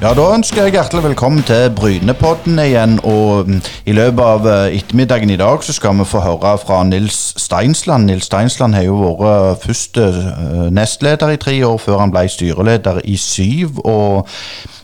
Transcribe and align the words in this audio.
Ja, 0.00 0.14
Da 0.16 0.30
ønsker 0.32 0.62
jeg 0.64 0.72
hjertelig 0.72 1.02
velkommen 1.04 1.42
til 1.44 1.66
Brynepodden 1.76 2.58
igjen. 2.58 3.00
og 3.04 3.46
mm, 3.46 3.58
I 3.86 3.92
løpet 3.92 4.20
av 4.24 4.46
eh, 4.48 4.76
ettermiddagen 4.78 5.30
i 5.30 5.36
dag 5.36 5.60
så 5.60 5.74
skal 5.76 5.98
vi 5.98 6.06
få 6.08 6.22
høre 6.24 6.54
fra 6.58 6.78
Nils 6.88 7.34
Steinsland. 7.36 8.06
Nils 8.08 8.24
Steinsland 8.24 8.74
har 8.74 8.86
jo 8.86 8.94
vært 8.96 9.60
første 9.60 10.06
eh, 10.08 10.70
nestleder 10.72 11.34
i 11.34 11.36
tre 11.36 11.66
år, 11.66 11.76
før 11.78 11.98
han 12.00 12.14
ble 12.14 12.22
styreleder 12.32 13.02
i 13.04 13.16
syv. 13.20 13.82
og 13.84 14.28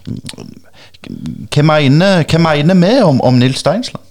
mm, 0.05 0.52
Hva 1.48 1.64
mener, 1.64 2.20
hva 2.28 2.42
mener 2.51 2.77
vi 2.83 2.92
om, 3.06 3.23
om 3.24 3.41
Nils 3.41 3.64
Steinsland? 3.64 4.05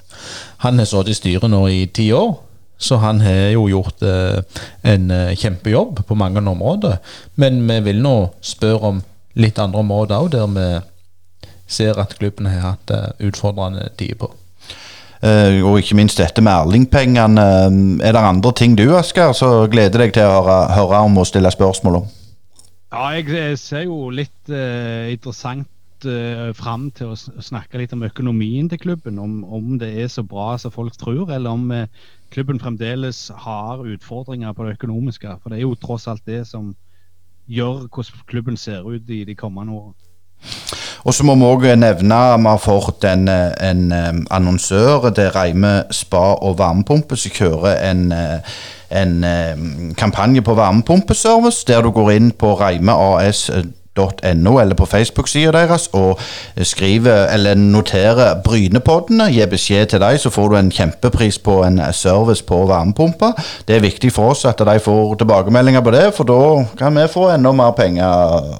Han 0.66 0.82
har 0.82 0.90
sittet 0.90 1.14
i 1.14 1.20
styret 1.20 1.50
nå 1.54 1.68
i 1.68 1.86
ti 1.86 2.10
år. 2.18 2.34
Så 2.82 2.98
han 2.98 3.22
har 3.22 3.54
jo 3.54 3.68
gjort 3.70 4.02
eh, 4.02 4.42
en 4.82 5.12
eh, 5.12 5.38
kjempejobb 5.38 6.02
på 6.08 6.18
mange 6.18 6.42
områder. 6.42 6.98
Men 7.36 7.62
vi 7.70 7.80
vil 7.92 8.02
nå 8.02 8.18
spørre 8.42 8.90
om 8.90 9.06
litt 9.36 9.60
andre 9.62 9.86
områder 9.86 10.18
òg, 10.18 10.34
der 10.34 10.50
vi 10.50 10.68
ser 11.68 12.00
at 12.00 12.18
klubben 12.20 12.50
har 12.50 12.76
hatt 12.76 12.92
eh, 12.94 13.28
utfordrende 13.28 13.90
tider 13.98 14.20
på. 14.26 14.32
Uh, 15.26 15.64
og 15.66 15.80
ikke 15.80 15.96
minst 15.98 16.20
dette 16.20 16.44
med 16.44 16.52
Erling-pengene. 16.54 17.46
Er 18.04 18.14
det 18.14 18.22
andre 18.22 18.52
ting 18.54 18.76
du, 18.78 18.84
Asker, 18.94 19.32
så 19.34 19.66
gleder 19.72 20.04
deg 20.04 20.14
til 20.14 20.28
å 20.28 20.42
høre, 20.44 20.58
høre 20.76 21.00
om 21.08 21.18
og 21.18 21.26
stille 21.26 21.50
spørsmål 21.50 22.02
om? 22.02 22.12
Ja, 22.94 23.08
jeg 23.18 23.58
ser 23.58 23.88
jo 23.88 24.12
litt 24.14 24.52
uh, 24.52 25.08
interessant 25.10 26.06
uh, 26.06 26.52
fram 26.54 26.92
til 26.94 27.16
å 27.16 27.18
snakke 27.18 27.82
litt 27.82 27.96
om 27.96 28.06
økonomien 28.06 28.70
til 28.70 28.84
klubben. 28.84 29.18
Om, 29.20 29.40
om 29.44 29.74
det 29.82 29.90
er 30.04 30.12
så 30.12 30.24
bra 30.24 30.54
som 30.62 30.74
folk 30.76 30.94
tror, 31.00 31.32
eller 31.34 31.58
om 31.58 31.72
uh, 31.74 31.88
klubben 32.36 32.62
fremdeles 32.62 33.32
har 33.48 33.82
utfordringer 33.82 34.54
på 34.54 34.68
det 34.68 34.78
økonomiske. 34.78 35.40
For 35.42 35.52
det 35.52 35.60
er 35.60 35.66
jo 35.66 35.80
tross 35.80 36.06
alt 36.12 36.26
det 36.30 36.44
som 36.52 36.76
gjør 37.50 37.88
hvordan 37.88 38.26
klubben 38.30 38.58
ser 38.58 38.86
ut 38.86 39.10
i 39.10 39.24
de 39.26 39.36
kommende 39.38 39.74
årene. 39.74 40.05
Og 41.06 41.14
så 41.14 41.26
må 41.28 41.36
vi 41.38 41.46
òg 41.46 41.68
nevne 41.78 42.18
at 42.34 42.42
vi 42.42 42.50
har 42.50 42.62
fått 42.62 43.06
en, 43.06 43.28
en 43.30 44.26
annonsør. 44.32 45.10
Det 45.14 45.28
er 45.28 45.36
Reime 45.38 45.74
spa 45.94 46.34
og 46.42 46.58
varmepumpe 46.60 47.18
som 47.20 47.34
kjører 47.36 47.82
en, 47.92 48.12
en 48.90 49.16
kampanje 49.98 50.42
på 50.42 50.58
varmepumpeservice, 50.58 51.66
der 51.68 51.86
du 51.86 51.92
går 51.94 52.14
inn 52.18 52.32
på 52.32 52.56
reimeas.no 52.60 53.66
.no 54.36 54.60
eller 54.60 54.76
på 54.76 54.86
Facebook-sida 54.86 55.52
deres 55.52 55.88
og 55.94 56.20
skriver 56.62 57.28
eller 57.34 57.56
noterer 57.56 58.42
Brynepoddene. 58.44 59.30
Gi 59.32 59.46
beskjed 59.50 59.86
til 59.86 60.04
dem, 60.04 60.18
så 60.18 60.30
får 60.30 60.50
du 60.50 60.58
en 60.60 60.72
kjempepris 60.72 61.40
på 61.40 61.62
en 61.64 61.80
service 61.94 62.44
på 62.44 62.66
varmepumpa. 62.68 63.32
Det 63.68 63.76
er 63.76 63.86
viktig 63.86 64.12
for 64.12 64.36
oss 64.36 64.46
at 64.46 64.60
de 64.60 64.80
får 64.80 65.16
tilbakemeldinger 65.16 65.82
på 65.82 65.96
det, 65.96 66.10
for 66.16 66.28
da 66.28 66.66
kan 66.78 66.96
vi 66.96 67.08
få 67.08 67.30
enda 67.36 67.52
mer 67.52 67.72
penger, 67.72 68.52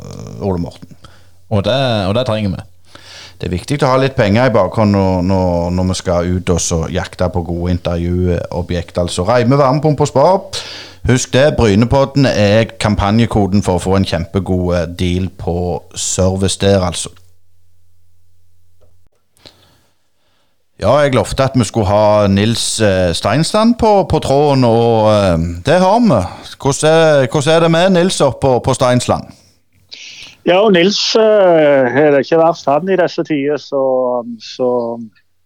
Ole 0.42 0.60
Morten. 0.60 0.95
Og 1.50 1.66
det, 1.66 1.82
og 2.08 2.16
det 2.18 2.26
trenger 2.26 2.56
vi. 2.56 2.64
Det 3.36 3.50
er 3.50 3.52
viktig 3.52 3.82
å 3.84 3.92
ha 3.92 4.00
litt 4.00 4.16
penger 4.16 4.48
i 4.48 4.54
bakhånd 4.56 4.96
når, 4.96 5.24
når, 5.28 5.72
når 5.76 5.88
vi 5.90 5.98
skal 6.00 6.30
ut 6.38 6.52
og 6.56 6.94
jakte 6.94 7.28
på 7.34 7.44
gode 7.44 7.76
intervjuobjekt. 7.76 8.98
Altså 9.02 9.26
Reime 9.28 9.60
varmepumpe 9.60 10.08
og 10.08 10.12
spar. 10.12 10.64
Husk 11.06 11.34
det, 11.36 11.52
Brynepodden 11.58 12.26
er 12.26 12.72
kampanjekoden 12.82 13.62
for 13.62 13.78
å 13.78 13.84
få 13.84 14.00
en 14.00 14.08
kjempegod 14.08 14.72
eh, 14.74 14.88
deal 14.90 15.28
på 15.30 15.84
service 15.94 16.58
der, 16.64 16.82
altså. 16.82 17.12
Ja, 20.82 20.98
jeg 21.00 21.14
lovte 21.16 21.46
at 21.46 21.54
vi 21.56 21.64
skulle 21.64 21.88
ha 21.88 22.26
Nils 22.28 22.82
eh, 22.84 23.14
Steinsland 23.16 23.78
på, 23.80 23.92
på 24.10 24.20
tråden, 24.20 24.66
og 24.68 25.06
uh, 25.08 25.38
det 25.66 25.78
har 25.80 26.02
vi. 26.04 26.18
Hvordan 26.60 26.90
er, 26.90 27.28
hvordan 27.32 27.54
er, 27.54 27.60
det 27.60 27.72
med 27.72 27.90
Nils 27.96 28.22
oppe 28.22 28.42
på, 28.42 28.60
på 28.66 28.74
Steinsland? 28.74 29.30
Ja, 30.46 30.60
og 30.62 30.74
Nils 30.76 31.00
uh, 31.18 31.90
er 31.90 32.12
det 32.14 32.26
ikke 32.26 32.42
verst 32.44 32.70
han 32.70 32.90
i 32.90 32.98
disse 33.00 33.24
tider, 33.26 33.58
så, 33.58 33.82
så 34.42 34.70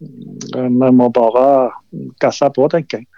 vi 0.00 0.90
må 0.96 1.08
bare 1.12 1.70
gasse 2.20 2.48
på, 2.56 2.68
tenker 2.72 3.00
jeg. 3.00 3.08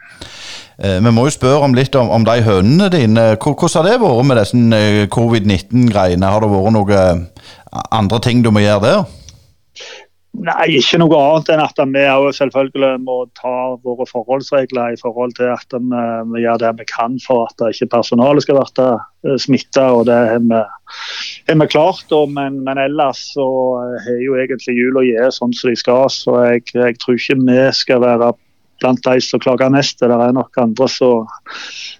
Eh, 0.83 0.99
vi 1.05 1.11
må 1.15 1.27
jo 1.29 1.35
spørre 1.35 1.67
om 1.67 1.75
litt 1.77 1.95
om, 1.99 2.11
om 2.11 2.25
de 2.27 2.39
hønene 2.43 2.89
dine. 2.93 3.27
Hvordan 3.37 3.75
har 3.77 3.89
det 3.89 3.99
vært 4.03 4.29
med 4.29 4.41
disse 4.41 4.63
eh, 4.79 5.03
covid-19-greiene? 5.15 6.31
Har 6.33 6.43
det 6.43 6.53
vært 6.53 6.77
noen 6.77 6.95
eh, 6.97 7.83
andre 7.93 8.23
ting 8.25 8.43
du 8.43 8.51
må 8.55 8.65
gjøre 8.65 8.83
der? 8.87 9.05
Nei, 10.43 10.79
ikke 10.79 10.97
noe 10.97 11.19
annet 11.21 11.51
enn 11.53 11.61
at 11.61 11.81
vi 11.93 12.33
selvfølgelig 12.39 13.03
må 13.05 13.19
ta 13.37 13.77
våre 13.85 14.07
forholdsregler 14.09 14.95
i 14.95 15.01
forhold 15.01 15.35
til 15.37 15.51
at 15.53 15.77
vi, 15.77 16.05
vi 16.33 16.45
gjør 16.47 16.63
det 16.63 16.71
vi 16.79 16.87
kan 16.89 17.19
for 17.21 17.51
at 17.51 17.67
ikke 17.69 17.91
personalet 17.99 18.47
skal 18.47 18.63
bli 18.63 19.37
smitta. 19.45 19.91
Det 20.09 20.17
har 20.33 20.41
vi, 20.41 20.63
har 21.53 21.61
vi 21.61 21.73
klart. 21.73 22.15
Men, 22.29 22.61
men, 22.65 22.79
ellers 22.79 23.21
så 23.35 23.47
har 24.05 24.21
jo 24.23 24.39
egentlig 24.41 24.77
jula 24.79 25.05
gitt 25.07 25.37
sånn 25.37 25.55
som 25.57 25.71
de 25.71 25.77
skal. 25.79 26.09
Så 26.13 26.37
jeg, 26.47 26.65
jeg 26.75 26.99
tror 27.03 27.19
ikke 27.19 27.39
vi 27.43 27.59
skal 27.77 28.03
være 28.05 28.33
blant 28.83 29.05
de 29.07 29.21
som 29.23 29.43
klager 29.43 29.73
mest. 29.73 30.01
Det 30.01 30.11
er 30.11 30.37
nok 30.37 30.59
andre 30.61 30.89
som 30.91 31.29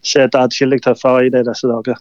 sitter 0.03 0.43
atskillig 0.43 0.83
tøffere 0.85 1.27
i 1.27 1.35
det 1.35 1.47
disse 1.49 1.71
dager. 1.71 2.01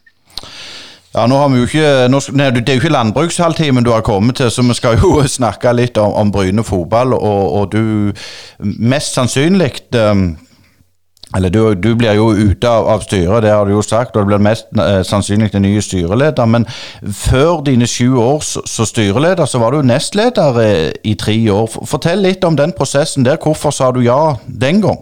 Ja, 1.12 1.26
nå 1.28 1.36
har 1.42 1.50
vi 1.52 1.60
jo 1.60 1.66
ikke, 1.68 1.88
nå, 2.08 2.22
nei, 2.40 2.46
Det 2.56 2.70
er 2.70 2.78
jo 2.78 2.82
ikke 2.86 2.94
landbrukshalvtimen 2.94 3.84
du 3.84 3.92
har 3.92 4.04
kommet 4.08 4.38
til, 4.40 4.48
så 4.52 4.64
vi 4.64 4.76
skal 4.78 4.96
jo 4.96 5.20
snakke 5.40 5.74
litt 5.76 6.00
om, 6.00 6.14
om 6.16 6.32
Bryne 6.32 6.64
fotball. 6.64 7.14
Og, 7.18 7.44
og 7.60 7.72
du 7.74 8.14
mest 8.80 9.18
sannsynlig 9.20 9.74
um, 10.00 10.38
eller 11.36 11.50
du, 11.50 11.76
du, 11.76 11.94
blir 11.96 12.18
jo 12.18 12.32
ute 12.36 12.68
av, 12.68 12.88
av, 12.92 13.04
styret, 13.06 13.44
det 13.46 13.54
har 13.54 13.66
du 13.66 13.72
jo 13.72 13.84
sagt, 13.86 14.16
og 14.16 14.26
det 14.26 14.32
blir 14.34 14.44
mest 14.44 14.68
eh, 14.76 15.00
sannsynlig 15.08 15.52
den 15.54 15.64
nye 15.64 15.84
styreleder. 15.84 16.50
Men 16.50 16.68
før 17.08 17.62
dine 17.66 17.88
sju 17.88 18.18
år 18.20 18.42
som 18.44 18.88
styreleder, 18.88 19.48
så 19.48 19.62
var 19.64 19.72
du 19.72 19.88
nestleder 19.88 20.60
eh, 20.64 20.90
i 21.08 21.16
tre 21.20 21.38
år. 21.54 21.72
Fortell 21.88 22.26
litt 22.26 22.44
om 22.48 22.60
den 22.60 22.76
prosessen 22.76 23.28
der. 23.28 23.40
Hvorfor 23.40 23.72
sa 23.76 23.94
du 23.96 24.02
ja 24.04 24.36
den 24.46 24.84
gang? 24.84 25.00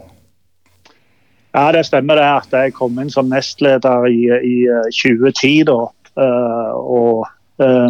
Ja, 1.56 1.72
Det 1.74 1.86
stemmer 1.88 2.20
det 2.20 2.28
at 2.30 2.54
jeg 2.54 2.76
kom 2.78 3.00
inn 3.02 3.10
som 3.10 3.30
nestleder 3.32 4.06
i, 4.06 4.30
i 4.30 4.58
2010. 4.94 5.50
Eh, 5.50 5.66
da, 5.66 5.80
uh, 6.20 6.74
og 6.78 7.26
uh, 7.64 7.90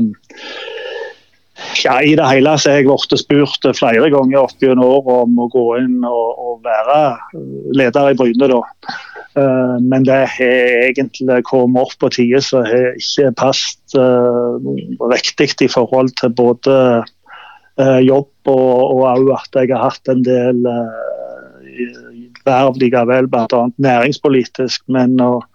ja, 1.83 1.99
I 2.01 2.15
det 2.17 2.27
hele 2.27 2.55
så 2.59 2.71
har 2.71 2.81
jeg 2.81 2.89
blitt 2.89 3.21
spurt 3.21 3.67
flere 3.77 4.09
ganger 4.13 4.41
opp 4.41 4.63
gjennom 4.63 4.87
året 4.87 5.11
om 5.25 5.39
å 5.43 5.47
gå 5.53 5.65
inn 5.81 6.01
og, 6.07 6.27
og, 6.39 6.55
være 6.65 6.97
leder 7.77 8.11
i 8.11 8.17
Bryne. 8.19 8.49
da. 8.51 8.61
Uh, 9.37 9.77
men 9.85 10.03
det 10.07 10.17
har 10.33 10.57
egentlig 10.89 11.43
kommet 11.47 11.85
opp 11.85 11.95
på 12.01 12.09
tider 12.15 12.43
som 12.43 12.65
har 12.65 12.97
ikke 12.97 13.29
passet 13.39 13.95
uh, 13.95 14.57
riktig 15.13 15.51
i 15.63 15.69
forhold 15.71 16.11
til 16.19 16.33
både 16.35 16.75
uh, 17.79 17.99
jobb 18.03 18.51
og 18.51 19.05
òg 19.05 19.29
at 19.37 19.61
jeg 19.61 19.71
har 19.71 19.91
hatt 19.91 20.11
en 20.11 20.25
del 20.25 20.65
verv 22.49 22.79
likevel, 22.81 23.29
bl.a. 23.31 23.61
næringspolitisk. 23.77 24.83
men 24.87 25.15
når 25.19 25.45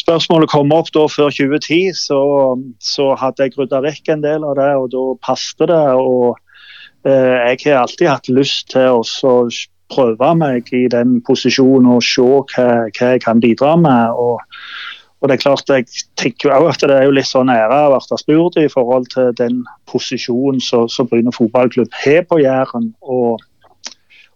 spørsmålet 0.00 0.50
kom 0.52 0.72
opp 0.74 0.90
da 0.94 1.04
før 1.08 1.30
2010, 1.32 1.92
så, 1.98 2.22
så 2.80 3.12
hadde 3.20 3.46
jeg 3.46 3.58
rydda 3.58 3.82
vekk 3.84 4.14
en 4.14 4.24
del 4.24 4.48
av 4.48 4.56
det, 4.60 4.72
og 4.80 4.90
da 4.94 5.04
passet 5.24 5.68
det. 5.70 5.84
og 5.94 6.36
eh, 7.06 7.52
Jeg 7.52 7.62
har 7.68 7.84
alltid 7.84 8.10
hatt 8.10 8.32
lyst 8.32 8.72
til 8.74 9.00
å 9.00 9.38
prøve 9.94 10.32
meg 10.40 10.72
i 10.74 10.86
den 10.90 11.20
posisjonen 11.26 11.92
og 11.96 12.02
se 12.04 12.24
hva, 12.24 12.68
hva 12.88 13.14
jeg 13.14 13.24
kan 13.24 13.40
bidra 13.44 13.76
med. 13.80 14.18
og 14.18 14.40
og 15.24 15.30
det 15.30 15.38
er 15.38 15.40
klart, 15.40 15.70
Jeg 15.72 15.86
tenker 16.20 16.50
jo 16.52 16.66
at 16.68 16.82
det 16.84 16.92
er 16.92 17.06
jo 17.06 17.14
litt 17.16 17.24
sånn 17.24 17.48
ære 17.48 17.78
å 17.88 17.96
bli 17.96 18.18
spurt 18.20 18.58
i 18.60 18.68
forhold 18.68 19.06
til 19.08 19.30
den 19.38 19.62
posisjonen 19.88 20.60
som 20.60 21.08
Bryne 21.08 21.32
fotballklubb 21.32 21.88
har 21.96 22.26
på 22.28 22.42
Jæren. 22.42 22.90
Og, 23.00 23.40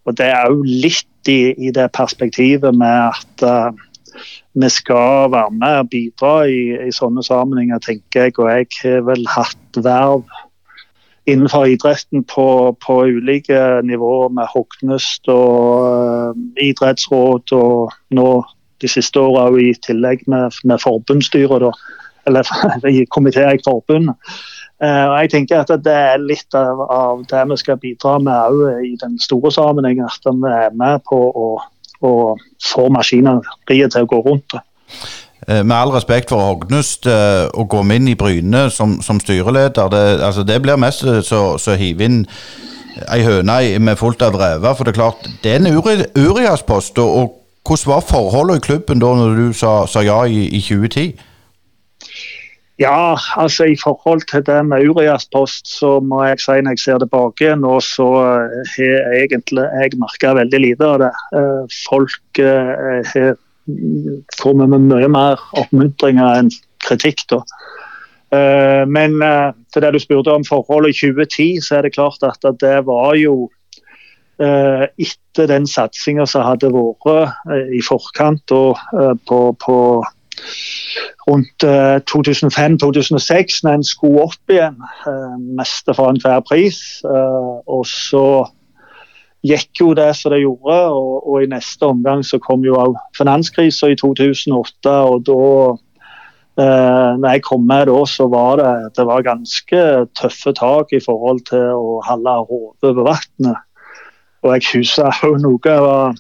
og, 0.05 0.17
det 0.19 0.31
er 0.33 0.49
jo 0.51 0.63
litt 0.65 1.29
i, 1.29 1.55
i 1.59 1.71
det 1.75 1.91
perspektivet 1.97 2.75
med 2.77 3.13
at 3.13 3.45
uh, 3.45 4.23
vi 4.59 4.69
skal 4.73 5.31
være 5.33 5.55
med 5.55 5.79
og 5.85 5.91
bidra 5.93 6.35
i, 6.49 6.61
i 6.89 6.93
sånne 6.95 7.23
sammenhenger, 7.23 7.83
tenker 7.85 8.29
jeg. 8.29 8.37
Og 8.39 8.51
jeg 8.51 8.69
har 8.83 9.03
vel 9.07 9.27
hatt 9.31 9.81
verv 9.85 10.25
innenfor 11.29 11.69
idretten 11.69 12.25
på, 12.25 12.47
på 12.81 12.95
ulike 13.05 13.59
nivåer, 13.85 14.33
med 14.33 14.49
Hognest 14.55 15.29
og 15.29 15.85
uh, 15.85 16.45
idrettsråd, 16.63 17.53
og 17.53 17.93
nå 18.17 18.31
de 18.83 18.89
siste 18.91 19.21
åra 19.21 19.51
i 19.59 19.73
tillegg 19.85 20.25
med, 20.31 20.55
med 20.65 20.81
forbundsstyret, 20.81 21.69
eller 22.29 22.55
i 22.95 23.05
komiteer 23.11 23.59
i 23.59 23.65
forbundet. 23.67 24.17
Uh, 24.79 25.11
jeg 25.19 25.31
tenker 25.33 25.65
at 25.65 25.73
Det 25.83 25.93
er 25.93 26.21
litt 26.23 26.55
av, 26.55 27.25
det 27.27 27.41
vi 27.51 27.57
skal 27.59 27.81
bidra 27.83 28.19
med 28.23 28.61
i 28.87 28.93
den 29.01 29.19
store 29.19 29.51
sammenhengen. 29.53 30.07
At 30.07 30.29
vi 30.29 30.53
er 30.55 30.77
med 30.77 31.03
på 31.09 31.19
å 31.19 31.49
å 32.05 32.37
få 32.63 32.89
maskineriet 32.95 33.95
til 33.95 34.07
å 34.07 34.11
gå 34.11 34.21
rundt. 34.27 34.59
Eh, 35.49 35.63
med 35.63 35.77
all 35.77 35.93
respekt 35.95 36.31
for 36.31 36.45
Hognust, 36.45 37.07
eh, 37.07 37.49
å 37.55 37.65
gå 37.65 37.83
inn 37.95 38.09
i 38.09 38.17
Bryne 38.19 38.69
som, 38.71 38.99
som 39.03 39.21
styreleder, 39.21 39.89
det, 39.89 40.05
altså 40.23 40.45
det, 40.45 40.61
blir 40.63 40.77
mest 40.77 41.05
så 41.25 41.77
hive 41.79 42.05
inn 42.05 42.25
ei 43.15 43.23
høne 43.23 43.79
med 43.79 43.99
fullt 43.99 44.23
av 44.23 44.35
rever. 44.39 44.75
For 44.75 44.85
det 44.85 44.95
er 44.95 45.01
klart, 45.01 45.29
det 45.43 45.53
er 45.53 45.61
en 45.61 46.07
Urias-post. 46.19 46.99
Og, 46.99 47.17
og, 47.19 47.35
hvordan 47.69 47.91
var 47.91 48.01
forholdet 48.01 48.57
i 48.57 48.65
klubben 48.65 49.01
da 49.03 49.11
når 49.13 49.35
du 49.37 49.49
sa, 49.53 49.83
sa 49.87 50.01
ja 50.01 50.23
i, 50.25 50.47
i 50.57 50.61
2010? 50.63 51.19
Ja, 52.79 53.19
altså 53.35 53.65
i 53.67 53.77
forhold 53.83 54.21
til 54.31 54.45
det 54.47 54.61
med 54.67 54.87
Urias 54.87 55.27
post, 55.35 55.67
så 55.67 55.97
må 56.01 56.23
jeg 56.29 56.39
si 56.39 56.61
når 56.63 56.77
jeg 56.77 56.83
ser 56.85 57.01
tilbake 57.03 57.57
nå, 57.59 57.73
så 57.83 58.07
eh, 58.23 58.75
har 58.77 59.17
egentlig 59.19 59.65
jeg 59.67 59.99
merka 59.99 60.37
veldig 60.39 60.61
lite 60.63 60.87
av 60.87 61.01
det. 61.03 61.11
Eh, 61.35 61.79
folk 61.89 62.39
eh, 62.39 63.03
har 63.11 63.35
kommet 64.39 64.71
med 64.71 64.87
mye 64.93 65.09
mer 65.11 65.43
oppmuntringer 65.59 66.39
enn 66.39 66.53
kritikk, 66.87 67.27
da. 67.35 67.43
Men 68.89 69.15
til 69.73 69.83
det 69.83 69.91
du 69.95 69.99
spurte 70.01 70.33
om 70.37 70.45
forholdet 70.45 70.93
i 70.93 70.97
2010, 70.99 71.47
så 71.65 71.79
er 71.79 71.87
det 71.87 71.95
klart 71.95 72.25
at 72.29 72.45
det 72.61 72.75
var 72.85 73.15
jo 73.17 73.49
etter 74.39 75.49
den 75.49 75.65
satsinga 75.69 76.27
som 76.29 76.45
hadde 76.45 76.69
vært 76.73 77.73
i 77.73 77.81
forkant 77.85 78.53
og 78.53 78.77
på, 79.29 79.39
på 79.65 79.79
rundt 81.29 81.65
2005-2006, 82.11 83.59
eh, 83.59 83.65
når 83.65 83.73
en 83.79 83.85
skulle 83.85 84.29
opp 84.29 84.53
igjen. 84.53 84.79
Eh, 85.07 85.35
meste 85.59 85.95
for 85.97 86.13
enhver 86.13 86.41
pris. 86.47 86.81
Eh, 87.05 87.51
og 87.67 87.85
så 87.89 88.47
gikk 89.47 89.81
jo 89.81 89.93
det 89.95 90.11
som 90.19 90.33
det 90.35 90.43
gjorde, 90.43 90.79
og, 90.95 91.29
og 91.29 91.45
i 91.45 91.51
neste 91.51 91.87
omgang 91.87 92.25
så 92.27 92.41
kom 92.43 92.65
jo 92.67 92.79
òg 92.81 92.97
finanskrisa 93.19 93.93
i 93.93 94.01
2008. 94.01 94.97
og 95.13 95.29
da 95.29 95.43
Uh, 96.59 97.15
når 97.23 97.37
jeg 97.37 97.43
kom 97.47 97.63
med 97.71 97.85
da, 97.87 97.99
så 98.11 98.25
var 98.27 98.57
det, 98.59 98.71
det 98.97 99.05
var 99.07 99.23
ganske 99.23 99.83
tøffe 100.19 100.51
tak 100.59 100.91
i 100.91 100.99
forhold 100.99 101.45
til 101.47 101.69
å 101.71 102.01
holde 102.03 102.33
hodet 102.49 102.89
over 102.89 103.07
vannet. 103.13 103.61
Og 104.43 104.57
jeg 104.57 104.67
husker 104.73 105.21
òg 105.29 105.37
noe 105.45 105.77
var 105.85 106.19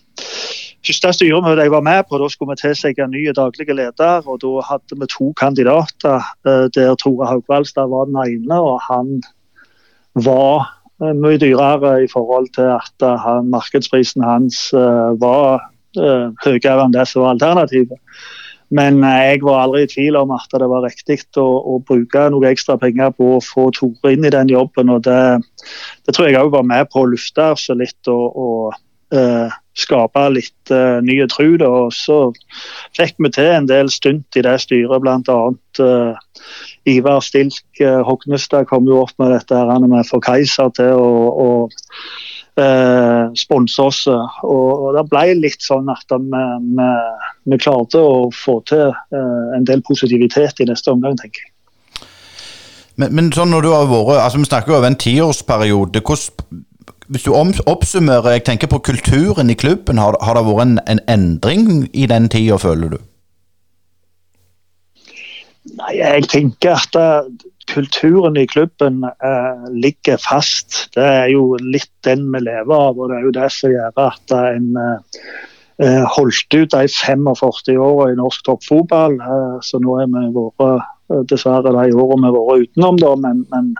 første 0.88 1.12
styremøtet 1.12 1.67
jeg 1.67 1.73
var 1.75 1.85
med 1.85 2.06
på, 2.08 2.19
da 2.20 2.29
skulle 2.32 2.55
vi 2.55 2.62
tilsette 2.62 3.05
en 3.05 3.12
ny 3.12 3.29
daglig 3.37 3.69
leder. 3.69 4.25
og 4.25 4.40
Da 4.40 4.64
hadde 4.70 4.96
vi 5.00 5.06
to 5.12 5.32
kandidater, 5.37 6.25
eh, 6.46 6.67
der 6.75 6.94
Tore 6.96 7.29
Haugvaldstad 7.29 7.90
var 7.93 8.08
den 8.08 8.17
ene. 8.17 8.56
og 8.61 8.81
Han 8.88 9.23
var 10.14 10.69
eh, 11.02 11.12
mye 11.12 11.38
dyrere 11.38 12.05
i 12.05 12.08
forhold 12.08 12.49
til 12.55 12.73
at 12.79 12.96
eh, 13.02 13.19
han, 13.19 13.50
markedsprisen 13.50 14.25
hans 14.25 14.73
var 14.73 15.70
høyere 15.96 16.85
enn 16.85 16.93
det 16.93 17.08
som 17.08 17.23
var 17.23 17.35
alternativet. 17.35 17.99
Men 18.70 19.00
jeg 19.00 19.40
var 19.43 19.62
aldri 19.64 19.87
i 19.87 19.88
tvil 19.88 20.17
om 20.17 20.31
at 20.31 20.52
det 20.52 20.69
var 20.69 20.85
riktig 20.85 21.17
å, 21.40 21.46
å 21.64 21.79
bruke 21.81 22.26
noe 22.31 22.50
ekstra 22.50 22.76
penger 22.76 23.14
på 23.17 23.37
å 23.37 23.40
få 23.40 23.70
Tore 23.73 24.12
inn 24.12 24.25
i 24.29 24.31
den 24.31 24.52
jobben. 24.52 24.90
og 24.90 25.02
Det, 25.08 25.40
det 26.06 26.14
tror 26.14 26.29
jeg 26.29 26.37
òg 26.37 26.52
var 26.52 26.69
med 26.69 26.90
på 26.93 27.02
å 27.02 27.08
lufte 27.08 27.55
så 27.56 27.75
litt. 27.75 28.00
og, 28.06 28.37
og 28.37 28.76
uh, 29.15 29.55
skape 29.79 30.25
litt 30.35 30.73
eh, 30.75 30.99
nye 31.05 31.27
tru. 31.31 31.57
Og 31.65 31.93
så 31.95 32.19
fikk 32.97 33.19
vi 33.23 33.33
til 33.35 33.51
en 33.53 33.69
del 33.71 33.91
stunt 33.93 34.39
i 34.39 34.45
det 34.45 34.57
styret, 34.65 35.05
bl.a. 35.05 35.39
Eh, 35.85 36.41
Ivar 36.89 37.21
Stilk 37.25 37.83
eh, 37.85 38.01
Hognestad 38.07 38.69
kom 38.71 38.89
jo 38.89 39.05
opp 39.05 39.15
med 39.21 39.35
dette 39.37 39.57
her 39.57 39.71
han 39.71 39.87
med 39.91 40.09
for 40.09 40.25
Keiser 40.25 40.73
til 40.77 40.97
å, 40.99 41.51
uh, 42.59 43.29
sponse 43.39 43.83
oss. 43.83 44.01
Og, 44.09 44.71
og, 44.73 44.89
det 44.97 45.05
ble 45.13 45.37
litt 45.39 45.63
sånn 45.63 45.91
at 45.93 46.11
vi, 46.11 46.43
vi, 46.79 46.89
vi 47.53 47.61
klarte 47.61 48.03
å 48.03 48.27
få 48.35 48.59
til 48.71 48.89
eh, 48.91 49.47
en 49.59 49.69
del 49.69 49.85
positivitet 49.87 50.65
i 50.65 50.69
neste 50.71 50.95
omgang, 50.95 51.19
tenker 51.21 51.45
jeg. 51.45 51.55
Men, 52.99 53.13
men 53.15 53.29
sånn 53.31 53.53
når 53.55 53.63
du 53.63 53.71
har 53.71 53.85
vært, 53.87 54.17
altså 54.25 54.41
Vi 54.41 54.49
snakker 54.49 54.73
jo 54.73 54.81
over 54.81 54.91
en 54.91 54.99
tiårsperiode. 54.99 56.03
Hvordan 56.03 56.65
hvis 57.09 57.25
du 57.25 57.33
oppsummerer, 57.33 58.37
jeg 58.37 58.45
tenker 58.45 58.71
på 58.71 58.79
kulturen 58.85 59.51
i 59.51 59.57
klubben, 59.57 59.99
har, 59.99 60.17
har 60.23 60.37
det 60.37 60.45
vært 60.47 60.65
en, 60.67 60.81
en, 60.87 61.01
endring 61.09 61.87
i 61.93 62.07
den 62.11 62.29
tida, 62.29 62.59
føler 62.61 62.97
du? 62.97 62.99
Nei, 65.79 65.95
jeg 65.99 66.29
tenker 66.33 66.77
at 66.77 66.97
det, 66.97 67.47
kulturen 67.69 68.39
i 68.41 68.47
klubben 68.49 69.03
eh, 69.05 69.65
ligger 69.73 70.21
fast. 70.21 70.89
Det 70.97 71.05
er 71.05 71.29
jo 71.33 71.53
litt 71.61 71.93
den 72.07 72.27
vi 72.33 72.41
lever 72.45 72.75
av, 72.75 72.97
og 72.99 73.11
det 73.11 73.19
er 73.19 73.27
jo 73.27 73.37
det 73.37 73.49
som 73.53 73.73
gjør 73.73 74.03
at 74.07 74.37
en 74.39 74.71
eh, 74.81 76.05
holdt 76.17 76.57
ut 76.57 76.73
de 76.75 76.89
45 76.91 77.77
åra 77.77 78.09
i 78.11 78.17
norsk 78.19 78.47
toppfotball. 78.49 79.21
så 79.63 79.79
nå 79.79 79.99
har 80.01 80.09
vi 80.11 80.33
vært 80.35 81.29
dessverre 81.31 81.73
de 81.77 81.95
årene 81.95 82.33
vi 82.33 82.41
har 82.41 82.49
vært 82.49 82.67
utenom, 82.69 82.99
da, 83.05 83.15
men, 83.17 83.45
men, 83.53 83.73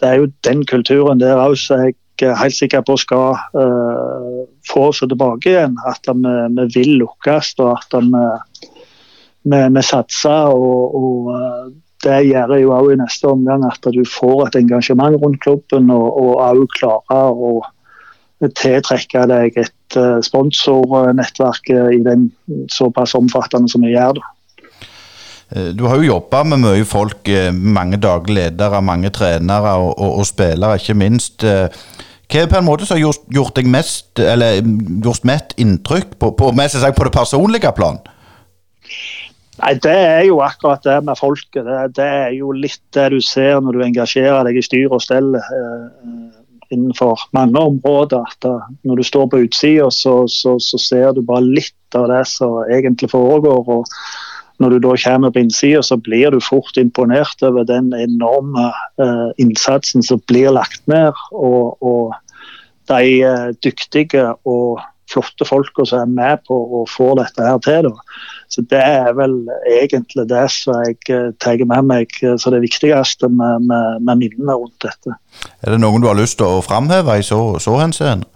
det 0.00 0.08
er 0.08 0.20
jo 0.20 0.32
den 0.46 0.64
kulturen 0.66 1.20
der 1.20 1.40
òg 1.42 1.56
som 1.58 1.84
jeg 1.84 1.96
helt 2.22 2.56
sikker 2.56 2.82
på 2.86 2.96
skal 3.00 3.36
uh, 3.54 4.44
få 4.68 4.88
oss 4.90 5.02
tilbake 5.04 5.52
igjen. 5.52 5.76
At 5.88 6.08
vi, 6.08 6.34
vi 6.56 6.66
vil 6.74 6.94
lukkes 7.02 7.54
og 7.62 7.74
at 7.76 7.98
vi, 7.98 8.24
vi, 9.48 9.62
vi 9.76 9.84
satser. 9.86 10.52
Og, 10.52 10.98
og, 10.98 11.30
eh, 11.36 11.68
det 12.04 12.20
gjør 12.28 12.54
jo 12.60 12.74
òg 12.76 12.92
i 12.92 13.00
neste 13.00 13.26
omgang 13.26 13.64
at 13.66 13.88
du 13.94 14.04
får 14.06 14.46
et 14.46 14.60
engasjement 14.60 15.18
rundt 15.18 15.40
klubben 15.42 15.90
og 15.90 16.38
òg 16.38 16.62
klarer 16.76 17.34
å 17.34 17.58
tiltrekke 18.54 19.24
deg 19.26 19.56
et 19.58 19.98
uh, 19.98 20.20
sponsornettverk 20.22 21.72
i 21.74 21.98
den 22.06 22.28
såpass 22.70 23.16
omfattende 23.18 23.70
som 23.72 23.82
vi 23.82 23.96
gjør. 23.96 24.20
det. 24.20 24.28
Du 25.74 25.86
har 25.88 25.96
jo 25.96 26.10
jobba 26.12 26.44
med 26.44 26.60
mye 26.60 26.84
folk, 26.86 27.26
mange 27.56 27.96
daglige 27.98 28.50
ledere, 28.50 28.82
mange 28.84 29.10
trenere 29.10 29.72
og, 29.80 29.94
og, 29.96 30.20
og 30.20 30.26
spillere, 30.28 30.76
ikke 30.76 30.94
minst. 31.00 31.42
Hva 32.28 32.42
er 32.44 32.50
på 32.50 32.58
en 32.58 32.66
måte 32.66 32.84
som 32.84 32.98
har 32.98 33.06
gjort, 33.06 33.24
gjort 33.32 33.56
deg 33.56 33.68
mest, 33.72 34.20
eller 34.20 34.60
gjort 35.04 35.24
mest 35.28 35.54
inntrykk 35.56 36.18
på, 36.20 36.32
på, 36.36 36.50
på 36.52 37.04
det 37.08 37.12
personlige 37.14 37.72
plan? 37.76 38.02
Nei, 39.58 39.74
Det 39.82 39.94
er 39.94 40.24
jo 40.28 40.42
akkurat 40.44 40.84
det 40.84 40.98
med 41.04 41.18
folket. 41.18 41.64
Det, 41.64 41.78
det, 41.96 42.04
er 42.04 42.34
jo 42.36 42.52
litt 42.52 42.82
det 42.94 43.08
du 43.14 43.20
ser 43.24 43.62
når 43.64 43.78
du 43.78 43.86
engasjerer 43.86 44.44
deg 44.46 44.60
i 44.60 44.64
styr 44.64 44.92
og 44.92 45.02
stell 45.02 45.34
eh, 45.40 45.86
innenfor 46.74 47.24
mange 47.36 47.58
områder. 47.58 48.22
At 48.28 48.38
da, 48.44 48.54
når 48.86 49.00
du 49.00 49.08
står 49.08 49.26
på 49.32 49.42
utsida, 49.46 49.88
så, 49.94 50.20
så, 50.30 50.58
så, 50.62 50.78
ser 50.78 51.16
du 51.16 51.24
bare 51.26 51.46
litt 51.48 51.98
av 51.98 52.10
det 52.12 52.22
som 52.30 52.60
egentlig 52.68 53.10
foregår. 53.10 53.64
og 53.66 53.88
når 54.58 54.74
du 54.74 54.78
da 54.82 54.94
kommer 54.98 55.30
på 55.30 55.42
innsida, 55.44 55.82
så 55.82 55.96
blir 55.96 56.34
du 56.34 56.40
fort 56.42 56.76
imponert 56.80 57.42
over 57.46 57.66
den 57.66 57.92
enorme 57.94 58.70
uh, 58.98 59.30
innsatsen 59.38 60.02
som 60.02 60.22
blir 60.26 60.50
lagt 60.54 60.82
ned. 60.90 61.14
Og, 61.30 61.78
og 61.82 62.14
de 62.90 63.02
uh, 63.22 63.50
dyktige 63.62 64.24
og 64.48 64.80
flotte 65.08 65.46
folka 65.48 65.86
som 65.88 66.02
er 66.02 66.10
med 66.18 66.42
på 66.48 66.56
å 66.58 66.82
få 66.90 67.12
dette 67.20 67.44
her 67.44 67.60
til. 67.64 67.86
Da. 67.86 68.18
Så 68.50 68.64
Det 68.68 68.80
er 68.82 69.14
vel 69.16 69.38
egentlig 69.78 70.26
det 70.28 70.46
som 70.52 70.82
jeg 70.82 70.98
uh, 71.14 71.30
tar 71.38 71.62
med 71.62 71.86
meg 71.92 72.18
som 72.36 72.56
det 72.56 72.64
viktigste 72.66 73.30
med, 73.30 73.68
med, 73.70 74.02
med, 74.02 74.24
minnene 74.24 74.58
rundt 74.58 74.76
dette. 74.82 75.14
Er 75.62 75.76
det 75.76 75.80
noen 75.84 76.02
du 76.02 76.10
har 76.10 76.18
lyst 76.18 76.40
til 76.42 76.50
å 76.50 76.66
framheve 76.66 77.20
i 77.20 77.22
så, 77.22 77.40
så 77.62 77.78
henseende? 77.78 78.26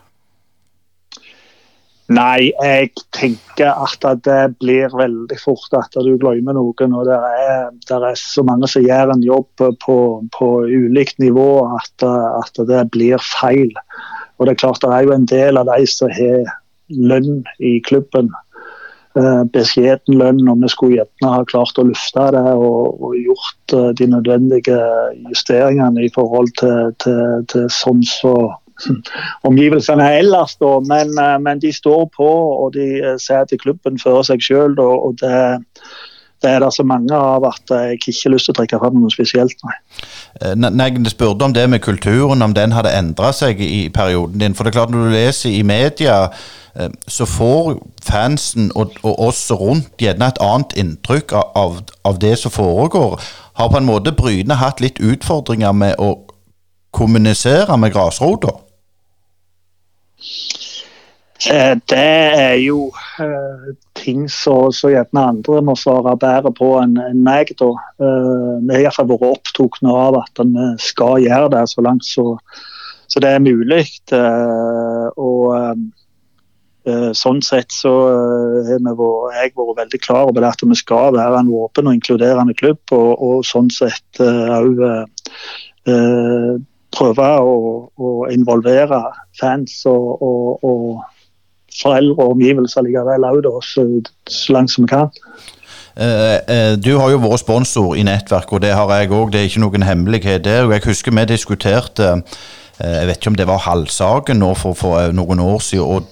Nei, 2.13 2.51
jeg 2.51 2.91
tenker 3.15 3.71
at 3.73 4.05
det 4.27 4.57
blir 4.61 4.93
veldig 4.93 5.39
fort 5.41 5.75
at 5.79 5.95
du 5.95 6.13
glemmer 6.21 6.57
noen. 6.57 6.97
og 6.99 7.09
Det 7.09 7.17
er, 7.17 7.71
er 7.97 8.19
så 8.19 8.45
mange 8.47 8.69
som 8.71 8.85
gjør 8.85 9.15
en 9.15 9.25
jobb 9.25 9.65
på, 9.85 9.97
på 10.37 10.49
ulikt 10.67 11.23
nivå 11.23 11.49
at, 11.79 12.05
at, 12.05 12.65
det 12.69 12.85
blir 12.95 13.23
feil. 13.23 13.73
Og 14.39 14.47
Det 14.47 14.55
er 14.55 14.63
klart 14.65 14.83
det 14.83 14.93
er 14.93 15.07
jo 15.07 15.15
en 15.17 15.29
del 15.31 15.61
av 15.61 15.71
de 15.71 15.87
som 15.89 16.13
har 16.13 16.51
lønn 16.93 17.45
i 17.63 17.79
klubben. 17.87 18.33
Eh, 19.13 19.43
beskjeden 19.53 20.17
lønn, 20.17 20.47
og 20.49 20.63
vi 20.63 20.71
skulle 20.73 20.97
gjerne 20.97 21.33
ha 21.35 21.43
klart 21.45 21.77
å 21.77 21.85
lufte 21.85 22.31
det 22.33 22.53
og, 22.57 22.97
og 22.97 23.17
gjort 23.21 23.75
eh, 23.77 23.91
de 23.99 24.07
nødvendige 24.09 24.79
justeringene 25.29 26.07
i 26.07 26.09
forhold 26.15 26.49
til, 26.57 26.95
til, 27.05 27.45
til 27.53 27.67
sånn 27.77 28.01
så 28.09 28.33
omgivelsene 29.49 30.09
ellers. 30.19 30.57
Da. 30.61 30.79
Men, 30.81 31.19
eh, 31.19 31.37
men, 31.41 31.61
de 31.61 31.73
står 31.73 32.09
på 32.17 32.31
og 32.31 32.73
de 32.77 32.89
eh, 33.01 33.19
ser 33.19 33.45
til 33.45 33.61
klubben 33.63 34.01
før 34.03 34.23
seg 34.27 34.43
sjøl. 34.45 34.79
Og 34.81 35.19
det, 35.21 35.35
det, 36.43 36.51
er 36.51 36.65
det 36.65 36.73
så 36.75 36.87
mange 36.87 37.17
av 37.17 37.47
at 37.49 37.75
jeg 37.75 38.01
ikke 38.01 38.17
har 38.25 38.35
lyst 38.37 38.51
til 38.51 38.57
å 38.57 38.61
trekke 38.61 38.81
fram 38.83 38.99
noe 39.01 39.15
spesielt. 39.15 39.67
Nei. 39.67 39.77
Eh, 40.41 40.57
når 40.57 40.81
jeg 40.87 41.15
spurte 41.15 41.49
om 41.49 41.55
det 41.57 41.69
med 41.71 41.85
kulturen, 41.85 42.43
om 42.43 42.57
den 42.57 42.75
hadde 42.77 42.95
endra 42.97 43.33
seg 43.37 43.63
i 43.63 43.87
perioden 43.95 44.43
din. 44.43 44.59
For 44.59 44.65
det 44.65 44.73
er 44.73 44.81
klart 44.81 44.95
når 44.95 45.09
du 45.09 45.17
leser 45.19 45.55
i 45.55 45.63
media 45.67 46.27
så 47.05 47.27
får 47.29 47.75
fansen 48.01 48.71
og, 48.73 48.95
og 49.05 49.19
oss 49.27 49.43
rundt 49.53 49.91
gjerne 50.01 50.31
et 50.33 50.39
annet 50.41 50.71
inntrykk 50.81 51.35
av, 51.37 51.83
av, 52.09 52.17
det 52.17 52.39
som 52.41 52.55
foregår. 52.55 53.21
Har 53.61 53.69
på 53.69 53.77
en 53.77 53.85
måte 53.85 54.15
Bryne 54.17 54.57
hatt 54.57 54.81
litt 54.81 54.97
utfordringer 54.97 55.77
med 55.77 56.01
å 56.01 56.15
kommunisere 56.93 57.79
med 57.81 57.93
grasrota? 57.95 58.53
Eh, 61.51 61.77
det 61.91 62.11
er 62.39 62.59
jo 62.63 62.93
uh, 63.19 63.73
ting 63.99 64.29
som 64.31 64.71
gjerne 64.71 65.25
andre 65.33 65.63
må 65.67 65.75
svare 65.79 66.15
bedre 66.21 66.53
på 66.55 66.69
enn 66.79 66.95
en 67.03 67.25
meg. 67.25 67.51
da. 67.59 67.73
Uh, 67.99 68.61
vi 68.63 68.77
har 68.77 68.85
iallfall 68.85 69.11
vært 69.11 69.27
opptatt 69.31 69.81
av 69.91 70.21
at 70.21 70.45
vi 70.45 70.69
skal 70.83 71.19
gjøre 71.25 71.51
det 71.57 71.65
så 71.73 71.83
langt 71.83 72.07
så, 72.07 72.37
så 73.11 73.23
det 73.25 73.35
er 73.35 73.43
mulig. 73.49 73.89
Uh, 74.13 75.11
og 75.17 75.91
Sånn 77.15 77.39
sett 77.47 77.71
så 77.71 77.91
har 78.67 78.73
jeg 78.75 79.53
vært 79.55 79.77
veldig 79.79 79.99
klar 80.03 80.33
over 80.33 80.43
at 80.49 80.65
vi 80.67 80.75
skal 80.75 81.13
være 81.15 81.39
en 81.39 81.53
åpen 81.55 81.87
og 81.87 81.95
inkluderende 81.95 82.57
klubb, 82.59 82.81
og, 82.91 83.23
og 83.23 83.45
sånn 83.47 83.69
sett 83.71 84.19
òg 84.19 84.83
prøve 86.93 87.29
å, 87.41 87.57
å, 87.97 88.13
involvere 88.33 89.01
fans 89.41 89.81
og, 89.91 90.23
og, 90.23 90.65
og 90.65 91.03
foreldre 91.81 92.19
og 92.19 92.37
omgivelser 92.37 92.85
likevel 92.87 93.27
òg, 93.29 93.49
så, 93.65 93.87
langt 94.53 94.73
som 94.75 94.87
vi 94.87 94.93
kan. 94.93 95.13
Eh, 95.97 96.39
eh, 96.49 96.73
du 96.81 96.97
har 96.97 97.13
jo 97.13 97.21
vært 97.21 97.43
sponsor 97.43 97.95
i 98.01 98.05
nettverk, 98.07 98.53
og 98.53 98.63
det 98.65 98.73
har 98.77 98.91
jeg 98.97 99.13
òg. 99.13 99.33
Det 99.33 99.41
er 99.41 99.51
ikke 99.51 99.65
noen 99.65 99.87
hemmelighet 99.87 100.45
der. 100.45 100.71
Jeg 100.73 100.87
husker 100.87 101.13
vi 101.13 101.27
diskuterte 101.29 102.09
eh, 102.81 102.97
jeg 103.01 103.07
vet 103.11 103.21
ikke 103.21 103.33
om 103.35 103.37
det 103.37 103.49
var 103.49 103.65
Halvsaken 103.67 104.41
nå 104.41 104.55
for, 104.59 104.77
for, 104.79 105.13
noen 105.13 105.41
år 105.45 105.61
siden, 105.61 106.09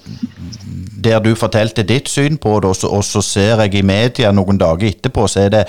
der 1.00 1.22
du 1.24 1.32
fortalte 1.34 1.86
ditt 1.88 2.08
syn 2.12 2.36
på 2.36 2.58
det, 2.60 2.68
og 2.68 2.76
så, 2.76 2.92
og 2.92 3.04
så 3.04 3.24
ser 3.24 3.64
jeg 3.64 3.80
i 3.80 3.86
media 3.86 4.32
noen 4.36 4.60
dager 4.60 4.90
etterpå, 4.90 5.26
så 5.26 5.46
er 5.46 5.54
det 5.54 5.64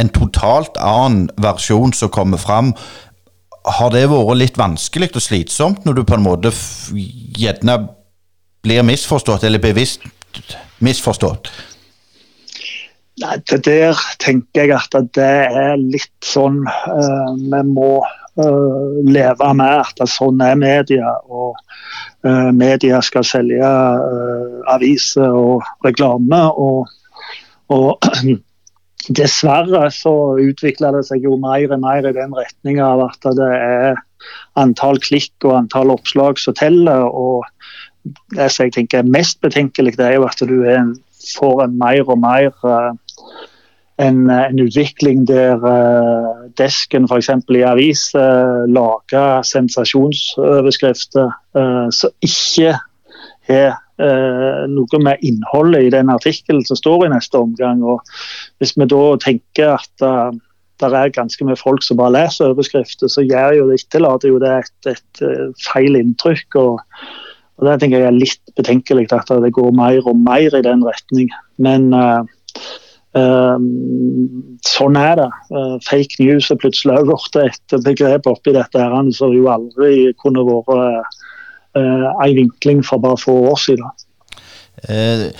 en 0.00 0.10
totalt 0.10 0.78
annen 0.80 1.28
versjon 1.38 1.92
som 1.94 2.10
kommer 2.10 2.40
fram. 2.40 2.72
Har 3.64 3.92
det 3.94 4.06
vært 4.10 4.36
litt 4.36 4.58
vanskelig 4.60 5.14
og 5.14 5.22
slitsomt 5.24 5.86
når 5.86 6.00
du 6.00 6.02
på 6.04 6.18
en 6.18 6.26
måte 6.26 6.50
gjerne 6.92 7.78
blir 8.64 8.84
misforstått, 8.84 9.44
eller 9.44 9.62
bevisst 9.62 10.04
misforstått? 10.84 11.48
Nei, 13.22 13.36
Det 13.46 13.60
der 13.64 13.98
tenker 14.18 14.66
jeg 14.66 14.74
at 14.74 14.94
det 15.14 15.32
er 15.46 15.76
litt 15.78 16.26
sånn 16.26 16.64
uh, 16.66 17.30
vi 17.38 17.60
må 17.68 17.92
uh, 18.02 18.96
leve 19.06 19.52
med. 19.54 19.84
At 19.84 20.10
sånn 20.10 20.42
er 20.42 20.58
media. 20.58 21.12
Og 21.30 21.54
uh, 22.26 22.50
media 22.50 22.98
skal 23.06 23.26
selge 23.28 23.70
aviser 24.74 25.30
og 25.30 25.62
reklame. 25.86 26.42
Og, 26.58 26.90
og 27.70 28.10
dessverre 29.08 29.88
så 29.92 30.14
utvikler 30.40 30.96
det 30.96 31.04
seg 31.08 31.24
jo 31.26 31.36
mer 31.40 31.72
og 31.74 31.80
mer 31.82 32.06
i 32.08 32.14
den 32.16 32.34
retninga 32.36 32.84
av 32.94 33.02
at 33.08 33.26
det 33.38 33.50
er 33.56 33.98
antall 34.60 35.00
klikk 35.02 35.44
og 35.44 35.56
antall 35.58 35.92
oppslag 35.94 36.40
som 36.40 36.56
teller. 36.56 37.04
og 37.04 37.44
Det 38.34 38.50
som 38.52 38.64
jeg 38.64 38.76
tenker 38.78 39.02
er 39.02 39.16
mest 39.16 39.40
betenkelig, 39.44 39.96
det 39.98 40.06
er 40.06 40.14
jo 40.18 40.28
at 40.28 40.40
du 40.40 40.62
er, 40.62 40.94
får 41.36 41.66
en 41.66 41.76
mer 41.80 42.08
og 42.08 42.18
mer 42.20 42.50
uh, 42.64 42.92
en, 44.02 44.30
en, 44.30 44.58
utvikling 44.58 45.26
der 45.28 45.60
uh, 45.62 46.48
desken 46.58 47.06
f.eks. 47.08 47.30
i 47.30 47.62
avis 47.62 48.08
uh, 48.16 48.64
lager 48.66 49.42
sensasjonsoverskrifter 49.46 51.30
uh, 51.56 51.88
som 51.94 52.10
ikke 52.24 52.74
har 53.48 53.68
eh, 53.68 53.80
noe 53.98 54.98
med 55.02 55.22
innholdet 55.22 55.86
i 55.86 55.92
den 55.94 56.10
artikkelen 56.10 56.64
som 56.66 56.78
står 56.78 57.06
i 57.06 57.12
neste 57.12 57.38
omgang. 57.38 57.82
og 57.82 58.02
Hvis 58.58 58.74
vi 58.76 58.88
da 58.90 59.02
tenker 59.22 59.76
at 59.76 60.02
uh, 60.02 60.32
det 60.82 60.90
er 60.90 61.12
ganske 61.14 61.46
mye 61.46 61.58
folk 61.58 61.84
som 61.86 62.00
bare 62.00 62.16
leser 62.16 62.50
overskrifter, 62.50 63.08
så 63.08 63.22
gjør 63.22 63.60
jo 63.60 63.68
det 63.68 63.78
etterlater 63.78 64.32
jo 64.32 64.40
det 64.42 64.50
et, 64.50 64.72
et, 64.90 65.04
et 65.22 65.22
eh, 65.28 65.52
feil 65.62 65.94
inntrykk. 66.00 66.56
og, 66.58 66.80
og 67.58 67.68
Det 67.68 67.76
tenker 67.80 68.02
jeg 68.02 68.10
er 68.10 68.16
litt 68.18 68.56
betenkelig 68.58 69.06
at 69.14 69.30
det 69.30 69.52
går 69.54 69.70
mer 69.78 70.02
og 70.02 70.18
mer 70.18 70.58
i 70.58 70.64
den 70.66 70.82
retning. 70.86 71.30
Men 71.62 71.92
uh, 71.94 72.24
Um, 73.14 74.58
sånn 74.66 74.96
er 74.98 75.12
det. 75.20 75.28
Uh, 75.54 75.76
fake 75.86 76.18
news 76.18 76.48
er 76.50 76.58
plutselig 76.58 77.04
blitt 77.06 77.36
et 77.38 77.74
begrep 77.86 78.26
oppi 78.26 78.50
dette 78.56 78.80
her, 78.80 79.10
som 79.14 79.30
jo 79.30 79.46
aldri 79.52 80.08
kunne 80.18 80.42
vært 80.48 80.72
uh, 80.74 81.20
en 81.76 82.36
vinkling 82.36 82.84
for 82.86 83.02
bare 83.02 83.18
få 83.18 83.34
år 83.50 83.60
siden. 83.60 83.90
Eh, 84.88 85.30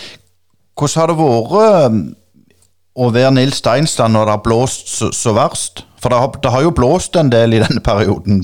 hvordan 0.74 1.00
har 1.00 1.10
det 1.10 1.18
vært 1.18 1.56
eh, 1.62 1.98
å 2.94 3.10
være 3.14 3.34
Nils 3.34 3.58
Steinstad 3.62 4.12
når 4.14 4.28
det 4.28 4.36
har 4.36 4.46
blåst 4.46 4.88
så, 4.92 5.10
så 5.14 5.34
verst? 5.36 5.84
For 6.02 6.12
det 6.12 6.20
har, 6.20 6.38
det 6.42 6.52
har, 6.52 6.62
jo 6.66 6.74
blåst 6.74 7.16
en 7.16 7.32
del 7.32 7.56
i 7.56 7.62
denne 7.62 7.80
perioden? 7.84 8.42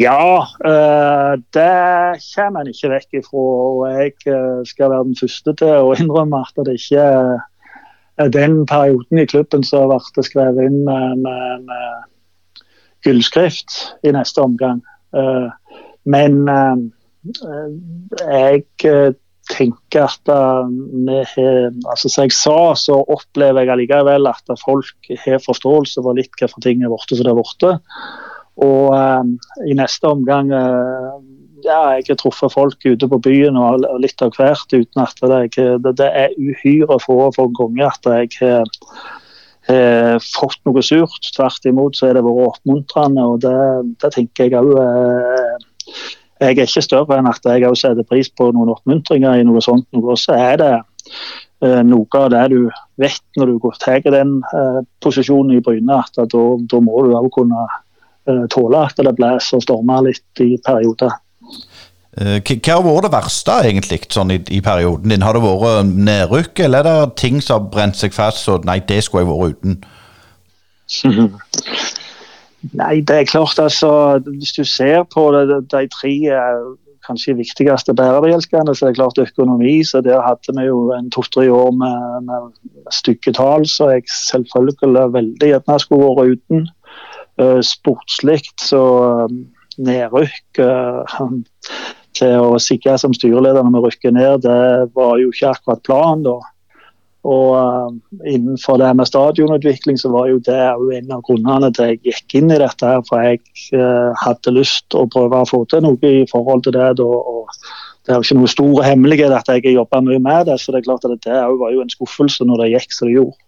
Ja, 0.00 0.42
det 1.54 1.72
kommer 2.32 2.64
en 2.64 2.70
ikke 2.72 2.90
vekk 2.90 3.20
ifra. 3.20 3.42
Og 3.44 3.84
jeg 3.92 4.14
skal 4.66 4.90
være 4.90 5.06
den 5.06 5.18
første 5.20 5.54
til 5.60 5.84
å 5.84 5.92
innrømme 5.94 6.40
at 6.42 6.64
det 6.66 6.74
ikke 6.80 7.04
er 8.18 8.32
den 8.34 8.66
perioden 8.66 9.18
i 9.22 9.26
klubben 9.26 9.64
som 9.66 9.90
vært 9.90 10.18
skrevet 10.26 10.66
inn 10.66 10.80
med, 10.86 11.22
med, 11.22 11.68
med 11.68 12.60
gullskrift 13.06 13.78
i 14.06 14.12
neste 14.14 14.42
omgang. 14.42 14.82
Uh, 15.14 15.50
men 16.04 16.42
uh, 16.48 16.76
jeg 18.20 18.64
tenker 19.50 20.06
at 20.06 20.32
uh, 20.32 20.68
vi 20.68 21.20
har 21.34 21.70
altså 21.90 22.08
Som 22.08 22.26
jeg 22.26 22.36
sa, 22.36 22.58
så 22.76 22.98
opplever 23.02 23.64
jeg 23.64 23.74
allikevel 23.74 24.28
at 24.30 24.56
folk 24.62 25.12
har 25.24 25.42
forståelse 25.44 26.04
for 26.04 26.16
litt 26.16 26.32
hvorfor 26.40 26.64
ting 26.64 26.84
er 26.84 26.92
borte 26.92 27.16
som 27.16 27.26
det 27.26 27.32
er 27.32 27.40
borte. 27.40 27.72
Og 28.64 28.92
uh, 28.94 29.24
i 29.68 29.76
neste 29.76 30.08
omgang 30.08 30.52
uh, 30.52 31.16
ja, 31.64 31.80
jeg 31.96 32.08
har 32.08 32.18
truffet 32.20 32.52
folk 32.52 32.84
ute 32.84 33.08
på 33.08 33.18
byen 33.24 33.58
og, 33.60 33.84
litt 34.02 34.22
av 34.24 34.34
hvert, 34.36 34.68
uten 34.72 35.02
at 35.02 35.20
det, 35.24 35.40
det, 35.56 35.94
det 36.00 36.08
er 36.08 36.36
uhyre 36.38 36.98
få 37.02 37.30
ganger 37.56 37.88
at 37.88 38.08
jeg 38.10 38.32
har 38.40 38.68
eh, 39.72 40.16
fått 40.34 40.60
noe 40.68 40.84
surt. 40.84 41.30
Tvert 41.36 41.68
imot 41.70 41.96
så 41.96 42.10
er 42.10 42.18
det 42.18 42.24
vært 42.26 42.50
oppmuntrende, 42.50 43.24
og 43.24 43.40
det, 43.44 43.56
det 44.02 44.12
tenker 44.16 44.50
jeg 44.50 44.60
òg 44.60 44.74
jeg 46.40 46.58
er 46.58 46.66
ikke 46.66 46.82
større 46.82 47.18
enn 47.18 47.30
at 47.30 47.46
jeg 47.46 47.66
også 47.68 47.90
setter 47.90 48.06
pris 48.08 48.30
på 48.30 48.50
noen 48.54 48.72
oppmuntringer 48.74 49.38
i 49.38 49.46
noe 49.46 49.62
sånt. 49.64 49.86
Noe. 49.94 50.16
så 50.18 50.36
er 50.36 50.58
det 50.60 50.72
eh, 50.74 51.82
noe 51.86 52.20
av 52.20 52.30
det 52.34 52.44
du 52.52 52.58
vet 53.00 53.38
når 53.38 53.54
du 53.54 53.68
tar 53.80 54.02
den 54.04 54.40
eh, 54.50 54.80
posisjonen 55.04 55.56
i 55.56 55.62
Bryne, 55.64 56.00
at 56.00 56.18
da, 56.18 56.44
da 56.58 56.82
må 56.82 57.04
du 57.06 57.14
òg 57.14 57.30
kunne 57.34 57.66
eh, 58.28 58.44
tåle 58.52 58.82
at 58.88 58.98
det 58.98 59.16
blåser 59.16 59.60
og 59.60 59.66
stormer 59.66 60.08
litt 60.10 60.44
i 60.44 60.54
perioder. 60.64 61.14
Hva 62.14 62.76
har 62.76 62.84
vært 62.86 63.08
det 63.08 63.10
verste 63.10 63.54
egentlig 63.66 63.98
sånn 64.14 64.30
i, 64.30 64.38
i, 64.54 64.60
perioden 64.62 65.10
din? 65.10 65.24
Har 65.26 65.34
det 65.34 65.42
vært 65.42 65.90
nedrykk, 65.90 66.62
eller 66.66 66.86
er 66.86 66.86
det 67.08 67.16
ting 67.18 67.40
som 67.42 67.64
har 67.64 67.72
brent 67.72 67.98
seg 67.98 68.14
fast 68.14 68.44
så 68.46 68.60
nei, 68.62 68.78
det 68.86 69.00
skulle 69.02 69.24
jeg 69.24 69.32
vært 69.32 69.58
uten? 69.58 69.82
Nei, 72.72 73.00
det 73.00 73.16
er 73.16 73.28
klart 73.28 73.58
altså 73.60 74.18
Hvis 74.24 74.54
du 74.56 74.64
ser 74.64 75.04
på 75.12 75.26
det, 75.34 75.58
de 75.72 75.84
tre 75.92 76.14
eh, 76.32 76.64
kanskje 77.04 77.36
viktigste 77.36 77.94
bærebjelkene, 77.96 78.74
så 78.74 78.86
er 78.86 78.92
det 78.92 78.96
klart 78.96 79.18
økonomi. 79.20 79.82
så 79.84 80.00
Der 80.00 80.22
hadde 80.24 80.54
vi 80.56 80.66
jo 80.66 80.92
en 80.96 81.10
to-tre 81.10 81.52
år 81.52 81.70
med, 81.70 82.24
med 82.24 82.52
stygge 82.92 83.32
tall, 83.32 83.66
så 83.68 83.90
jeg 83.90 84.08
selvfølgelig 84.08 85.12
veldig 85.12 85.50
gjerne 85.50 85.78
skulle 85.80 86.08
vært 86.08 86.38
uten. 86.38 86.68
Uh, 87.40 87.60
Sportslig 87.60 88.44
så 88.62 88.80
um, 89.26 89.40
nedrykk 89.78 90.60
uh, 90.62 91.18
til 92.18 92.34
å 92.40 92.58
sikre 92.62 92.94
som 92.98 93.12
styreleder 93.12 93.66
når 93.66 93.74
vi 93.74 93.84
rykker 93.88 94.14
ned, 94.14 94.44
det 94.46 94.94
var 94.94 95.18
jo 95.18 95.32
ikke 95.34 95.50
akkurat 95.50 95.82
planen 95.84 96.22
da. 96.28 96.38
Og 97.24 97.54
uh, 97.56 97.92
innenfor 98.28 98.76
det 98.76 98.90
med 98.96 99.08
stadionutvikling, 99.08 99.96
så 100.00 100.10
var 100.12 100.28
jo 100.28 100.42
det 100.44 100.58
en 100.98 101.14
av 101.16 101.22
grunnene 101.24 101.70
til 101.72 101.94
jeg 101.94 102.02
gikk 102.04 102.36
inn 102.40 102.52
i 102.52 102.60
dette. 102.60 102.84
her, 102.84 103.00
For 103.08 103.24
jeg 103.24 103.40
uh, 103.72 104.12
hadde 104.20 104.52
lyst 104.52 104.96
å 104.96 105.06
prøve 105.08 105.40
å 105.40 105.48
få 105.48 105.62
til 105.72 105.86
noe 105.86 106.10
i 106.10 106.26
forhold 106.30 106.66
til 106.66 106.76
det. 106.76 106.90
Og 107.00 107.48
det 108.04 108.12
er 108.12 108.20
jo 108.20 108.26
ikke 108.26 108.38
noe 108.42 108.52
stor 108.52 108.82
hemmelighet 108.84 109.32
at 109.32 109.48
jeg 109.48 109.64
har 109.64 109.80
jobba 109.80 110.02
mye 110.04 110.20
med 110.20 110.50
det, 110.50 110.58
så 110.60 110.72
det 110.72 110.82
er 110.82 110.90
klart 110.90 111.08
at 111.08 111.16
det 111.24 111.40
var 111.62 111.72
jo 111.72 111.80
en 111.80 111.96
skuffelse 111.96 112.44
når 112.44 112.60
det 112.60 112.70
gikk 112.74 112.92
som 112.92 113.08
det 113.08 113.16
gjorde. 113.16 113.40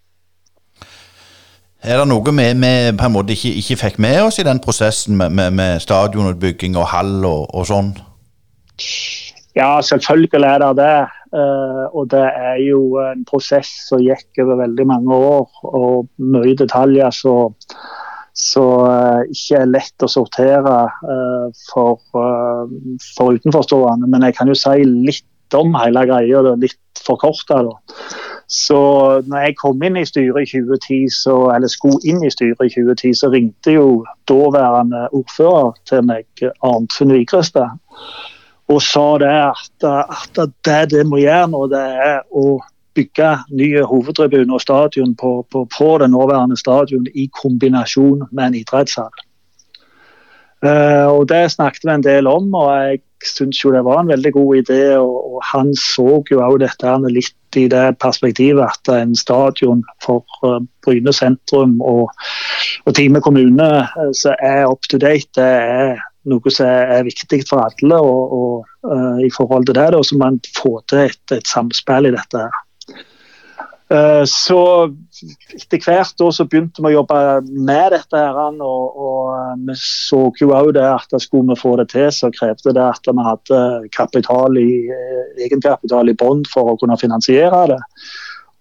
Er 1.86 2.00
det 2.00 2.08
noe 2.08 2.32
vi, 2.32 2.46
vi 2.56 2.72
på 2.96 3.04
en 3.06 3.12
måte 3.14 3.36
ikke, 3.36 3.52
ikke, 3.60 3.76
fikk 3.84 3.98
med 4.02 4.22
oss 4.24 4.40
i 4.40 4.46
den 4.46 4.58
prosessen 4.64 5.18
med, 5.20 5.30
med, 5.36 5.52
med 5.54 5.84
stadionutbygging 5.84 6.74
og 6.80 6.88
hall 6.90 7.20
og, 7.28 7.44
og 7.52 7.68
sånn? 7.68 7.92
Ja, 9.56 9.80
selvfølgelig 9.80 10.44
er 10.44 10.58
det 10.58 10.72
det. 10.76 10.96
Uh, 11.32 11.84
og 11.96 12.10
det 12.10 12.24
er 12.24 12.58
jo 12.60 12.80
en 13.00 13.24
prosess 13.28 13.70
som 13.88 14.02
gikk 14.04 14.42
over 14.44 14.60
veldig 14.60 14.86
mange 14.86 15.14
år, 15.14 15.46
og 15.64 16.08
mye 16.20 16.56
detaljer 16.56 17.10
som 17.10 17.54
uh, 18.60 19.22
ikke 19.24 19.62
er 19.62 19.70
lett 19.70 20.04
å 20.04 20.10
sortere 20.12 20.76
uh, 20.84 21.48
for, 21.70 21.96
for, 22.12 23.32
utenforstående. 23.32 24.10
Men 24.12 24.28
jeg 24.28 24.36
kan 24.36 24.52
jo 24.52 24.58
si 24.60 24.84
litt 24.84 25.56
om 25.56 25.72
hele 25.78 26.04
greia, 26.04 26.44
litt 26.60 27.02
forkorta. 27.06 27.62
Så 28.52 28.78
når 29.26 29.48
jeg 29.48 29.58
kom 29.58 29.82
inn 29.82 29.96
i 29.96 30.04
styret 30.06 30.44
i 30.44 30.50
2010, 30.52 31.08
så, 31.16 31.34
eller 31.54 31.72
skulle 31.72 32.02
inn 32.04 32.20
i 32.26 32.30
styret 32.30 32.60
i 32.60 32.74
2010, 32.76 33.16
så 33.18 33.32
ringte 33.32 33.78
jo 33.78 33.88
daværende 34.28 35.06
ordfører 35.16 35.72
til 35.88 36.04
meg, 36.12 36.28
Arnfinn 36.60 37.14
Vigrestad 37.16 37.78
og 38.72 38.80
sa 38.82 39.04
det 39.22 39.34
at, 39.50 39.86
at 39.86 40.40
det 40.66 40.80
det 40.90 41.04
må 41.06 41.20
gjøre 41.22 41.50
nå, 41.52 41.66
det 41.70 41.82
er 42.06 42.18
å 42.34 42.58
bygge 42.96 43.32
nye 43.54 43.84
hovedtribuner 43.86 44.56
og 44.56 44.64
stadion 44.64 45.14
på, 45.20 45.38
på, 45.52 45.66
på, 45.78 45.90
den 46.02 46.14
nåværende 46.16 46.56
stadion 46.58 47.06
i 47.14 47.28
kombinasjon 47.42 48.24
med 48.30 48.44
en 48.46 48.60
idrettshall. 48.62 49.12
Uh, 50.64 51.12
og 51.12 51.28
Det 51.28 51.50
snakket 51.52 51.84
vi 51.84 51.92
en 51.92 52.06
del 52.06 52.26
om, 52.30 52.48
og 52.56 52.70
jeg 52.72 53.02
syns 53.28 53.60
jo 53.60 53.72
det 53.74 53.84
var 53.84 54.00
en 54.00 54.10
veldig 54.10 54.32
god 54.32 54.62
idé. 54.62 54.80
Og, 54.96 55.34
og 55.34 55.44
han 55.52 55.74
så 55.76 56.22
jo 56.30 56.40
også 56.40 56.62
dette 56.64 56.96
litt 57.12 57.60
i 57.60 57.66
det 57.72 57.84
perspektivet 58.02 58.64
at 58.64 58.92
en 58.92 59.14
stadion 59.16 59.84
for 60.04 60.24
uh, 60.42 60.58
Bryne 60.84 61.12
sentrum 61.12 61.78
og, 61.84 62.10
og 62.86 62.96
Time 62.96 63.20
kommune 63.20 63.70
uh, 63.84 64.12
som 64.16 64.34
er 64.40 64.64
up 64.66 64.88
to 64.90 64.98
date, 64.98 65.28
det 65.36 65.44
er 65.44 66.00
noe 66.30 66.52
som 66.52 66.68
er, 66.68 67.06
viktig 67.06 67.42
for 67.48 67.64
alle. 67.64 67.98
Og, 67.98 68.36
og 68.36 69.22
i 69.24 69.30
forhold 69.34 69.66
til 69.66 69.78
det, 69.78 69.88
Og 69.94 70.06
så 70.06 70.16
må 70.16 70.26
man 70.26 70.40
få 70.56 70.78
til 70.90 71.06
et, 71.06 71.22
et 71.34 71.46
samspill 71.48 72.10
i 72.10 72.14
dette. 72.14 72.46
Eh, 73.88 74.24
så 74.26 74.60
etter 75.54 75.78
hvert 75.78 76.16
da, 76.18 76.28
så 76.34 76.44
begynte 76.50 76.82
vi 76.82 76.90
å 76.90 76.96
jobbe 76.96 77.18
med 77.46 77.92
dette. 77.94 78.18
her, 78.18 78.38
og, 78.58 78.96
og 78.98 79.20
eh, 79.36 79.52
Vi 79.68 79.76
så 79.78 80.22
jo 80.40 80.50
òg 80.58 80.72
det 80.74 80.86
at 80.88 81.14
skulle 81.22 81.54
vi 81.54 81.60
få 81.60 81.76
det 81.78 81.88
til, 81.94 82.08
så 82.10 82.32
krevde 82.34 82.74
det 82.74 82.82
at 82.82 83.06
vi 83.06 83.26
hadde 83.28 83.60
kapital 83.94 84.58
i, 84.58 84.88
eh, 84.90 85.44
egenkapital 85.46 86.10
i 86.10 86.16
bånn 86.18 86.42
for 86.50 86.72
å 86.72 86.78
kunne 86.80 86.98
finansiere 86.98 87.66
det. 87.74 87.80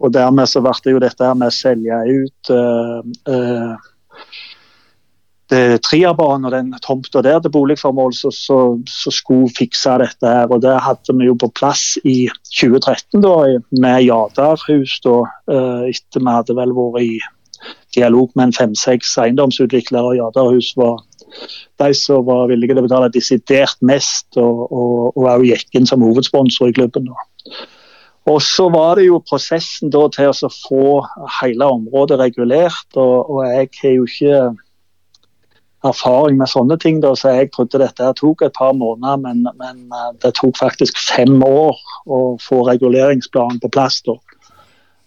Og 0.03 0.13
Dermed 0.13 0.51
så 0.51 0.61
ble 0.61 0.75
det 0.83 0.93
jo 0.93 1.01
dette 1.01 1.33
med 1.39 1.49
å 1.49 1.55
selge 1.55 1.97
ut 2.11 2.49
uh, 2.51 3.77
uh, 5.53 5.75
Triabanen 5.83 6.47
og 6.47 6.53
den 6.55 6.73
tomta 6.83 7.21
der 7.25 7.39
til 7.43 7.53
boligformål 7.53 8.13
som 8.15 8.81
skulle 8.87 9.51
fikse 9.57 9.97
dette. 10.01 10.25
her, 10.25 10.47
og 10.49 10.61
Det 10.61 10.75
hadde 10.81 11.17
vi 11.17 11.29
jo 11.29 11.35
på 11.35 11.51
plass 11.59 11.97
i 12.03 12.29
2013 12.55 13.21
da, 13.21 13.35
med 13.71 14.03
Jadarhus. 14.07 14.99
da, 15.03 15.21
uh, 15.51 15.83
Etter 15.89 16.21
vi 16.21 16.31
hadde 16.31 16.55
vel 16.55 16.73
vært 16.73 17.01
i 17.03 17.19
dialog 17.95 18.29
med 18.35 18.49
en 18.49 18.57
fem-seks 18.59 19.17
eiendomsutviklere. 19.17 20.17
Jadarhus 20.17 20.73
var 20.77 20.99
de 21.81 21.93
som 21.93 22.25
var 22.25 22.47
villige 22.51 22.73
til 22.73 22.83
å 22.83 22.87
betale 22.87 23.13
desidert 23.13 23.79
mest, 23.81 24.27
og, 24.37 24.67
og, 24.71 25.17
og 25.17 25.47
gikk 25.47 25.75
inn 25.75 25.87
som 25.89 26.03
hovedsponsor 26.05 26.71
i 26.71 26.75
klubben. 26.77 27.09
da. 27.09 27.55
Og 28.25 28.41
så 28.41 28.69
var 28.73 28.97
det 28.97 29.05
jo 29.05 29.21
prosessen 29.21 29.91
da 29.93 30.07
til 30.09 30.31
å 30.31 30.49
få 30.49 30.85
hele 31.41 31.67
området 31.77 32.17
regulert. 32.19 32.87
og, 32.95 33.29
og 33.29 33.43
jeg 33.45 33.69
har 33.81 33.97
jo 33.99 34.07
ikke 34.09 34.39
erfaring 35.85 36.39
med 36.39 36.49
sånne 36.51 36.77
ting. 36.81 37.01
Da, 37.03 37.13
så 37.17 37.33
jeg 37.35 37.51
trodde 37.53 37.81
dette 37.81 38.11
tok 38.19 38.45
et 38.45 38.55
par 38.57 38.73
måneder, 38.77 39.19
men, 39.21 39.43
men, 39.59 39.83
eh, 39.91 40.13
det 40.23 40.35
tok 40.39 40.57
faktisk 40.59 40.99
fem 41.01 41.37
år 41.45 41.77
å 42.05 42.21
få 42.41 42.63
reguleringsplanen 42.69 43.61
på 43.63 43.71
plass. 43.75 44.01
Da. 44.05 44.17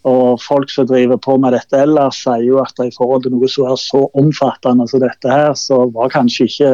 Og 0.09 0.39
Folk 0.43 0.71
som 0.73 0.87
driver 0.89 1.19
på 1.21 1.37
med 1.43 1.57
dette 1.57 1.83
ellers, 1.83 2.23
sier 2.23 2.47
jo 2.47 2.63
at 2.63 2.79
i 2.85 2.93
forhold 2.95 3.27
til 3.27 3.35
noe 3.35 3.51
som 3.51 3.69
er 3.69 3.81
så 3.83 4.05
omfattende 4.19 4.87
som 4.91 5.03
dette 5.03 5.33
her, 5.33 5.53
så 5.59 5.85
var 5.95 6.15
kanskje 6.15 6.49
ikke 6.49 6.73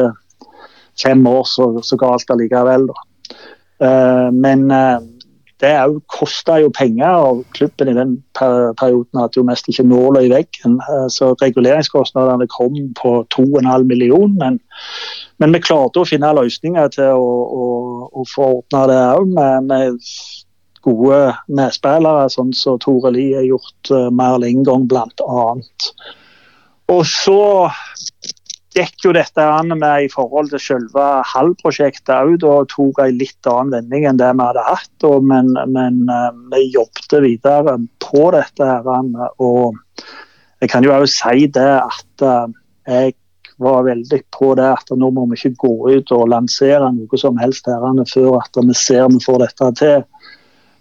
fem 1.01 1.25
år 1.27 1.43
så, 1.49 1.67
så 1.83 1.97
galt 1.99 2.31
allikevel. 2.31 2.87
Da. 2.91 3.35
Uh, 3.75 4.29
men 4.31 4.69
uh, 4.71 5.01
det 5.63 5.71
kosta 6.11 6.57
jo 6.59 6.71
penger, 6.75 7.15
og 7.29 7.43
klubben 7.55 7.89
i 7.89 7.95
den 7.95 8.15
perioden 8.35 9.19
hadde 9.19 9.39
jo 9.39 9.45
mest 9.47 9.69
ikke 9.71 9.87
nåla 9.87 10.25
i 10.25 10.31
veggen. 10.31 10.79
Eh, 10.83 11.07
så 11.11 11.31
reguleringskostnadene 11.41 12.47
kom 12.51 12.75
på 12.99 13.13
2,5 13.35 13.85
millioner. 13.87 14.35
Men, 14.41 14.59
men, 15.39 15.55
vi 15.55 15.63
klarte 15.63 16.03
å 16.03 16.09
finne 16.09 16.33
løsninger 16.35 16.91
til 16.97 17.15
å, 17.15 17.29
å, 17.61 17.69
å 18.11 18.25
få 18.33 18.49
ordna 18.59 18.83
det 18.91 18.99
òg, 19.15 19.31
med, 19.37 19.71
med, 19.71 20.11
gode 20.85 21.33
medspillere, 21.49 22.27
sånn 22.29 22.51
som 22.53 22.77
Tore 22.77 23.09
Lie 23.15 23.33
har 23.39 23.47
gjort 23.47 23.89
uh, 23.89 24.11
mer 24.13 24.35
enn 24.37 24.45
én 24.51 24.67
gang, 24.67 24.83
bl.a. 24.85 25.45
Og 26.93 27.01
så 27.09 27.39
gikk 28.75 29.05
jo 29.05 29.13
dette 29.15 29.41
an 29.41 29.71
med 29.79 30.05
i 30.05 30.09
forhold 30.11 30.51
til 30.51 30.61
selve 30.61 31.05
halvprosjektet 31.31 32.13
òg. 32.15 32.37
Da 32.43 32.55
tok 32.71 33.01
en 33.03 33.19
litt 33.19 33.49
annen 33.49 33.73
vending 33.77 34.07
enn 34.09 34.21
det 34.21 34.31
vi 34.35 34.47
hadde 34.47 34.65
hatt. 34.67 34.95
Og, 35.07 35.25
men, 35.31 35.53
men 35.71 36.03
uh, 36.11 36.31
vi 36.53 36.65
jobbet 36.75 37.19
videre 37.25 37.77
på 38.03 38.25
dette. 38.35 38.71
her, 38.71 39.29
og 39.39 39.77
Jeg 40.61 40.71
kan 40.71 40.85
jo 40.85 40.95
òg 40.95 41.07
si 41.11 41.47
det 41.47 41.71
at 41.79 42.25
uh, 42.25 42.47
jeg 42.85 43.15
var 43.57 43.85
veldig 43.87 44.19
på 44.35 44.51
det 44.59 44.67
at 44.67 44.91
nå 44.91 45.09
må 45.15 45.23
vi 45.31 45.37
ikke 45.39 45.63
gå 45.63 45.73
ut 45.95 46.11
og 46.11 46.27
lansere 46.31 46.89
noe 46.91 47.19
som 47.19 47.37
helst 47.39 47.69
her 47.71 47.83
før 48.11 48.41
at 48.41 48.59
vi 48.59 48.75
ser 48.75 49.07
vi 49.13 49.21
får 49.23 49.45
dette 49.45 49.69
til. 49.79 50.03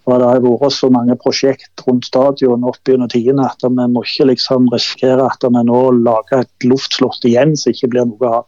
Og 0.04 0.18
Det 0.20 0.26
har 0.28 0.42
vært 0.44 0.74
så 0.76 0.90
mange 0.92 1.16
prosjekt 1.16 1.84
rundt 1.86 2.04
stadion 2.04 2.66
opp 2.68 2.88
gjennom 2.88 3.08
tidene 3.08 3.46
at 3.48 3.64
vi 3.64 3.86
må 3.88 4.02
ikke 4.04 4.28
liksom 4.28 4.68
risikere 4.72 5.24
at 5.24 5.46
vi 5.46 5.62
nå 5.64 5.80
lager 6.02 6.42
et 6.44 6.66
luftslott 6.68 7.24
igjen 7.24 7.54
som 7.56 7.72
ikke 7.72 7.88
blir 7.94 8.10
noe 8.10 8.34
av. 8.40 8.44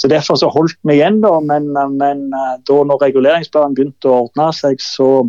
Så 0.00 0.08
Derfor 0.08 0.38
så 0.40 0.48
holdt 0.48 0.78
vi 0.88 0.96
igjen, 0.96 1.20
da, 1.20 1.34
men, 1.44 1.68
men 1.98 2.24
eh, 2.32 2.56
da 2.64 2.80
når 2.88 3.02
reguleringsplanen 3.04 3.76
begynte 3.76 4.08
å 4.08 4.24
ordne 4.24 4.48
seg, 4.56 4.80
så 4.80 5.28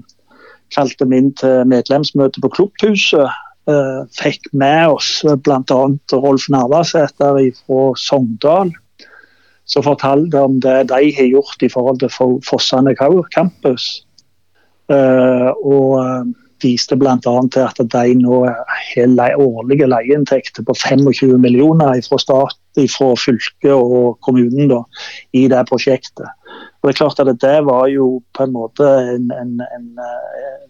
kalte 0.71 1.07
vi 1.09 1.19
inn 1.19 1.31
til 1.35 1.65
medlemsmøte 1.67 2.43
på 2.43 2.53
Klubbhuset. 2.55 3.27
Eh, 3.69 4.01
fikk 4.15 4.47
med 4.55 4.95
oss 4.95 5.09
bl.a. 5.43 5.81
Rolf 6.13 6.47
Navarsæter 6.53 7.41
fra 7.65 7.81
Sogndal 7.99 8.71
som 9.69 9.85
fortalte 9.85 10.41
om 10.41 10.57
det 10.63 10.87
de 10.89 11.09
har 11.13 11.27
gjort 11.29 11.63
i 11.63 11.69
forhold 11.69 11.99
til 12.01 12.13
Fossane 12.47 12.95
campus. 12.97 14.05
Uh, 14.89 15.51
og 15.69 15.91
eh, 16.01 16.29
viste 16.63 16.95
bl.a. 16.97 17.17
til 17.21 17.61
at 17.61 17.81
de 17.93 18.15
nå 18.17 18.39
har 18.49 19.35
årlige 19.39 19.87
leieinntekter 19.89 20.65
på 20.65 20.73
25 20.75 21.37
millioner 21.37 22.01
fra 22.07 22.17
stat, 22.19 22.57
fra 22.89 23.09
fylket 23.19 23.73
og 23.75 24.17
kommunen 24.25 24.71
da, 24.71 24.81
i 25.35 25.45
det 25.51 25.61
prosjektet. 25.69 26.25
Og 26.79 26.89
det 26.89 26.95
er 26.95 26.99
klart 27.01 27.21
at 27.21 27.31
det 27.43 27.57
var 27.67 27.87
jo 27.91 28.21
på 28.35 28.45
en 28.45 28.55
måte 28.55 28.87
en, 29.13 29.29
en, 29.35 29.53
en, 29.65 29.87
eh, 29.99 30.67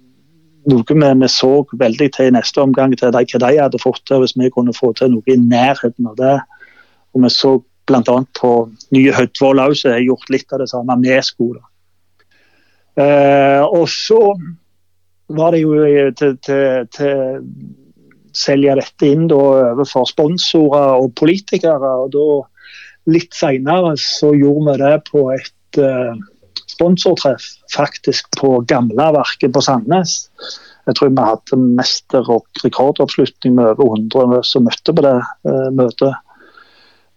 noe 0.74 0.84
vi, 0.90 1.14
vi, 1.24 1.32
så 1.32 1.54
veldig 1.80 2.12
til 2.16 2.30
i 2.30 2.36
neste 2.36 2.62
omgang, 2.62 2.96
til 2.98 3.14
de, 3.14 3.24
hva 3.24 3.44
de 3.46 3.56
hadde 3.62 3.82
fått 3.82 4.04
til 4.10 4.24
hvis 4.24 4.36
vi 4.38 4.52
kunne 4.54 4.76
få 4.76 4.92
til 4.98 5.14
noe 5.16 5.32
i 5.32 5.40
nærheten 5.40 6.10
av 6.10 6.20
det. 6.20 6.38
Og 7.14 7.24
Vi 7.24 7.34
så 7.34 7.56
bl.a. 7.90 8.20
på 8.38 8.54
nye 8.94 9.14
Hødvold 9.16 9.64
òg, 9.64 9.76
som 9.78 9.96
har 9.96 10.06
gjort 10.06 10.30
litt 10.34 10.54
av 10.54 10.64
det 10.64 10.70
samme 10.74 10.98
med 11.02 11.26
skoler. 11.26 11.64
Uh, 13.00 13.64
og 13.70 13.86
så 13.92 14.20
var 15.30 15.54
det 15.54 15.62
jo 15.62 15.76
til, 16.18 16.34
til, 16.44 16.88
til 16.96 17.44
selge 18.36 18.76
dette 18.80 19.10
inn 19.10 19.28
da, 19.30 19.40
overfor 19.74 20.08
sponsorer 20.10 20.98
og 21.00 21.14
politikere. 21.20 21.94
og 22.06 22.12
da 22.16 22.30
Litt 23.10 23.34
senere 23.34 23.96
så 23.98 24.34
gjorde 24.38 24.74
vi 24.74 24.82
det 24.84 24.96
på 25.08 25.22
et 25.34 25.80
uh, 25.82 26.18
sponsortreff, 26.70 27.46
faktisk 27.74 28.28
på 28.38 28.60
Gamleverket 28.70 29.54
på 29.56 29.64
Sandnes. 29.66 30.28
Jeg 30.86 30.98
tror 30.98 31.14
vi 31.14 31.26
hadde 31.32 31.60
mester- 31.80 32.30
og 32.30 32.62
rekordoppslutning 32.64 33.56
med 33.58 33.72
over 33.72 33.98
100 33.98 34.44
som 34.46 34.68
møtte 34.68 34.94
på 34.94 35.06
det 35.06 35.16
uh, 35.48 35.70
møtet. 35.74 36.14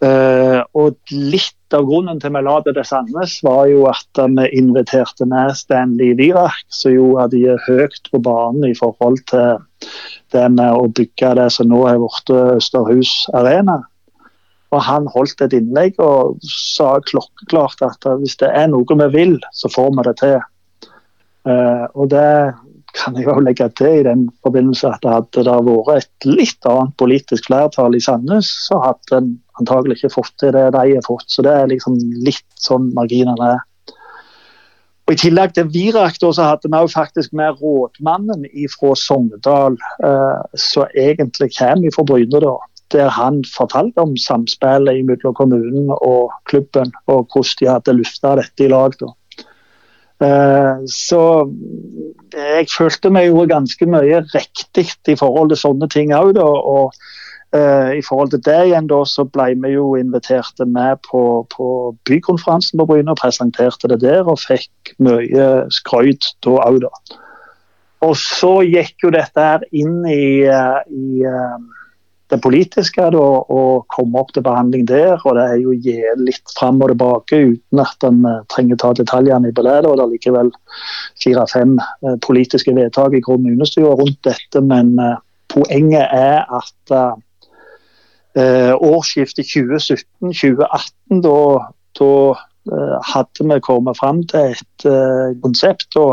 Uh, 0.02 0.64
og 0.74 0.96
litt 1.14 1.74
av 1.76 1.84
grunnen 1.86 2.18
til 2.18 2.32
vi 2.34 2.40
la 2.42 2.56
det 2.66 2.74
til 2.74 2.86
Sandnes, 2.88 3.36
var 3.46 3.68
jo 3.70 3.84
at 3.86 4.18
vi 4.34 4.48
inviterte 4.58 5.28
med 5.30 5.54
Stanley 5.54 6.16
Virak, 6.18 6.64
som 6.74 6.90
jo 6.90 7.12
hadde 7.20 7.54
høyt 7.68 8.10
på 8.10 8.18
banen 8.18 8.66
i 8.66 8.74
forhold 8.74 9.22
til 9.30 9.62
det 10.34 10.48
med 10.56 10.74
å 10.74 10.90
bygge 10.90 11.34
det 11.38 11.48
som 11.54 11.70
nå 11.70 11.84
er 11.86 12.02
blitt 12.02 12.34
Østerhus 12.34 13.14
Arena. 13.38 13.78
Og 14.72 14.80
Han 14.88 15.06
holdt 15.14 15.44
et 15.44 15.54
innlegg 15.54 16.00
og 16.02 16.42
sa 16.48 16.96
klokkeklart 17.06 17.84
at 17.86 18.08
hvis 18.22 18.38
det 18.40 18.50
er 18.50 18.70
noe 18.72 18.98
vi 19.04 19.08
vil, 19.14 19.38
så 19.52 19.70
får 19.70 19.92
vi 19.94 20.06
det 20.08 20.16
til. 20.22 20.38
Uh, 21.46 21.86
og 21.94 22.10
det 22.10 22.28
kan 22.96 23.16
jeg 23.16 23.26
jo 23.26 23.38
legge 23.40 23.68
til 23.78 24.00
i 24.00 24.06
den 24.06 24.26
forbindelse 24.44 24.90
at 24.96 25.06
hadde 25.08 25.44
det 25.46 25.58
vært 25.66 26.02
et 26.02 26.26
litt 26.28 26.68
annet 26.68 26.96
politisk 27.00 27.48
flertall 27.48 27.96
i 27.96 28.02
Sandnes, 28.04 28.50
så 28.66 28.80
hadde 28.82 29.18
en 29.18 29.30
antagelig 29.62 29.98
ikke 29.98 30.16
fått 30.18 30.34
til 30.42 30.54
det 30.54 30.68
de 30.74 30.96
har 30.96 31.06
fått. 31.06 31.28
Så 31.30 31.44
det 31.46 31.52
er 31.56 31.70
liksom 31.70 31.98
litt 32.26 32.48
sånn 32.60 32.90
marginene 32.96 33.54
er. 33.56 33.62
Og 35.08 35.16
I 35.16 35.18
tillegg 35.18 35.54
til 35.56 35.70
Virak 35.74 36.20
da, 36.22 36.28
så 36.30 36.44
hadde 36.46 36.70
vi 36.70 36.78
jo 36.78 36.90
faktisk 36.92 37.32
med 37.36 37.58
rådmannen 37.58 38.44
fra 38.70 38.92
Sogndal, 38.96 39.78
eh, 40.06 40.44
som 40.54 40.86
egentlig 40.94 41.50
kommer 41.56 41.94
fra 41.94 42.04
Bryne. 42.06 42.40
da, 42.40 42.54
Der 42.92 43.08
han 43.08 43.42
fortalte 43.56 43.98
om 43.98 44.16
samspillet 44.16 45.04
mellom 45.06 45.34
kommunen 45.34 45.90
og 45.90 46.30
klubben, 46.44 46.92
og 47.08 47.26
hvordan 47.32 47.56
de 47.60 47.68
hadde 47.68 47.96
lufta 47.96 48.36
dette 48.36 48.64
i 48.64 48.68
lag. 48.68 48.92
da. 49.00 49.08
Eh, 50.22 50.84
så 50.86 51.50
jeg 52.32 52.68
følte 52.70 53.10
meg 53.10 53.26
jo 53.26 53.46
ganske 53.50 53.86
mye 53.86 54.22
riktig 54.34 54.86
i 55.08 55.16
forhold 55.18 55.50
til 55.50 55.62
sånne 55.64 55.88
ting 55.90 56.12
òg. 56.14 56.38
Og 56.38 56.92
uh, 57.56 57.92
i 57.96 58.02
forhold 58.04 58.32
til 58.32 58.42
det 58.46 58.58
igjen 58.68 58.88
da, 58.90 59.02
så 59.08 59.24
ble 59.28 59.52
vi 59.62 59.74
jo 59.74 59.92
invitert 60.00 60.62
med 60.66 61.02
på, 61.08 61.44
på 61.52 61.66
bykonferansen 62.08 62.80
på 62.80 62.88
Bryne 62.88 63.12
og 63.12 63.20
presenterte 63.20 63.90
det 63.92 64.00
der, 64.04 64.24
og 64.26 64.40
fikk 64.42 64.94
mye 65.02 65.50
skrøyt 65.74 66.34
da 66.44 66.56
òg, 66.64 66.82
da. 66.86 67.18
Og 68.02 68.16
så 68.18 68.56
gikk 68.66 69.04
jo 69.04 69.12
dette 69.14 69.38
her 69.46 69.62
inn 69.70 70.02
i, 70.10 70.48
uh, 70.48 70.80
i 70.90 71.22
det 72.32 72.40
politiske 72.42 73.04
da, 73.12 73.24
og 73.52 73.84
komme 73.92 74.18
opp 74.18 74.32
til 74.32 74.44
behandling 74.46 74.86
der. 74.88 75.18
og 75.20 75.36
Det 75.36 75.42
er 75.44 75.58
jo 75.60 75.74
gi 75.84 75.98
litt 76.18 76.54
fram 76.56 76.80
og 76.80 76.88
tilbake 76.94 77.42
uten 77.52 77.82
at 77.82 78.06
en 78.08 78.22
trenger 78.50 78.80
ta 78.80 78.94
detaljene 78.96 79.52
i 79.52 79.54
billedet, 79.54 79.86
og 79.86 80.00
Det 80.00 80.06
er 80.06 80.14
likevel 80.14 80.54
fire-fem 81.22 81.76
politiske 82.24 82.72
vedtak 82.74 83.14
i 83.14 83.20
kommunestyret 83.20 84.00
rundt 84.00 84.18
dette, 84.24 84.64
men 84.64 84.96
poenget 85.52 86.08
er 86.08 86.48
at 86.48 86.96
årsskiftet 88.36 89.46
2017-2018, 89.50 91.20
da, 91.24 91.36
da 91.98 92.10
hadde 93.10 93.46
vi 93.50 93.58
kommet 93.60 93.98
fram 93.98 94.22
til 94.30 94.54
et 94.54 94.86
konsept. 95.42 95.88
da, 95.96 96.06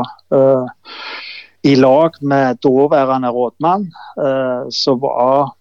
i 1.63 1.75
lag 1.75 2.15
med 2.21 2.59
daværende 2.63 3.29
rådmann, 3.29 3.91
eh, 4.17 4.69
som 4.71 5.01
var 5.01 5.55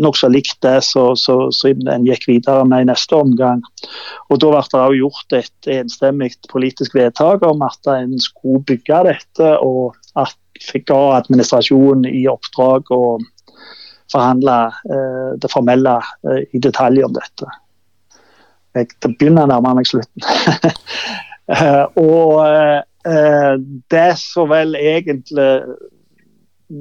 nokså 0.00 0.28
likt 0.28 0.58
det 0.62 0.82
som 0.84 1.16
en 1.16 2.04
gikk 2.04 2.26
videre 2.28 2.64
med 2.68 2.84
i 2.84 2.88
neste 2.90 3.16
omgang. 3.16 3.62
Og 4.30 4.40
Da 4.40 4.50
ble 4.52 4.62
det 4.72 4.98
gjort 4.98 5.32
et 5.32 5.70
enstemmig 5.78 6.32
politisk 6.52 6.94
vedtak 6.94 7.42
om 7.42 7.62
at 7.62 7.80
en 7.86 8.18
skulle 8.20 8.64
bygge 8.64 9.04
dette, 9.04 9.58
og 9.60 9.96
at 10.16 10.36
fikk 10.60 10.86
ga 10.88 11.20
administrasjonen 11.20 12.04
i 12.08 12.26
oppdrag 12.28 12.90
å 12.90 13.18
forhandle 14.12 14.56
eh, 14.90 15.30
det 15.42 15.52
formelle 15.52 15.96
eh, 16.26 16.42
i 16.54 16.62
detalj 16.62 17.04
om 17.06 17.14
dette. 17.16 17.48
Jeg, 18.76 18.92
begynner 19.06 19.46
å 19.46 19.54
nærme 19.54 19.78
meg 19.78 19.88
slutten. 19.88 20.26
og 22.06 22.84
Eh, 23.06 23.52
det 23.92 24.12
som 24.18 24.48
vel 24.50 24.74
egentlig 24.74 25.50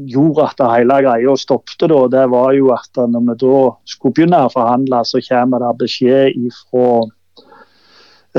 gjorde 0.09 0.47
at 0.47 0.57
det 0.57 0.69
hele 0.71 0.97
greia 1.05 1.35
stoppet, 1.37 1.85
da, 1.91 1.99
det 2.09 2.23
var 2.33 2.55
jo 2.57 2.71
at 2.73 2.97
når 2.97 3.27
vi 3.27 3.35
da 3.43 3.59
skulle 3.91 4.17
begynne 4.17 4.39
å 4.47 4.53
forhandle, 4.53 5.03
så 5.05 5.21
kommer 5.27 5.61
det 5.61 5.73
beskjed 5.83 6.39
ifra 6.47 6.87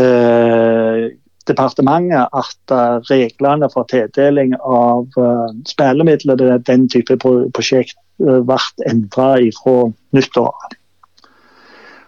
eh, 0.02 1.04
departementet 1.48 2.32
at 2.32 2.74
uh, 2.74 2.98
reglene 3.10 3.68
for 3.72 3.88
tildeling 3.90 4.56
av 4.60 5.06
uh, 5.20 5.52
spillemidler 5.68 6.40
til 6.40 6.64
den 6.68 6.88
type 6.92 7.18
prosjekt 7.20 7.98
ble 8.16 8.56
endret 8.88 9.52
fra 9.58 9.76
nyttår. 10.16 10.74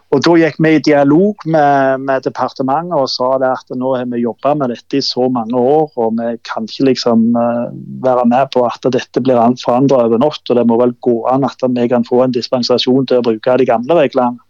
Og 0.09 0.22
Da 0.24 0.35
gikk 0.40 0.57
vi 0.64 0.70
i 0.72 0.81
dialog 0.81 1.42
med, 1.44 2.01
med, 2.01 2.24
departementet 2.24 2.96
og 2.96 3.11
sa 3.12 3.35
at 3.44 3.74
nå 3.77 3.90
har 3.92 4.07
vi 4.09 4.22
jobba 4.22 4.55
med 4.57 4.72
dette 4.72 4.96
i 4.96 5.05
så 5.05 5.27
mange 5.29 5.53
år, 5.53 5.90
og 6.01 6.16
vi 6.16 6.31
kan 6.48 6.64
ikke 6.64 6.87
liksom 6.88 7.27
være 7.37 8.24
med 8.33 8.48
på 8.55 8.64
at 8.64 8.88
dette 8.88 9.20
blir 9.20 9.37
forandra 9.61 10.07
over 10.07 10.22
natt. 10.24 10.40
og 10.48 10.57
Det 10.57 10.64
må 10.64 10.81
vel 10.81 10.96
gå 11.05 11.18
an 11.29 11.44
at 11.44 11.61
vi 11.61 11.88
kan 11.92 12.09
få 12.09 12.22
en 12.24 12.33
dispensasjon 12.33 13.05
til 13.05 13.20
å 13.20 13.27
bruke 13.29 13.59
de 13.61 13.68
gamle 13.68 14.01
reglene. 14.01 14.40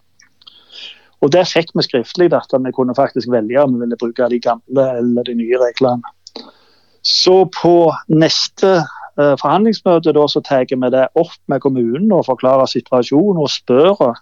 Og 1.20 1.32
Der 1.34 1.48
fikk 1.48 1.72
vi 1.74 1.82
skriftlig, 1.82 2.32
at 2.32 2.52
vi 2.52 2.72
kunne 2.72 2.94
faktisk 2.94 3.30
velge 3.30 3.62
om 3.62 3.74
vi 3.74 3.80
ville 3.82 3.98
bruke 3.98 4.30
de 4.30 4.38
gamle 4.40 4.84
eller 5.00 5.26
de 5.26 5.34
nye 5.34 5.58
reglene. 5.58 6.14
Så 7.02 7.44
på 7.54 7.90
neste 8.08 8.78
Eh, 9.18 9.34
forhandlingsmøte 9.40 10.12
da, 10.14 10.24
så 10.30 10.40
tar 10.46 10.68
vi 10.70 10.90
det 10.94 11.06
opp 11.18 11.38
med 11.50 11.62
kommunen 11.64 12.12
og 12.14 12.28
forklarer 12.28 12.70
situasjonen 12.70 13.40
og 13.42 13.50
spør 13.50 14.12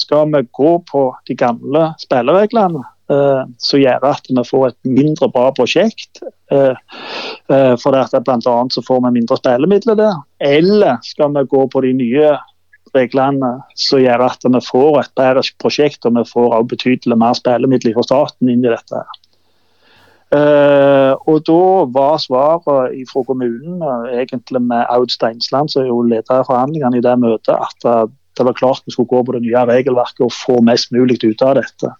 skal 0.00 0.32
vi 0.32 0.42
gå 0.58 0.72
på 0.90 1.04
de 1.30 1.36
gamle 1.38 1.92
spillereglene. 2.02 2.86
Uh, 3.10 3.42
som 3.58 3.80
gjør 3.82 4.04
at 4.06 4.28
vi 4.30 4.42
får 4.46 4.68
et 4.68 4.76
mindre 4.86 5.26
bra 5.34 5.48
prosjekt. 5.50 6.20
Uh, 6.54 6.76
for 7.82 7.96
annet 7.98 8.70
så 8.70 8.84
får 8.86 9.00
vi 9.02 9.10
mindre 9.16 9.34
spillemidler 9.40 9.98
der. 9.98 10.20
Eller 10.38 11.00
skal 11.02 11.34
vi 11.34 11.42
gå 11.50 11.64
på 11.72 11.82
de 11.82 11.90
nye 11.98 12.28
reglene 12.96 13.54
som 13.78 14.02
gjør 14.02 14.26
at 14.26 14.44
vi 14.46 14.60
får 14.66 15.00
et 15.00 15.16
bedre 15.18 15.46
prosjekt 15.62 16.06
og 16.06 16.18
vi 16.18 16.26
får 16.28 16.48
også 16.50 16.70
betydelig 16.74 17.18
mer 17.18 17.38
spillemidler 17.38 17.96
fra 17.96 18.06
staten 18.06 18.52
inn 18.52 18.64
i 18.64 18.72
dette. 18.72 19.04
Uh, 20.30 21.18
og 21.26 21.42
Da 21.42 21.62
var 21.90 22.20
svaret 22.22 22.62
fra 23.10 23.22
kommunen, 23.26 23.82
uh, 23.82 24.06
egentlig 24.14 24.62
med 24.62 24.86
Aud 24.88 25.10
Steinsland, 25.10 25.68
som 25.68 25.82
er 25.82 25.88
jo 25.88 26.04
leder 26.06 26.44
forhandlingene 26.46 27.00
i 27.00 27.02
det 27.02 27.16
møtet, 27.18 27.50
at 27.50 27.86
uh, 27.86 28.06
det 28.38 28.46
var 28.46 28.54
klart 28.54 28.84
vi 28.86 28.94
skulle 28.94 29.10
gå 29.10 29.24
på 29.26 29.34
det 29.34 29.42
nye 29.42 29.64
regelverket 29.66 30.22
og 30.22 30.30
få 30.32 30.60
mest 30.62 30.94
mulig 30.94 31.18
ut 31.24 31.42
av 31.42 31.58
dette. 31.58 31.90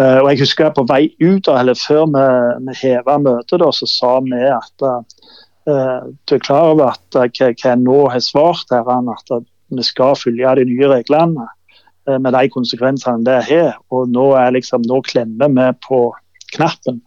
og 0.00 0.28
jeg 0.30 0.38
husker 0.40 0.70
På 0.70 0.84
vei 0.86 1.10
ut, 1.20 1.48
eller 1.48 1.74
før 1.74 2.06
vi, 2.14 2.26
vi 2.68 2.76
heva 2.78 3.18
møtet, 3.18 3.58
da, 3.58 3.72
så 3.72 3.86
sa 3.90 4.12
vi 4.20 4.38
at 4.46 4.86
du 5.66 6.34
er 6.34 6.44
klar 6.46 6.70
over 6.70 6.94
at 6.94 7.18
hva 7.18 7.50
jeg 7.50 7.76
nå 7.82 7.98
har 8.08 8.22
svart 8.22 8.70
her, 8.70 8.86
at 8.86 9.34
vi 9.70 9.86
skal 9.86 10.18
følge 10.18 10.56
de 10.58 10.66
nye 10.68 10.90
reglene 10.90 11.48
med 12.18 12.32
de 12.34 12.48
konsekvensene 12.50 13.24
det 13.26 13.38
har. 13.46 13.76
Og 13.92 14.08
nå, 14.10 14.32
liksom, 14.56 14.82
nå 14.88 15.00
klemmer 15.06 15.52
vi 15.54 15.66
på 15.86 16.00
knappen 16.54 17.00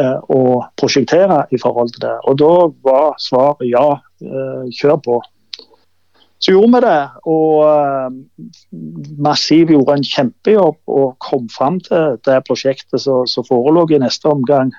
eh, 0.00 0.20
og 0.32 0.68
prosjektere 0.80 1.44
i 1.52 1.60
forhold 1.60 1.92
til 1.94 2.06
det. 2.06 2.14
Og 2.28 2.38
Da 2.40 2.52
var 2.86 3.18
svaret 3.22 3.66
ja, 3.68 3.98
eh, 4.22 4.70
kjør 4.80 5.02
på. 5.04 5.18
Så 6.38 6.52
gjorde 6.54 6.70
vi 6.76 6.80
det, 6.84 7.04
og 7.26 8.18
Massiv 9.18 9.72
gjorde 9.72 9.96
en 9.98 10.04
kjempejobb 10.06 10.76
og 10.86 11.16
kom 11.18 11.48
fram 11.50 11.80
til 11.82 12.14
det 12.28 12.36
prosjektet 12.46 13.02
som, 13.02 13.26
forelå 13.48 13.82
i 13.90 13.98
neste 13.98 14.30
omgang. 14.30 14.70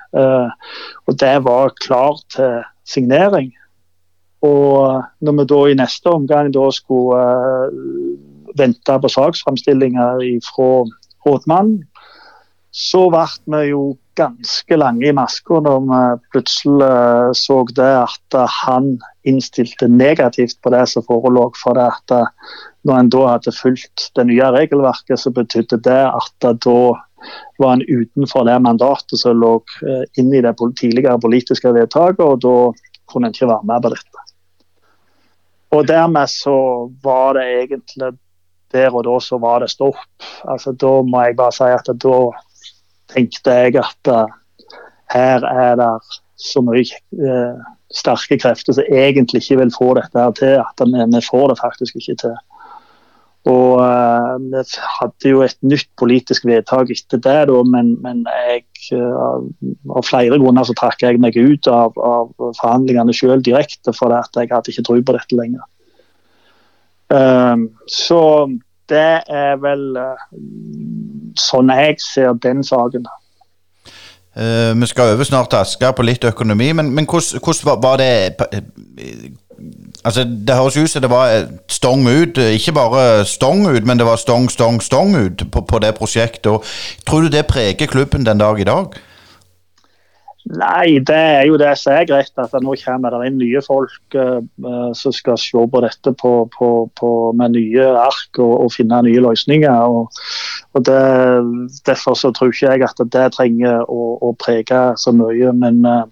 Og 1.04 1.18
Det 1.20 1.34
var 1.44 1.76
klart 1.84 2.24
til 2.32 2.62
signering. 2.88 3.52
Og 4.46 5.02
når 5.20 5.36
vi 5.38 5.46
da 5.52 5.60
i 5.68 5.78
neste 5.78 6.12
omgang 6.12 6.50
da 6.54 6.66
skulle 6.72 7.20
uh, 7.20 8.54
vente 8.58 8.96
på 9.02 9.12
saksframstillinger 9.12 10.24
fra 10.48 10.70
rådmannen, 11.26 11.82
så 12.70 13.08
ble 13.10 13.26
vi 13.50 13.70
jo 13.72 13.82
ganske 14.20 14.76
lange 14.78 15.08
i 15.08 15.14
maska 15.16 15.58
når 15.64 15.84
vi 15.88 16.00
plutselig 16.34 16.90
så 17.38 17.56
det 17.74 17.90
at 17.98 18.36
han 18.62 18.92
innstilte 19.26 19.88
negativt 19.90 20.60
på 20.62 20.72
det 20.74 20.84
som 20.92 21.04
forelå. 21.06 21.48
For 21.58 21.76
det 21.76 21.88
at 21.90 22.30
når 22.86 22.96
en 22.96 23.12
da 23.12 23.26
hadde 23.34 23.56
fulgt 23.56 24.10
det 24.16 24.26
nye 24.30 24.52
regelverket, 24.54 25.18
så 25.20 25.32
betydde 25.34 25.80
det 25.84 26.02
at 26.08 26.50
da 26.64 26.80
var 27.60 27.72
en 27.72 27.84
utenfor 27.84 28.46
det 28.48 28.56
mandatet 28.64 29.20
som 29.20 29.36
lå 29.36 29.58
eh, 29.84 30.04
inne 30.20 30.38
i 30.38 30.44
det 30.44 30.54
tidligere 30.56 31.20
politiske 31.20 31.72
vedtaket, 31.76 32.24
og 32.24 32.40
da 32.40 32.54
kunne 33.10 33.28
en 33.28 33.36
ikke 33.36 33.50
være 33.50 33.68
med 33.68 33.84
på 33.84 33.92
dette. 33.92 34.29
Og 35.70 35.86
dermed 35.88 36.26
så 36.32 36.56
var 37.02 37.38
det 37.38 37.46
egentlig 37.62 38.12
der 38.72 38.94
og 38.94 39.04
da 39.06 39.18
så 39.22 39.38
var 39.38 39.62
det 39.62 39.70
stopp. 39.70 39.98
Altså 40.48 40.72
Da 40.72 40.92
må 41.02 41.22
jeg 41.24 41.36
bare 41.38 41.54
si 41.54 41.66
at 41.66 41.90
da 42.02 42.18
tenkte 43.10 43.50
jeg 43.50 43.76
at 43.82 44.10
uh, 44.10 44.26
her 45.10 45.46
er 45.46 45.76
det 45.80 45.90
så 46.38 46.62
mye 46.62 46.86
uh, 47.18 47.58
sterke 47.90 48.38
krefter 48.38 48.76
som 48.76 48.86
egentlig 48.86 49.42
ikke 49.42 49.58
vil 49.64 49.74
få 49.74 49.94
dette 49.98 50.26
til. 50.38 50.58
At 50.62 50.84
vi, 50.86 51.06
vi 51.16 51.22
får 51.30 51.48
det 51.50 51.58
faktisk 51.62 51.98
ikke 51.98 52.16
til. 52.22 52.36
Og 53.48 53.80
uh, 53.80 54.36
Vi 54.52 54.62
hadde 55.00 55.30
jo 55.30 55.40
et 55.44 55.56
nytt 55.64 55.88
politisk 55.98 56.44
vedtak 56.44 56.90
etter 56.92 57.20
det, 57.24 57.38
da, 57.48 57.60
men, 57.64 57.94
men 58.04 58.24
jeg, 58.28 58.66
uh, 58.92 59.40
av 59.96 60.04
flere 60.04 60.36
grunner 60.36 60.66
så 60.68 60.76
trakk 60.76 61.00
jeg 61.06 61.20
meg 61.22 61.38
ut 61.38 61.70
av, 61.72 61.96
av 61.96 62.34
forhandlingene 62.60 63.14
selv 63.16 63.44
direkte, 63.46 63.94
for 63.96 64.12
at 64.12 64.36
jeg 64.36 64.52
hadde 64.52 64.74
ikke 64.74 64.84
tro 64.84 64.98
på 65.00 65.16
dette 65.16 65.38
lenger. 65.38 65.64
Uh, 67.10 67.64
så 67.88 68.20
det 68.90 69.22
er 69.30 69.56
vel 69.62 69.84
sånn 71.38 71.70
jeg 71.70 72.00
ser 72.02 72.34
den 72.42 72.64
saken. 72.66 73.04
Vi 74.34 74.86
skal 74.90 75.12
over 75.14 75.26
snart 75.26 75.52
til 75.52 75.60
Asker 75.60 75.92
på 75.94 76.02
litt 76.06 76.26
økonomi, 76.26 76.72
men, 76.74 76.90
men 76.94 77.06
hvordan, 77.06 77.38
hvordan 77.38 77.78
var 77.84 78.02
det 78.02 78.10
Altså, 80.04 80.24
Det 80.24 80.56
høres 80.56 80.76
ut 80.76 80.90
som 80.90 81.02
det 81.02 81.10
var 81.10 81.46
stong 81.68 82.08
ut. 82.08 82.38
Ikke 82.38 82.72
bare 82.72 83.24
stong 83.24 83.66
ut, 83.68 83.84
men 83.84 83.98
det 83.98 84.06
var 84.06 84.16
stong, 84.16 84.50
stong, 84.50 84.80
stong 84.82 85.16
ut 85.16 85.44
på, 85.52 85.60
på 85.60 85.78
det 85.78 85.94
prosjektet. 85.94 86.46
Og 86.46 86.64
tror 87.06 87.20
du 87.20 87.28
det 87.28 87.46
preger 87.46 87.86
klubben 87.86 88.26
den 88.26 88.38
dag 88.38 88.60
i 88.60 88.64
dag? 88.64 88.96
Nei, 90.48 90.98
det 91.04 91.16
er 91.16 91.44
jo 91.46 91.58
det 91.60 91.74
som 91.78 91.92
er 91.94 92.06
greit. 92.08 92.32
at 92.40 92.54
Nå 92.64 92.74
kommer 92.80 93.12
det 93.12 93.28
inn 93.28 93.38
nye 93.38 93.60
folk 93.62 94.16
uh, 94.16 94.40
som 94.96 95.12
skal 95.12 95.38
se 95.38 95.64
på 95.72 95.82
dette 95.84 96.12
på, 96.16 96.32
på, 96.56 96.70
på, 96.96 97.10
med 97.36 97.54
nye 97.54 97.90
ark 98.00 98.40
og, 98.40 98.54
og, 98.64 98.72
finne 98.72 99.02
nye 99.04 99.20
løsninger. 99.20 99.70
og, 99.70 100.08
og 100.74 100.86
det, 100.86 101.02
Derfor 101.86 102.16
så 102.16 102.32
tror 102.32 102.54
ikke 102.54 102.72
jeg 102.72 102.88
at 102.88 103.04
det 103.12 103.26
trenger 103.36 103.84
å, 103.84 104.16
å 104.30 104.32
prege 104.40 104.80
så 104.96 105.12
mye. 105.12 105.52
Men 105.52 105.84
uh, 105.84 106.08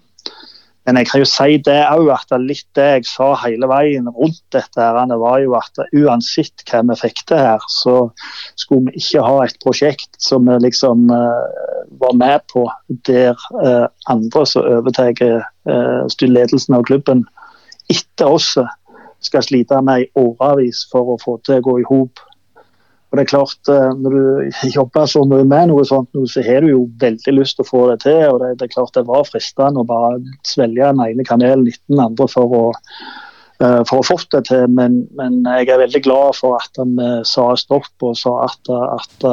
men 0.87 0.97
jeg 0.97 1.09
kan 1.09 1.21
jo 1.21 1.27
si 1.27 1.57
det 1.67 1.77
òg, 1.91 2.07
at 2.13 2.31
litt 2.41 2.65
det 2.77 2.85
jeg 2.87 3.07
sa 3.09 3.33
hele 3.43 3.67
veien 3.69 4.07
rundt 4.09 4.41
dette, 4.55 4.79
her, 4.79 5.11
var 5.21 5.41
jo 5.43 5.53
at 5.59 5.81
uansett 5.93 6.63
hva 6.69 6.81
vi 6.87 6.97
fikk 7.01 7.25
til 7.29 7.43
her, 7.43 7.65
så 7.69 7.95
skulle 8.55 8.87
vi 8.87 9.03
ikke 9.03 9.25
ha 9.25 9.43
et 9.43 9.59
prosjekt 9.63 10.09
som 10.23 10.47
vi 10.49 10.55
liksom 10.63 11.11
uh, 11.11 11.45
var 12.01 12.15
med 12.17 12.45
på 12.51 12.65
der 13.09 13.37
uh, 13.59 13.85
andre 14.09 14.45
som 14.49 14.65
overtar 14.79 15.13
uh, 15.21 16.25
ledelsen 16.25 16.79
av 16.79 16.87
klubben 16.89 17.25
etter 17.89 18.29
oss, 18.29 18.55
skal 19.25 19.43
slite 19.43 19.81
med 19.83 20.05
i 20.05 20.09
årevis 20.17 20.85
for 20.91 21.13
å 21.13 21.19
få 21.21 21.37
til 21.43 21.59
å 21.59 21.65
gå 21.65 21.79
i 21.81 21.87
hop. 21.89 22.21
Og 23.09 23.17
det 23.17 23.23
er 23.23 23.31
klart, 23.31 23.71
eh, 23.73 23.93
Når 23.97 24.15
du 24.15 24.51
jobber 24.77 25.05
så 25.09 25.23
mye 25.25 25.47
med 25.47 25.71
noe 25.71 25.85
sånt, 25.87 26.13
så 26.29 26.43
har 26.45 26.61
du 26.61 26.71
jo 26.73 26.83
veldig 27.01 27.33
lyst 27.37 27.57
til 27.57 27.65
å 27.65 27.69
få 27.69 27.85
det 27.91 28.01
til. 28.05 28.21
og 28.29 28.43
Det, 28.43 28.67
er 28.67 28.75
klart 28.75 28.93
det 28.97 29.07
var 29.07 29.25
fristende 29.29 29.81
å 29.81 29.89
bare 29.89 30.19
svelge 30.47 30.91
den 30.91 31.01
ene 31.07 31.25
kanelen 31.25 31.67
etter 31.67 31.95
den 31.95 32.03
andre 32.05 32.29
for 32.29 32.55
å, 32.59 32.63
uh, 33.63 33.81
for 33.89 33.99
å 33.99 34.05
få 34.05 34.19
det 34.35 34.45
til. 34.51 34.67
Men, 34.69 35.01
men, 35.17 35.41
jeg 35.45 35.73
er 35.73 35.83
veldig 35.85 36.03
glad 36.05 36.37
for 36.37 36.59
at 36.59 36.81
han 36.81 36.95
sa 37.25 37.51
stopp 37.57 38.05
og 38.05 38.17
sa 38.17 38.35
at, 38.45 38.69
at 38.69 39.29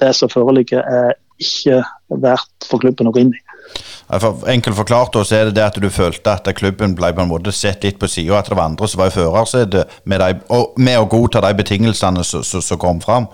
det 0.00 0.14
som 0.16 0.32
foreligger 0.32 0.82
er 0.82 1.14
ikke 1.40 1.80
verdt 2.20 2.66
for 2.68 2.82
klubben 2.82 3.08
å 3.08 3.14
gå 3.14 3.24
inn 3.24 3.34
i. 3.36 3.42
Enkelt 4.10 4.76
forklart 4.76 5.14
så 5.14 5.36
er 5.36 5.44
det 5.48 5.54
det 5.54 5.62
at 5.62 5.76
du 5.78 5.86
følte 5.90 6.32
at 6.32 6.48
klubben 6.58 6.96
ble 6.98 7.12
på 7.14 7.22
en 7.22 7.30
måte 7.30 7.52
sett 7.54 7.84
litt 7.86 8.00
på 8.00 8.08
sida, 8.10 8.40
at 8.40 8.48
det 8.50 8.56
var 8.58 8.66
andre 8.66 8.88
som 8.88 9.02
var 9.02 9.12
i 9.12 9.14
førersetet 9.14 10.00
med, 10.04 10.24
med, 10.76 10.96
å 10.98 11.06
godta 11.06 11.42
de 11.44 11.52
betingelsene 11.54 12.24
som 12.24 12.80
kom 12.82 12.98
fram? 13.04 13.28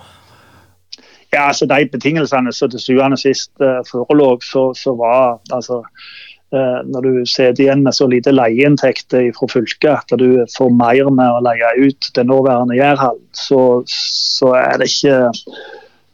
Ja, 1.33 1.49
altså 1.49 1.67
De 1.67 1.81
betingelsene 1.93 2.53
som 2.53 2.71
til 2.71 2.81
syvende 2.81 3.17
og 3.17 3.23
sist 3.25 3.51
uh, 3.61 3.81
forelå, 3.89 4.37
så, 4.45 4.69
så, 4.77 4.93
var 4.97 5.41
altså 5.53 5.81
uh, 5.81 6.81
Når 6.85 7.09
du 7.09 7.25
sitter 7.25 7.65
igjen 7.65 7.83
med 7.83 7.97
så 7.97 8.07
lite 8.12 8.37
leieinntekter 8.37 9.33
fra 9.39 9.49
fylket 9.51 9.91
at 10.12 10.21
du 10.21 10.45
får 10.59 10.77
mer 10.77 11.09
med 11.09 11.33
å 11.33 11.43
leie 11.49 11.73
ut 11.89 12.12
den 12.15 12.31
nåværende 12.31 12.77
Jærhallen, 12.77 13.25
så, 13.33 13.61
så 13.89 14.53
er 14.61 14.81
det 14.81 14.93
ikke 14.93 15.33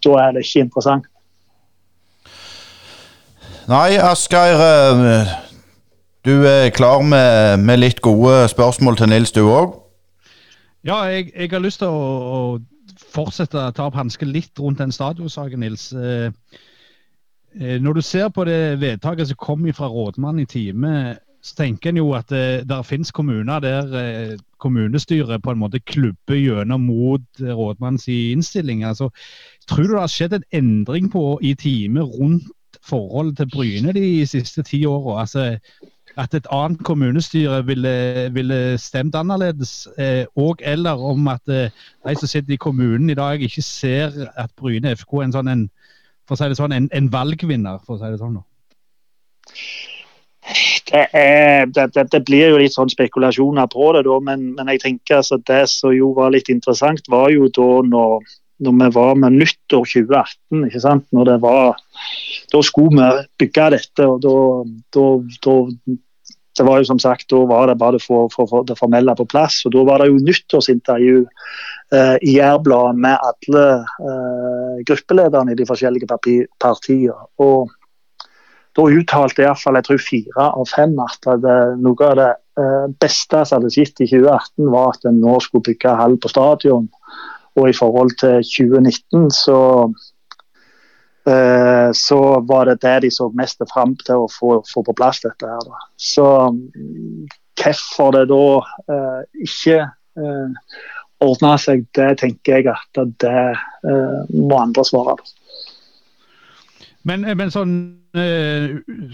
da 0.03 0.19
er 0.19 0.35
det 0.35 0.45
ikke 0.47 0.67
interessant. 0.67 1.07
Nei, 3.71 3.95
Asgeir. 4.03 4.59
Eh, 4.59 5.29
du 6.27 6.43
er 6.47 6.71
klar 6.75 7.03
med, 7.07 7.63
med, 7.63 7.79
litt 7.79 8.01
gode 8.03 8.49
spørsmål 8.51 8.97
til 8.99 9.11
Nils, 9.13 9.31
du 9.35 9.45
òg? 9.47 9.77
Ja, 10.83 11.05
jeg, 11.07 11.31
jeg, 11.31 11.51
har 11.53 11.63
lyst 11.63 11.79
til 11.79 11.91
å, 11.95 12.01
å 12.03 13.03
fortsette 13.15 13.61
å 13.61 13.75
ta 13.75 13.87
opp 13.87 13.99
hansken 14.01 14.33
litt 14.35 14.59
rundt 14.59 14.83
den 14.83 14.91
stadionsaken, 14.95 15.63
Nils. 15.63 15.93
Eh, 15.95 16.33
eh, 17.61 17.77
når 17.79 18.01
du 18.01 18.03
ser 18.03 18.33
på 18.35 18.47
det 18.49 18.81
vedtaket 18.83 19.31
som 19.31 19.39
kom 19.39 19.69
fra 19.71 19.91
rådmannen 19.93 20.43
i 20.43 20.51
time, 20.51 20.95
så 21.43 21.59
tenker 21.59 21.93
en 21.93 22.01
jo 22.01 22.11
at 22.19 22.31
det 22.35 22.65
der 22.71 22.83
finnes 22.87 23.11
kommuner 23.15 23.63
der 23.63 24.37
kommunestyret 24.63 25.43
på 25.43 25.51
en 25.51 25.59
måte 25.59 25.81
klubber 25.83 26.39
gjennom 26.39 26.87
mot 26.87 27.43
rådmannens 27.43 28.07
innstilling. 28.11 28.83
Altså, 28.87 29.11
tror 29.71 29.87
du 29.87 29.95
det 29.95 30.03
har 30.05 30.11
skjedd 30.11 30.37
en 30.39 30.51
endring 30.55 31.11
på 31.11 31.25
i 31.43 31.55
time 31.59 32.07
rundt 32.07 32.51
forhold 32.89 33.37
til 33.37 33.51
Bryne 33.53 33.93
de 33.97 34.27
siste 34.27 34.63
ti 34.63 34.85
åra? 34.87 35.21
Altså, 35.21 35.59
at 36.17 36.35
et 36.35 36.47
annet 36.53 36.83
kommunestyre 36.85 37.67
ville, 37.67 38.31
ville 38.33 38.79
stemt 38.79 39.15
annerledes, 39.15 39.89
eh, 39.99 40.25
og 40.37 40.61
eller 40.61 40.91
om 40.91 41.29
at 41.29 41.49
eh, 41.49 41.71
de 42.09 42.17
som 42.19 42.29
sitter 42.29 42.53
i 42.53 42.61
kommunen 42.61 43.11
i 43.11 43.15
dag, 43.15 43.43
ikke 43.43 43.63
ser 43.63 44.11
at 44.37 44.51
Bryne 44.57 44.97
FK 44.97 45.15
er 45.15 45.29
en 45.29 45.37
sånn 45.37 45.49
en, 45.49 45.71
for 46.29 46.37
å 46.37 46.43
si 46.43 46.51
det 46.51 46.59
sånn, 46.61 46.75
en, 46.77 46.91
en 46.93 47.09
valgvinner, 47.13 47.81
for 47.87 47.97
å 47.97 48.03
si 48.03 48.13
det 48.13 48.21
sånn. 48.21 48.43
Det, 50.93 51.07
er, 51.17 51.67
det, 51.71 51.87
det, 51.95 52.07
det, 52.13 52.21
blir 52.27 52.51
jo 52.53 52.61
litt 52.61 52.75
sånn 52.75 52.91
spekulasjoner 52.93 53.69
på 53.73 53.93
det, 53.97 54.05
da, 54.09 54.19
men, 54.21 54.51
men 54.59 54.71
jeg 54.75 54.83
tenker 54.83 55.21
altså, 55.23 55.39
det 55.49 55.65
som 55.73 55.95
jo 55.97 56.13
var 56.19 56.35
litt 56.35 56.51
interessant, 56.53 57.09
var 57.09 57.31
jo 57.33 57.49
da 57.49 57.71
når 57.87 58.27
når 58.63 58.79
vi 58.79 58.89
var 58.95 59.19
med 59.19 59.39
nyttår 59.41 59.85
2018. 59.91 60.65
ikke 60.69 60.83
sant? 60.83 61.07
Når 61.13 61.29
det 61.31 61.41
var, 61.43 61.77
Da 62.53 62.63
skulle 62.63 62.95
vi 62.97 63.27
bygge 63.45 63.71
dette. 63.77 64.07
og 64.07 64.23
da, 64.23 64.37
da, 64.95 65.07
da 65.45 65.97
det 66.59 66.67
var 66.69 66.81
jo 66.81 66.85
som 66.85 66.99
sagt, 67.01 67.29
Da 67.31 67.45
var 67.49 67.67
det 67.67 67.79
bare 67.81 67.99
å 67.99 68.29
få 68.33 68.65
det 68.69 68.79
formelle 68.79 69.15
på 69.17 69.29
plass. 69.29 69.63
og 69.67 69.73
Da 69.73 69.85
var 69.89 70.03
det 70.03 70.11
jo 70.11 70.21
nyttårsintervju 70.21 71.21
eh, 71.93 72.17
i 72.21 72.37
Jærbladet 72.37 72.99
med 72.99 73.17
alle 73.17 73.65
eh, 73.81 74.83
gruppelederne 74.89 75.53
i 75.53 75.59
de 75.59 75.69
forskjellige 75.69 76.09
partiene. 76.61 77.17
og 77.39 77.71
Da 78.77 78.83
uttalte 78.89 79.45
iallfall 79.45 79.77
jeg 79.81 79.89
tror 79.89 79.99
fire 80.01 80.49
av 80.61 80.69
fem 80.69 80.95
at 81.01 81.29
det, 81.41 81.59
noe 81.81 82.09
av 82.09 82.17
det 82.21 82.31
eh, 82.61 82.87
beste 83.01 83.45
som 83.45 83.61
hadde 83.61 83.73
skjedd 83.73 84.05
i 84.05 84.11
2018, 84.13 84.71
var 84.73 84.93
at 84.93 85.09
en 85.09 85.21
nå 85.21 85.39
skulle 85.41 85.65
bygge 85.73 85.97
hall 85.97 86.17
på 86.21 86.33
stadion. 86.33 86.89
Og 87.61 87.69
i 87.69 87.77
forhold 87.77 88.15
til 88.21 88.41
2019 88.45 89.31
så, 89.37 89.61
eh, 91.29 91.91
så 91.93 92.21
var 92.49 92.71
det 92.71 92.81
det 92.83 92.97
de 93.05 93.11
så 93.13 93.29
mest 93.37 93.61
fram 93.73 93.97
til 94.07 94.25
å 94.25 94.31
få, 94.33 94.63
få 94.73 94.85
på 94.87 94.97
plass 94.97 95.21
dette. 95.25 95.47
her. 95.47 95.69
Da. 95.69 95.85
Så 95.97 96.27
hvorfor 97.63 98.17
det 98.17 98.27
da 98.33 98.47
eh, 98.95 99.21
ikke 99.45 99.79
eh, 99.85 100.73
ordna 101.23 101.55
seg, 101.61 101.85
det 101.95 102.17
tenker 102.19 102.59
jeg 102.59 102.73
at 102.73 102.99
det 103.23 103.43
må 104.33 104.57
andre 104.59 104.83
svare 104.83 105.15
på. 105.21 105.29
Men, 107.07 107.23
men 107.39 107.51
sånn 107.51 107.77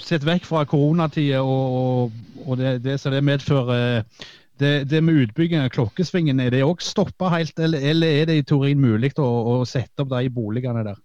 sett 0.03 0.25
vekk 0.25 0.47
fra 0.49 0.65
koronatida 0.69 1.43
og, 1.45 2.15
og, 2.47 2.55
det, 2.61 2.79
det 2.85 2.97
som 3.01 3.13
det 3.13 3.21
medfører 3.25 4.03
det, 4.61 4.73
det, 4.91 5.01
med 5.05 5.15
utbygging 5.25 5.61
av 5.63 5.73
Klokkesvingen, 5.75 6.41
er 6.41 6.53
det 6.55 6.65
òg 6.67 6.83
stoppa 6.85 7.31
helt, 7.35 7.59
eller, 7.59 7.83
eller, 7.91 8.23
er 8.23 8.31
det 8.31 8.39
i 8.39 8.47
teorien 8.47 8.81
mulig 8.81 9.13
å, 9.19 9.29
å 9.59 9.67
sette 9.69 10.05
opp 10.05 10.11
de 10.13 10.31
boligene 10.35 10.85
der? 10.87 10.99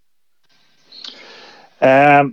Eh, 1.83 2.23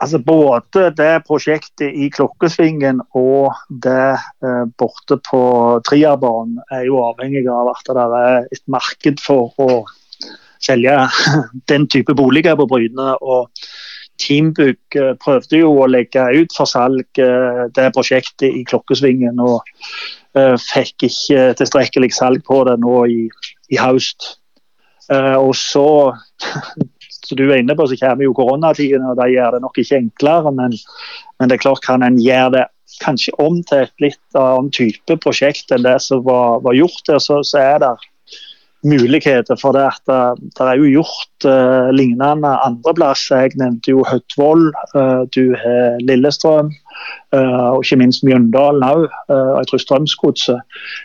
altså 0.00 0.20
Både 0.24 0.88
det 0.96 1.12
prosjektet 1.28 1.94
i 1.94 2.10
Klokkesvingen 2.12 3.02
og 3.18 3.54
det 3.84 4.16
eh, 4.16 4.64
borte 4.80 5.20
på 5.30 5.42
Triabanen 5.88 6.60
er 6.72 6.86
jo 6.88 7.00
avhengig 7.04 7.46
av 7.50 7.72
at 7.74 7.90
det 7.90 8.08
er 8.24 8.50
et 8.50 8.66
marked 8.70 9.22
for 9.24 9.54
å 9.60 9.70
selge 10.60 10.96
den 11.72 11.88
type 11.88 12.14
boliger 12.16 12.58
på 12.60 12.68
Bryne. 12.68 13.14
og 13.20 13.48
Teambygg 14.20 14.98
eh, 15.00 15.14
prøvde 15.20 15.62
jo 15.62 15.74
å 15.80 15.88
legge 15.88 16.24
ut 16.36 16.54
for 16.56 16.68
salg 16.68 17.20
eh, 17.20 17.66
det 17.76 17.90
prosjektet 17.96 18.48
i 18.50 18.64
Klokkesvingen. 18.68 19.40
og 19.40 19.64
fikk 20.62 21.08
ikke 21.08 21.46
tilstrekkelig 21.58 22.12
salg 22.14 22.44
på 22.46 22.60
det 22.68 22.76
nå 22.82 23.04
i, 23.10 23.24
i 23.74 23.78
høst. 23.80 24.36
Uh, 25.10 25.36
og 25.42 25.54
så, 25.58 26.14
som 27.26 27.38
du 27.38 27.48
er 27.48 27.58
inne 27.58 27.74
på, 27.74 27.88
så 27.90 27.98
kommer 27.98 28.26
jo 28.26 28.36
koronatiden, 28.36 29.06
og 29.10 29.18
det 29.18 29.32
gjør 29.32 29.56
det 29.56 29.62
nok 29.64 29.80
ikke 29.82 29.98
enklere. 30.04 30.52
Men, 30.54 30.76
men 31.38 31.50
det 31.50 31.58
er 31.58 31.64
klart, 31.64 31.82
kan 31.86 32.06
en 32.06 32.20
gjøre 32.22 32.54
det 32.58 32.66
kanskje 33.00 33.34
om 33.42 33.60
til 33.66 33.86
et 33.86 34.02
litt 34.02 34.38
annen 34.38 34.70
type 34.74 35.16
prosjekt 35.24 35.72
enn 35.74 35.86
det 35.86 35.96
som 36.04 36.22
var, 36.26 36.60
var 36.64 36.76
gjort 36.76 37.02
der, 37.08 37.20
så, 37.22 37.40
så 37.46 37.62
er 37.62 37.82
det 37.82 37.92
muligheter 38.84 39.56
for 39.60 39.72
det. 39.72 39.84
at 39.86 40.12
eh, 40.12 40.34
Det 40.56 40.66
er 40.66 40.76
jo 40.80 40.92
gjort 41.00 41.46
uh, 41.46 41.90
lignende 41.92 42.52
andreplasser. 42.64 43.36
Jeg 43.36 43.58
nevnte 43.60 43.92
jo 43.92 44.04
Høtvoll, 44.08 44.70
uh, 44.94 45.26
du 45.34 45.54
har 45.60 46.00
Lillestrøm 46.00 46.70
uh, 47.34 47.76
og 47.76 47.84
ikke 47.84 48.00
minst 48.00 48.24
Mjøndalen 48.24 48.84
òg. 48.86 49.06
Uh, 49.28 49.60
jeg 49.60 49.70
tror 49.70 49.84
Strømsgodset. 49.84 50.60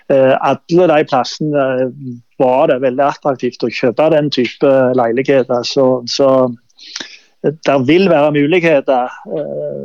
alle 0.09 0.87
de 0.91 1.03
plassene 1.09 1.65
var 2.39 2.67
det 2.67 2.81
veldig 2.81 3.03
attraktivt 3.05 3.63
å 3.63 3.71
kjøpe 3.71 4.09
den 4.11 4.29
type 4.31 4.71
leiligheter. 4.95 5.63
Så, 5.63 6.03
så 6.07 6.49
det 7.43 7.77
vil 7.87 8.09
være 8.09 8.35
muligheter. 8.35 9.09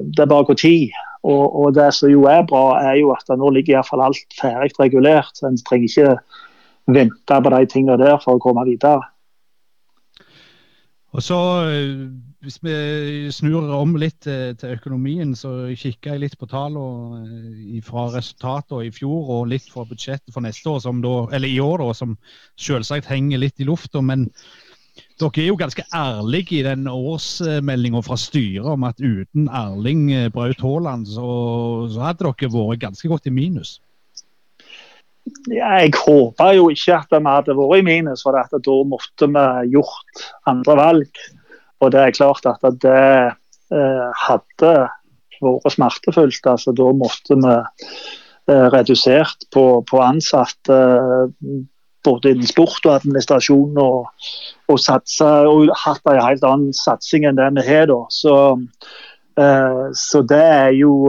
det 0.05 0.23
er 0.23 0.31
bare 0.31 0.45
hvor 0.45 0.59
tid. 0.59 0.91
Og, 1.23 1.45
og, 1.53 1.75
det 1.77 1.91
som 1.95 2.09
jo 2.09 2.25
er 2.25 2.47
bra, 2.49 2.81
er 2.81 2.97
jo 3.03 3.11
at 3.13 3.29
nå 3.37 3.51
ligger 3.53 3.77
iallfall 3.77 4.07
alt 4.07 4.39
ferdig 4.41 4.73
regulert. 4.81 5.43
En 5.45 5.59
trenger 5.69 5.91
ikke 5.91 6.15
vente 6.87 7.41
på 7.45 7.53
de 7.55 7.67
tingene 7.71 7.99
der 8.01 8.21
for 8.23 8.39
å 8.39 8.43
komme 8.43 8.65
videre. 8.69 9.03
Og 11.11 11.23
så, 11.23 11.39
eh, 11.69 12.09
Hvis 12.41 12.57
vi 12.65 13.29
snur 13.29 13.69
om 13.77 13.99
litt 14.01 14.25
eh, 14.27 14.55
til 14.57 14.71
økonomien, 14.73 15.35
så 15.37 15.69
kikker 15.77 16.15
jeg 16.15 16.21
litt 16.23 16.37
på 16.41 16.47
tallene 16.49 17.27
eh, 17.77 17.83
fra 17.85 18.07
resultatene 18.15 18.87
i 18.87 18.91
fjor 18.91 19.29
og 19.35 19.51
litt 19.51 19.67
fra 19.69 19.85
budsjettet 19.85 20.33
for 20.33 20.41
neste 20.41 20.65
år, 20.71 20.81
da, 21.03 21.13
eller 21.37 21.49
i 21.49 21.61
år, 21.61 21.85
da, 21.85 21.93
som 21.93 22.17
selvsagt 22.57 23.11
henger 23.13 23.43
litt 23.43 23.61
i 23.61 23.69
lufta. 23.69 24.01
Men 24.01 24.31
dere 25.21 25.43
er 25.43 25.51
jo 25.51 25.59
ganske 25.61 25.85
ærlige 25.93 26.63
i 26.63 26.65
den 26.65 26.89
årsmeldinga 26.89 28.01
fra 28.07 28.17
styret 28.17 28.73
om 28.73 28.89
at 28.89 29.05
uten 29.05 29.53
Erling 29.53 30.09
Braut 30.33 30.65
Haaland, 30.65 31.13
så, 31.13 31.29
så 31.93 32.07
hadde 32.07 32.25
dere 32.25 32.55
vært 32.57 32.87
ganske 32.87 33.13
godt 33.13 33.29
i 33.29 33.37
minus 33.37 33.83
jeg 35.51 35.93
håper 35.97 36.55
jo 36.57 36.69
ikke 36.73 36.97
at 36.99 37.13
vi 37.13 37.21
hadde 37.27 37.57
vært 37.59 37.81
i 37.81 37.87
minus, 37.87 38.25
for 38.27 38.37
da 38.37 38.77
måtte 38.89 39.29
vi 39.31 39.75
gjort 39.75 40.25
andre 40.51 40.77
valg. 40.79 41.21
Og 41.81 41.93
det 41.95 42.01
er 42.01 42.17
klart 42.17 42.47
at 42.49 42.65
det 42.83 43.03
eh, 43.73 44.09
hadde 44.27 44.73
vært 45.41 45.75
smertefullt. 45.75 46.47
altså 46.47 46.75
Da 46.77 46.91
måtte 46.97 47.39
vi 47.41 47.57
eh, 47.57 48.67
redusert 48.75 49.49
på, 49.55 49.83
på 49.89 50.03
ansatte 50.05 50.77
eh, 50.77 51.61
både 52.05 52.33
innen 52.33 52.49
sport 52.49 52.87
og 52.87 52.95
administrasjon, 52.95 53.77
og, 53.81 54.29
og, 54.69 54.79
satsa, 54.81 55.31
og 55.49 55.73
hatt 55.83 56.07
en 56.09 56.23
helt 56.23 56.45
annen 56.49 56.77
satsing 56.77 57.27
enn 57.29 57.41
det 57.41 57.51
vi 57.59 57.67
har. 57.67 57.91
da. 57.91 58.01
Så 58.13 58.35
Så 59.97 60.21
det 60.29 60.41
er 60.43 60.75
jo 60.77 61.09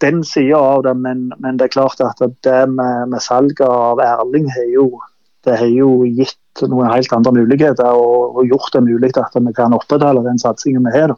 den 0.00 0.22
sida 0.24 0.56
av 0.56 0.84
det, 0.86 0.94
men, 0.96 1.26
men, 1.36 1.58
det 1.58 1.66
er 1.66 1.74
klart 1.74 2.00
at 2.00 2.22
det 2.46 2.60
med, 2.72 3.10
med 3.12 3.20
salget 3.20 3.66
av 3.66 4.00
Erling 4.00 4.46
har 4.54 4.70
jo, 4.72 4.86
det 5.44 5.58
har 5.60 5.68
jo 5.68 5.90
gitt 6.06 6.62
noen 6.64 6.88
helt 6.88 7.12
andre 7.12 7.34
muligheter 7.36 7.90
og, 7.92 8.38
og 8.38 8.48
gjort 8.48 8.72
det 8.72 8.84
mulig 8.86 9.12
at 9.20 9.36
vi 9.36 9.54
kan 9.56 9.76
opprettholde 9.76 10.24
den 10.24 10.40
satsingen 10.40 10.86
vi 10.88 10.94
har. 10.96 11.12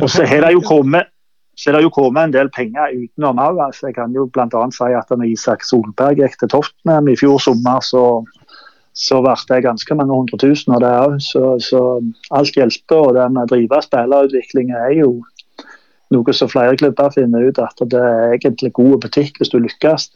Og 0.00 0.10
så 0.10 0.26
har 0.26 0.46
det 0.46 0.54
jo 0.56 0.64
kommet 0.66 1.12
så 1.60 1.74
det 1.74 1.82
jo 1.84 1.90
kommet 1.92 2.22
en 2.24 2.32
del 2.32 2.48
penger 2.54 2.94
utenom 2.96 3.40
òg. 3.42 3.58
Altså, 3.66 3.90
jeg 3.90 3.98
kan 3.98 4.14
jo 4.16 4.24
bl.a. 4.32 4.62
si 4.72 4.94
at 4.96 5.10
når 5.12 5.28
Isak 5.28 5.66
Solberg 5.66 6.22
gikk 6.22 6.38
til 6.40 6.48
Toftnem 6.54 7.10
i 7.12 7.16
fjor 7.20 7.36
sommer, 7.42 7.82
så, 7.84 8.22
så 9.00 9.20
ble 9.24 9.34
det 9.48 9.62
ganske 9.64 9.96
mange 9.96 10.12
hundre 10.12 10.36
tusen 10.40 10.74
av 10.76 10.82
det 10.84 10.92
òg. 10.92 11.18
Så, 11.24 11.44
så, 11.64 11.82
alt 12.36 12.56
hjelper. 12.56 13.06
Og 13.08 13.14
det 13.16 13.28
med 13.32 13.46
å 13.46 13.52
drive 13.54 13.82
spillerutvikling 13.86 14.74
er 14.76 14.96
jo 15.00 15.12
noe 16.10 16.34
som 16.34 16.50
flere 16.50 16.76
klubber 16.76 17.12
finner 17.14 17.46
ut 17.48 17.60
at 17.62 17.80
det 17.92 18.00
er 18.00 18.34
egentlig 18.36 18.74
god 18.76 18.98
butikk 19.06 19.38
hvis 19.40 19.52
du 19.52 19.60
lykkes. 19.62 20.10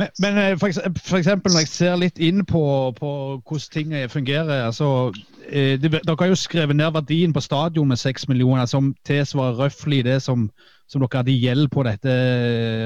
Men, 0.00 0.08
men 0.24 0.38
eh, 0.40 0.54
for, 0.56 0.72
for, 1.04 1.18
eksempel 1.18 1.52
når 1.52 1.66
jeg 1.66 1.68
ser 1.68 1.98
litt 2.00 2.20
inn 2.22 2.46
på, 2.48 2.62
på 2.96 3.10
hvordan 3.44 3.72
ting 3.74 3.90
fungerer 4.08 4.62
altså, 4.64 5.12
eh, 5.50 5.74
det, 5.80 5.90
Dere 5.92 6.16
har 6.18 6.30
jo 6.30 6.38
skrevet 6.38 6.78
ned 6.78 6.94
verdien 6.94 7.34
på 7.36 7.42
stadion 7.44 7.90
med 7.92 8.00
6 8.00 8.24
millioner, 8.30 8.64
som 8.70 8.94
tilsvarer 9.04 9.60
røftlig 9.66 10.00
det 10.06 10.22
som, 10.24 10.46
som, 10.88 11.04
dere 11.04 11.20
hadde 11.20 11.36
gjeld 11.36 11.68
på 11.74 11.84
dette, 11.84 12.14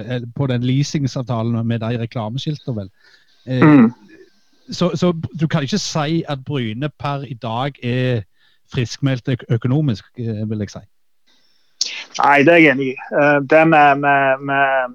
eh, 0.03 0.27
på 0.35 0.51
den 0.51 0.67
leasingsavtalen 0.67 1.63
med 1.63 1.85
de 1.85 1.95
reklameskiltene, 2.03 2.75
vel. 2.81 2.91
Mm. 3.47 3.93
Så, 4.71 4.91
så, 4.95 5.13
du 5.41 5.47
kan 5.47 5.63
ikke 5.63 5.79
si 5.79 6.23
at 6.29 6.45
Bryne 6.45 6.89
per 6.99 7.23
i 7.27 7.35
dag 7.35 7.73
er 7.85 8.23
friskmeldt 8.73 9.29
økonomisk, 9.49 10.05
vil 10.17 10.59
jeg 10.59 10.71
si? 10.71 10.83
Nei, 12.19 12.43
det 12.43 12.53
er 12.53 12.63
jeg 12.63 12.75
enig 12.75 12.89
i. 12.95 12.97
Det 13.51 13.63
med, 13.69 14.01
med, 14.03 14.47
med 14.49 14.95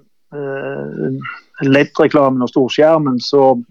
LED-reklamen 1.62 2.42
og 2.42 2.50
storskjermen, 2.50 3.20
så 3.22 3.62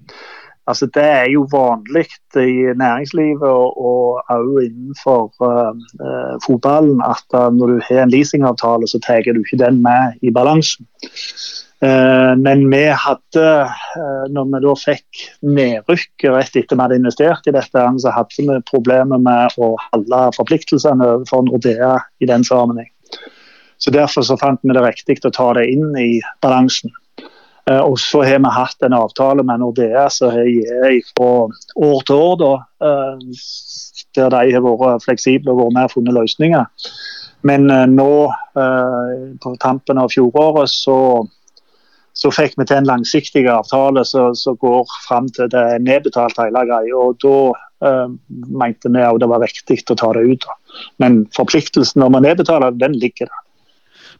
altså, 0.66 0.86
det 0.94 1.04
er 1.04 1.26
jo 1.32 1.48
vanlig 1.52 2.06
i 2.36 2.72
næringslivet 2.78 3.42
og 3.42 4.22
òg 4.30 4.62
innenfor 4.64 5.32
uh, 5.44 5.74
fotballen 6.46 7.02
at 7.04 7.26
når 7.56 7.66
du 7.66 7.80
har 7.88 8.02
en 8.04 8.14
leasingavtale, 8.14 8.88
så 8.88 9.00
tar 9.06 9.26
du 9.34 9.42
ikke 9.42 9.64
den 9.64 9.82
med 9.82 10.20
i 10.22 10.30
balansen. 10.30 10.86
Uh, 11.80 12.36
men 12.36 12.66
vi 12.68 12.82
hadde, 12.92 13.44
når 14.34 14.48
vi 14.52 14.60
da 14.66 14.74
fikk 14.76 15.22
nedrykk 15.48 16.26
rett 16.28 16.58
etter 16.60 16.76
vi 16.76 16.84
hadde 16.84 16.98
investert 17.00 17.48
i 17.48 17.54
dette, 17.56 17.84
så 18.04 18.12
hadde 18.12 18.44
vi 18.44 18.58
problemer 18.68 19.22
med 19.22 19.56
å 19.56 19.72
holde 19.86 20.22
forpliktelsene 20.36 21.12
for 21.30 21.48
Nordea 21.48 21.94
i 22.20 22.28
den 22.28 22.44
sammenheng. 22.44 22.90
Så 23.80 23.90
Derfor 23.90 24.22
så 24.28 24.36
fant 24.36 24.60
vi 24.62 24.76
det 24.76 24.84
riktig 24.84 25.22
å 25.24 25.32
ta 25.32 25.52
det 25.56 25.70
inn 25.72 25.94
i 25.96 26.20
balansen. 26.44 26.92
Eh, 27.70 27.80
og 27.80 27.98
så 28.00 28.22
har 28.24 28.40
vi 28.42 28.52
hatt 28.54 28.86
en 28.86 28.96
avtale 28.96 29.44
med 29.46 29.62
Nordea 29.62 30.08
som 30.12 30.32
har 30.34 31.00
fra 31.14 31.30
år 31.86 32.04
til 32.06 32.16
år, 32.16 32.36
da, 32.40 32.52
eh, 32.86 33.40
der 34.16 34.30
de 34.34 34.54
har 34.56 34.64
vært 34.64 35.04
fleksible 35.04 35.52
og 35.52 35.62
vært 35.64 35.76
med 35.76 35.88
og 35.88 35.94
funnet 35.94 36.16
løsninger. 36.16 36.66
Men 37.42 37.70
eh, 37.70 37.86
nå, 37.88 38.12
på 39.40 39.54
tampen 39.62 40.00
av 40.00 40.10
fjoråret, 40.12 40.68
så, 40.68 40.96
så 42.20 42.30
fikk 42.34 42.58
vi 42.60 42.66
til 42.68 42.80
en 42.80 42.88
langsiktig 42.88 43.46
avtale 43.48 44.04
som 44.06 44.56
går 44.60 44.88
fram 45.06 45.28
til 45.32 45.48
det 45.52 45.60
er 45.74 45.84
nedbetalt 45.84 46.40
hele 46.40 46.64
greia. 46.68 46.96
og 46.96 47.16
Da 47.24 47.36
uh, 47.86 48.10
mente 48.28 48.92
vi 48.92 49.04
at 49.04 49.20
det 49.22 49.28
var 49.30 49.40
riktig 49.44 49.80
å 49.88 49.96
ta 49.96 50.12
det 50.16 50.26
ut. 50.28 50.48
Men 51.00 51.22
forpliktelsen 51.36 52.04
om 52.04 52.18
å 52.18 52.24
nedbetale, 52.24 52.74
den 52.76 52.98
ligger 53.00 53.30
der. 53.30 53.46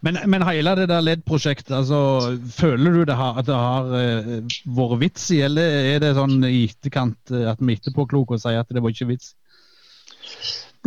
Men, 0.01 0.17
men 0.33 0.47
hele 0.49 0.73
det 0.79 0.87
der 0.89 1.03
LED-prosjektet, 1.05 1.75
altså, 1.77 2.39
føler 2.57 2.95
du 2.95 3.03
det 3.11 3.19
har, 3.19 3.37
at 3.37 3.51
det 3.51 3.59
har 3.59 3.91
uh, 3.93 4.57
vært 4.79 5.01
vits 5.03 5.29
i, 5.37 5.43
eller 5.45 5.93
er 5.93 6.01
det 6.01 6.15
sånn 6.17 6.39
i 6.49 6.65
etterkant 6.71 7.35
uh, 7.37 7.51
at 7.53 7.61
vi 7.61 7.77
etterpåkloke 7.77 8.39
og 8.39 8.41
sier 8.41 8.63
at 8.63 8.73
det 8.73 8.81
var 8.81 8.97
ikke 8.97 9.11
vits? 9.13 9.35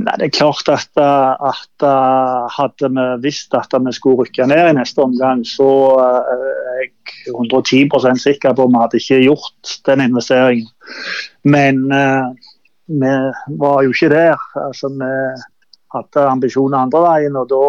Nei, 0.01 0.15
Det 0.17 0.25
er 0.25 0.37
klart 0.37 0.69
at, 0.73 0.89
eh, 0.97 1.49
at 1.49 1.85
hadde 2.57 2.89
vi 2.95 3.05
visst 3.27 3.53
at 3.53 3.75
vi 3.77 3.93
skulle 3.93 4.23
rykke 4.25 4.47
ned 4.49 4.71
i 4.71 4.77
neste 4.79 5.03
omgang, 5.03 5.43
så 5.45 5.69
er 6.01 6.81
jeg 6.81 6.91
110 7.29 8.17
sikker 8.19 8.55
på 8.57 8.65
at 8.65 8.73
vi 8.73 8.81
hadde 8.81 9.01
ikke 9.01 9.23
gjort 9.27 9.75
den 9.85 10.01
investeringen. 10.01 10.67
Men 11.43 11.85
vi 12.87 13.13
var 13.59 13.83
jo 13.83 13.93
ikke 13.93 14.09
der. 14.09 14.37
Altså, 14.55 14.89
Vi 14.89 15.11
hadde 15.93 16.29
ambisjoner 16.29 16.77
andre 16.77 17.01
veien, 17.05 17.35
og 17.37 17.49
da 17.49 17.63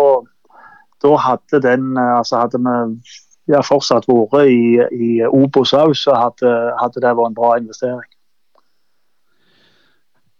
da 1.04 1.16
hadde 1.20 1.60
den 1.60 1.96
eh, 1.96 2.16
altså 2.18 2.40
hadde 2.44 2.60
vi 2.64 3.52
ja, 3.52 3.60
fortsatt 3.60 4.08
vært 4.08 4.48
i, 4.48 4.80
i 4.96 5.10
Obos 5.28 5.74
òg, 5.76 5.92
så 5.98 6.16
hadde, 6.16 6.52
hadde, 6.80 7.02
det 7.04 7.12
vært 7.18 7.32
en 7.32 7.38
bra 7.40 7.56
investering. 7.60 8.10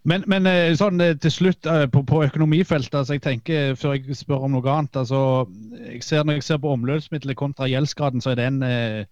Men, 0.05 0.25
men 0.29 0.45
eh, 0.49 0.73
sånn 0.77 1.01
eh, 1.01 1.15
til 1.17 1.33
slutt 1.33 1.69
på, 1.91 2.01
på 2.05 2.23
økonomifeltet, 2.27 2.97
altså 2.99 3.15
jeg 3.17 3.23
tenker 3.25 3.77
før 3.79 3.95
jeg 3.97 4.17
spør 4.17 4.45
om 4.45 4.53
noe 4.53 4.73
annet. 4.73 4.99
altså 5.01 5.47
jeg 5.81 6.03
ser, 6.05 6.23
Når 6.23 6.39
jeg 6.39 6.43
ser 6.49 6.59
på 6.61 6.73
omløpsmidler 6.77 7.37
kontra 7.37 7.69
gjeldsgraden, 7.71 8.21
så 8.21 8.35
er 8.35 8.41
den 8.43 8.61
eh, 8.63 9.05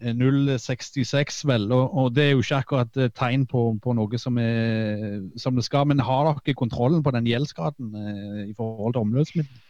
0,66 0.00 1.46
vel. 1.46 1.72
Og, 1.72 1.96
og, 1.96 2.14
det 2.14 2.24
er 2.24 2.30
jo 2.30 2.44
ikke 2.44 2.60
akkurat 2.62 3.00
tegn 3.16 3.46
på, 3.46 3.64
på 3.82 3.94
noe 3.96 4.18
som, 4.18 4.38
er, 4.38 5.20
som 5.36 5.56
det 5.56 5.64
skal. 5.66 5.86
Men 5.86 6.00
har 6.04 6.30
dere 6.30 6.56
kontrollen 6.56 7.02
på 7.02 7.12
den 7.16 7.28
gjeldsgraden 7.28 7.94
eh, 7.94 8.44
i 8.50 8.54
forhold 8.56 8.94
til 8.94 9.04
omløpsmidler? 9.04 9.66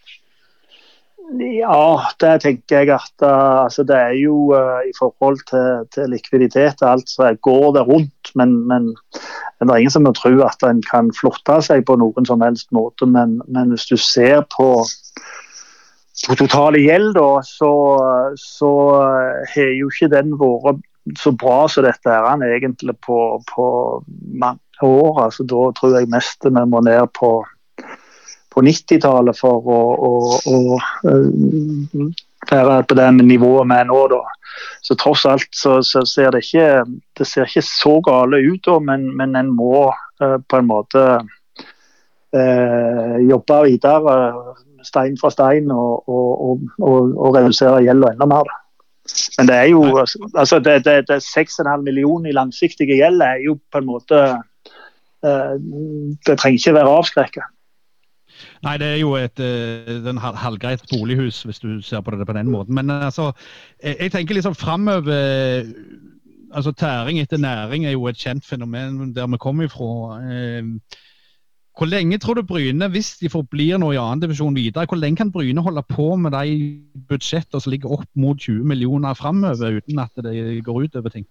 Ja, 1.39 2.11
det 2.19 2.31
tenker 2.43 2.81
jeg 2.81 2.91
at 2.91 3.23
uh, 3.23 3.65
altså 3.65 3.85
det 3.87 3.95
er 3.97 4.15
jo 4.19 4.51
uh, 4.51 4.81
i 4.83 4.91
forhold 4.99 5.39
til, 5.47 5.85
til 5.95 6.11
likviditet 6.11 6.83
og 6.83 6.91
alt, 6.91 7.11
så 7.11 7.31
går 7.43 7.77
det 7.77 7.85
rundt. 7.87 8.33
Men, 8.35 8.57
men, 8.67 8.89
det 9.61 9.69
er 9.71 9.77
ingen 9.77 9.95
som 9.95 10.07
må 10.09 10.13
tro 10.17 10.33
at 10.43 10.65
en 10.67 10.83
kan 10.83 11.13
flotte 11.15 11.61
seg 11.63 11.85
på 11.87 11.97
noen 12.01 12.27
som 12.27 12.43
helst 12.43 12.73
måte. 12.75 13.07
Men, 13.07 13.39
men 13.47 13.71
hvis 13.71 13.87
du 13.87 13.97
ser 14.01 14.43
på, 14.57 14.69
på 16.27 16.39
totale 16.41 16.83
gjeld, 16.83 17.15
da, 17.15 17.31
så, 17.47 17.73
så 18.41 18.73
har 19.55 19.75
jo 19.79 19.93
ikke 19.93 20.11
den 20.17 20.35
vært 20.41 20.83
så 21.19 21.33
bra 21.33 21.63
som 21.71 21.87
dette 21.87 22.11
er 22.11 22.27
han 22.27 22.43
egentlig 22.45 22.97
på, 23.07 23.21
på 23.55 23.67
mange 24.35 24.83
år. 24.83 25.27
Altså, 25.29 25.47
da 25.47 25.71
tror 25.79 25.97
jeg 25.99 26.11
mest 26.11 26.45
vi 26.45 26.67
må 26.75 26.83
ned 26.85 27.07
på 27.17 27.39
på 28.51 28.63
90-tallet 28.67 29.39
for 29.39 29.67
å, 29.71 29.79
å, 30.07 30.13
å, 30.51 30.79
eh, 31.11 31.25
være 32.51 32.83
på 32.89 32.97
det 32.99 33.09
nivået 33.21 33.69
vi 33.71 33.77
er 33.79 33.89
nå. 33.89 34.01
Da. 34.11 34.23
Så 34.83 34.97
tross 34.99 35.27
alt 35.29 35.51
så, 35.55 35.79
så, 35.87 36.03
ser 36.09 36.33
det 36.35 36.43
ikke 36.45 36.85
det 37.19 37.27
ser 37.29 37.47
ikke 37.47 37.63
så 37.67 38.01
gale 38.05 38.41
ut, 38.43 38.63
da, 38.67 38.79
men, 38.83 39.11
men 39.17 39.37
en 39.39 39.53
må 39.55 39.91
uh, 39.91 40.39
på 40.41 40.59
en 40.59 40.69
måte 40.71 41.05
uh, 42.35 43.17
jobbe 43.29 43.61
videre 43.69 44.17
stein 44.87 45.19
for 45.21 45.31
stein 45.35 45.71
og, 45.75 46.09
og, 46.09 46.65
og, 46.81 47.15
og 47.15 47.37
redusere 47.37 47.85
gjelda 47.85 48.15
enda 48.15 48.29
mer. 48.31 48.49
Da. 48.49 48.57
Men 49.39 49.49
det 49.49 49.57
er 49.57 49.69
jo 49.73 49.83
altså 50.01 50.59
det, 50.63 50.85
det, 50.87 50.97
det 51.09 51.21
6,5 51.25 51.85
millioner 51.85 52.31
i 52.31 52.37
langsiktige 52.37 52.99
gjeld 53.01 53.23
er 53.25 53.41
jo 53.45 53.57
på 53.73 53.81
en 53.81 53.89
måte 53.89 54.21
uh, 54.31 55.55
Det 56.27 56.37
trenger 56.37 56.59
ikke 56.59 56.77
være 56.79 56.99
avskrekkende. 57.01 57.49
Nei, 58.61 58.77
det 58.77 58.87
er 58.87 58.99
jo 59.01 59.15
et 59.17 59.41
uh, 59.41 60.25
halvgreit 60.37 60.83
bolighus, 60.91 61.43
hvis 61.49 61.63
du 61.63 61.81
ser 61.85 62.03
på 62.05 62.13
det 62.13 62.27
på 62.29 62.37
den 62.37 62.51
måten. 62.53 62.75
Men 62.77 62.91
uh, 62.93 63.07
altså, 63.07 63.31
jeg, 63.83 63.97
jeg, 64.01 64.13
tenker 64.13 64.37
liksom 64.37 64.55
framover 64.55 65.09
uh, 65.09 65.71
altså 66.53 66.73
Tæring 66.77 67.21
etter 67.21 67.41
næring 67.41 67.87
er 67.87 67.95
jo 67.95 68.09
et 68.11 68.19
kjent 68.21 68.45
fenomen 68.45 69.15
der 69.15 69.27
vi 69.27 69.39
kommer 69.41 69.65
ifra. 69.65 70.19
hvor 71.79 71.87
lenge 71.87 72.19
tror 72.19 72.35
du 72.35 72.43
Bryne, 72.43 72.89
hvis 72.89 73.17
de 73.21 73.31
forblir 73.31 73.79
nå 73.79 73.93
i 73.93 73.97
annendivisjon 73.97 74.55
videre, 74.55 74.85
hvor 74.87 74.97
lenge 74.97 75.17
kan 75.17 75.33
Bryne 75.33 75.63
holde 75.63 75.83
på 75.89 76.17
med 76.17 76.33
de 76.33 76.83
budsjettene 77.09 77.61
som 77.61 77.71
ligger 77.71 77.93
opp 77.93 78.09
mot 78.17 78.39
20 78.39 78.65
millioner 78.65 79.15
framover, 79.15 79.79
uten 79.79 79.99
at 79.99 80.11
det 80.17 80.65
går 80.65 80.83
ut 80.83 80.97
over 80.97 81.09
ting? 81.09 81.27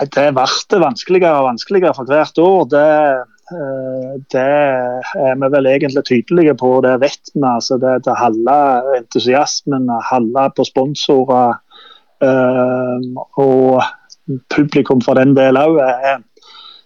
Det 0.00 0.30
blir 0.32 0.80
vanskeligere 0.80 1.42
og 1.42 1.48
vanskeligere 1.50 1.94
for 1.94 2.04
hvert 2.04 2.38
år. 2.38 2.64
Det 2.64 2.86
Eh, 3.12 3.31
det 4.32 4.42
er 4.42 5.36
vi 5.40 5.48
vel 5.52 5.68
egentlig 5.70 6.04
tydelige 6.08 6.54
på, 6.58 6.80
det 6.84 6.94
vet 7.02 7.32
vi. 7.34 7.44
Altså 7.48 7.78
det, 7.80 7.98
det 8.06 8.18
halve 8.18 8.56
entusiasmen, 8.98 9.88
halve 10.10 10.48
på 10.56 10.66
sponsorer 10.68 11.56
eh, 12.24 13.08
og 13.42 13.82
publikum 14.54 15.02
for 15.04 15.18
den 15.18 15.34
del 15.36 15.58
òg, 15.60 15.80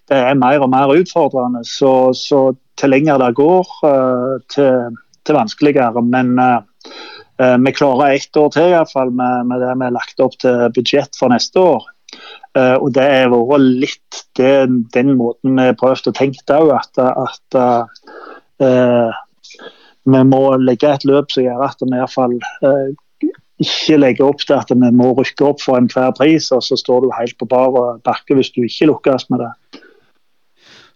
det 0.07 0.21
er 0.23 0.39
mer 0.39 0.63
og 0.63 0.71
mer 0.71 0.95
utfordrende. 0.95 1.65
Så, 1.67 2.13
så 2.15 2.49
til 2.79 2.95
lenger 2.95 3.21
det 3.23 3.35
går, 3.39 3.75
eh, 3.91 4.37
til, 4.53 4.97
til 5.27 5.41
vanskeligere. 5.41 6.03
Men 6.03 6.37
vi 7.37 7.73
klarer 7.77 8.15
ett 8.17 8.37
år 8.41 8.49
til 8.55 8.71
iallfall 8.73 9.11
med, 9.13 9.51
med 9.51 9.61
det 9.61 9.75
vi 9.75 9.85
har 9.85 9.93
lagt 9.93 10.23
opp 10.25 10.39
til 10.41 10.71
budsjett 10.73 11.19
for 11.19 11.29
neste 11.29 11.61
år. 11.61 11.85
Uh, 12.57 12.77
og 12.81 12.93
Det 12.97 13.05
har 13.05 13.33
vært 13.33 13.71
litt 13.85 14.21
det, 14.39 14.53
den 14.95 15.15
måten 15.19 15.59
vi 15.59 15.69
har 15.69 15.79
prøvd 15.79 16.11
å 16.11 16.17
tenke 16.17 16.61
òg. 16.61 16.73
At, 16.77 17.01
at 17.03 17.59
uh, 18.63 19.11
vi 20.07 20.23
må 20.31 20.43
legge 20.63 20.93
et 20.93 21.05
løp 21.09 21.35
som 21.35 21.45
gjør 21.45 21.67
at 21.67 21.83
vi 21.83 21.93
iallfall 21.99 22.39
uh, 22.65 22.89
ikke 23.63 23.99
legger 23.99 24.29
opp 24.29 24.43
til 24.45 24.57
at 24.57 24.71
vi 24.73 24.93
må 24.93 25.13
rykke 25.17 25.45
opp 25.49 25.63
for 25.65 25.81
enhver 25.81 26.13
pris, 26.17 26.51
og 26.53 26.63
så 26.65 26.77
står 26.77 27.05
du 27.05 27.13
helt 27.17 27.37
på 27.41 27.49
bar 27.49 27.73
bakke 28.05 28.37
hvis 28.37 28.53
du 28.55 28.63
ikke 28.65 28.91
lukkes 28.93 29.29
med 29.33 29.45
det. 29.45 29.53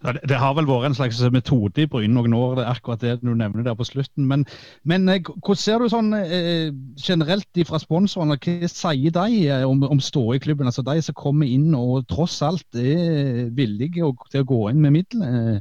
Ja, 0.01 0.15
det, 0.17 0.21
det, 0.31 0.37
har 0.41 0.55
vel 0.57 0.65
vært 0.65 0.87
en 0.89 0.95
slags 0.97 1.19
metode 1.33 1.83
i 1.83 1.89
Bryn 1.91 2.15
noen 2.17 2.33
år, 2.33 2.55
det 2.57 2.63
er 2.65 2.71
akkurat 2.73 3.03
det 3.05 3.19
du 3.21 3.35
nevner 3.37 3.67
der 3.67 3.77
på 3.77 3.85
slutten. 3.85 4.25
Men, 4.31 4.47
men 4.89 5.05
eh, 5.13 5.21
hvordan 5.29 5.61
ser 5.61 5.83
du 5.83 5.91
sånn 5.93 6.15
eh, 6.17 6.71
generelt 6.97 7.61
fra 7.69 7.81
sponsorene, 7.83 8.39
hva 8.41 8.71
sier 8.73 9.13
de 9.13 9.43
eh, 9.45 9.65
om, 9.69 9.85
om 9.85 10.01
ståa 10.01 10.39
i 10.39 10.41
klubben? 10.41 10.71
Altså 10.71 10.87
De 10.87 10.97
som 11.05 11.19
kommer 11.21 11.51
inn 11.53 11.69
og 11.77 12.09
tross 12.09 12.39
alt 12.47 12.81
er 12.81 13.51
villige 13.53 14.09
til 14.33 14.41
å 14.41 14.49
gå 14.49 14.63
inn 14.71 14.81
med 14.81 14.97
midler. 14.97 15.61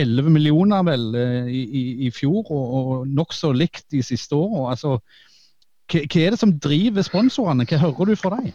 11 0.00 0.28
millioner 0.30 0.84
vel 0.86 1.08
i, 1.50 1.64
i, 1.64 1.84
i 2.06 2.10
fjor, 2.14 2.44
og, 2.52 2.76
og 2.80 3.08
nokså 3.08 3.50
likt 3.56 3.88
de 3.96 4.04
siste 4.04 4.36
åra. 4.36 4.74
Altså, 4.74 4.98
hva, 5.90 6.04
hva 6.04 6.20
er 6.20 6.36
det 6.36 6.42
som 6.42 6.52
driver 6.62 7.08
sponsorene? 7.08 7.66
Hva 7.68 7.80
hører 7.80 8.12
du 8.12 8.20
fra 8.20 8.36
dem? 8.36 8.52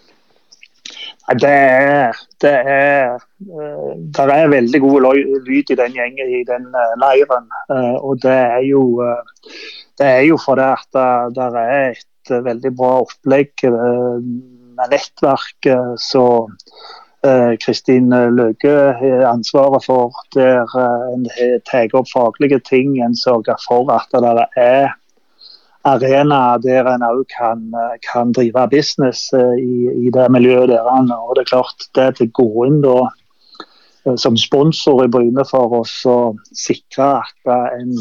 Det 1.42 1.50
er, 1.50 2.18
det 2.42 2.52
er, 2.54 3.16
eh, 3.42 3.94
det 4.16 4.26
er 4.34 4.52
veldig 4.52 4.82
god 4.82 5.06
lyd 5.48 5.72
i 5.74 5.78
den 5.80 5.96
gjengen 5.98 6.34
i 6.40 6.44
den 6.46 6.68
eh, 6.70 6.92
leiren. 7.02 7.48
Eh, 7.74 7.96
og 7.98 8.20
det 8.22 8.36
er 8.36 8.62
jo, 8.68 8.84
det 9.98 10.06
er 10.08 10.22
jo 10.28 10.38
fordi 10.42 10.68
at 10.76 11.00
det 11.36 11.48
er 11.64 11.96
et 11.96 12.36
veldig 12.46 12.72
bra 12.78 12.92
opplegg 13.06 13.66
med 13.66 14.92
nettverk 14.92 15.68
som 16.02 16.54
Kristin 17.64 18.14
Løke 18.38 18.74
har 19.00 19.24
ansvaret 19.32 19.82
for, 19.86 20.14
der 20.36 20.70
en 21.16 21.26
tar 21.66 21.96
opp 21.98 22.12
faglige 22.12 22.60
ting. 22.70 23.00
En 23.02 23.18
sørger 23.18 23.58
for 23.66 23.90
at 23.96 24.14
det 24.14 24.46
er 24.62 24.94
arena 25.86 26.58
der 26.62 26.88
en 26.90 27.06
òg 27.06 27.26
kan, 27.32 27.68
kan, 28.06 28.34
drive 28.34 28.68
business 28.72 29.30
eh, 29.34 29.58
i, 29.62 30.08
i 30.08 30.14
det 30.14 30.26
miljøet 30.34 30.72
der. 30.74 30.88
Og 30.88 31.36
det 31.36 31.46
er 31.46 31.52
klart, 31.54 31.88
det 31.98 32.10
til 32.18 32.32
å 32.32 32.36
gå 32.42 32.66
inn 32.70 32.82
da 32.86 32.98
eh, 33.06 34.18
som 34.22 34.38
sponsor 34.40 35.06
i 35.06 35.12
Bryne 35.12 35.46
for 35.50 35.82
oss 35.82 35.98
å 36.10 36.36
sikre 36.58 37.12
at 37.22 37.54
en 37.78 37.94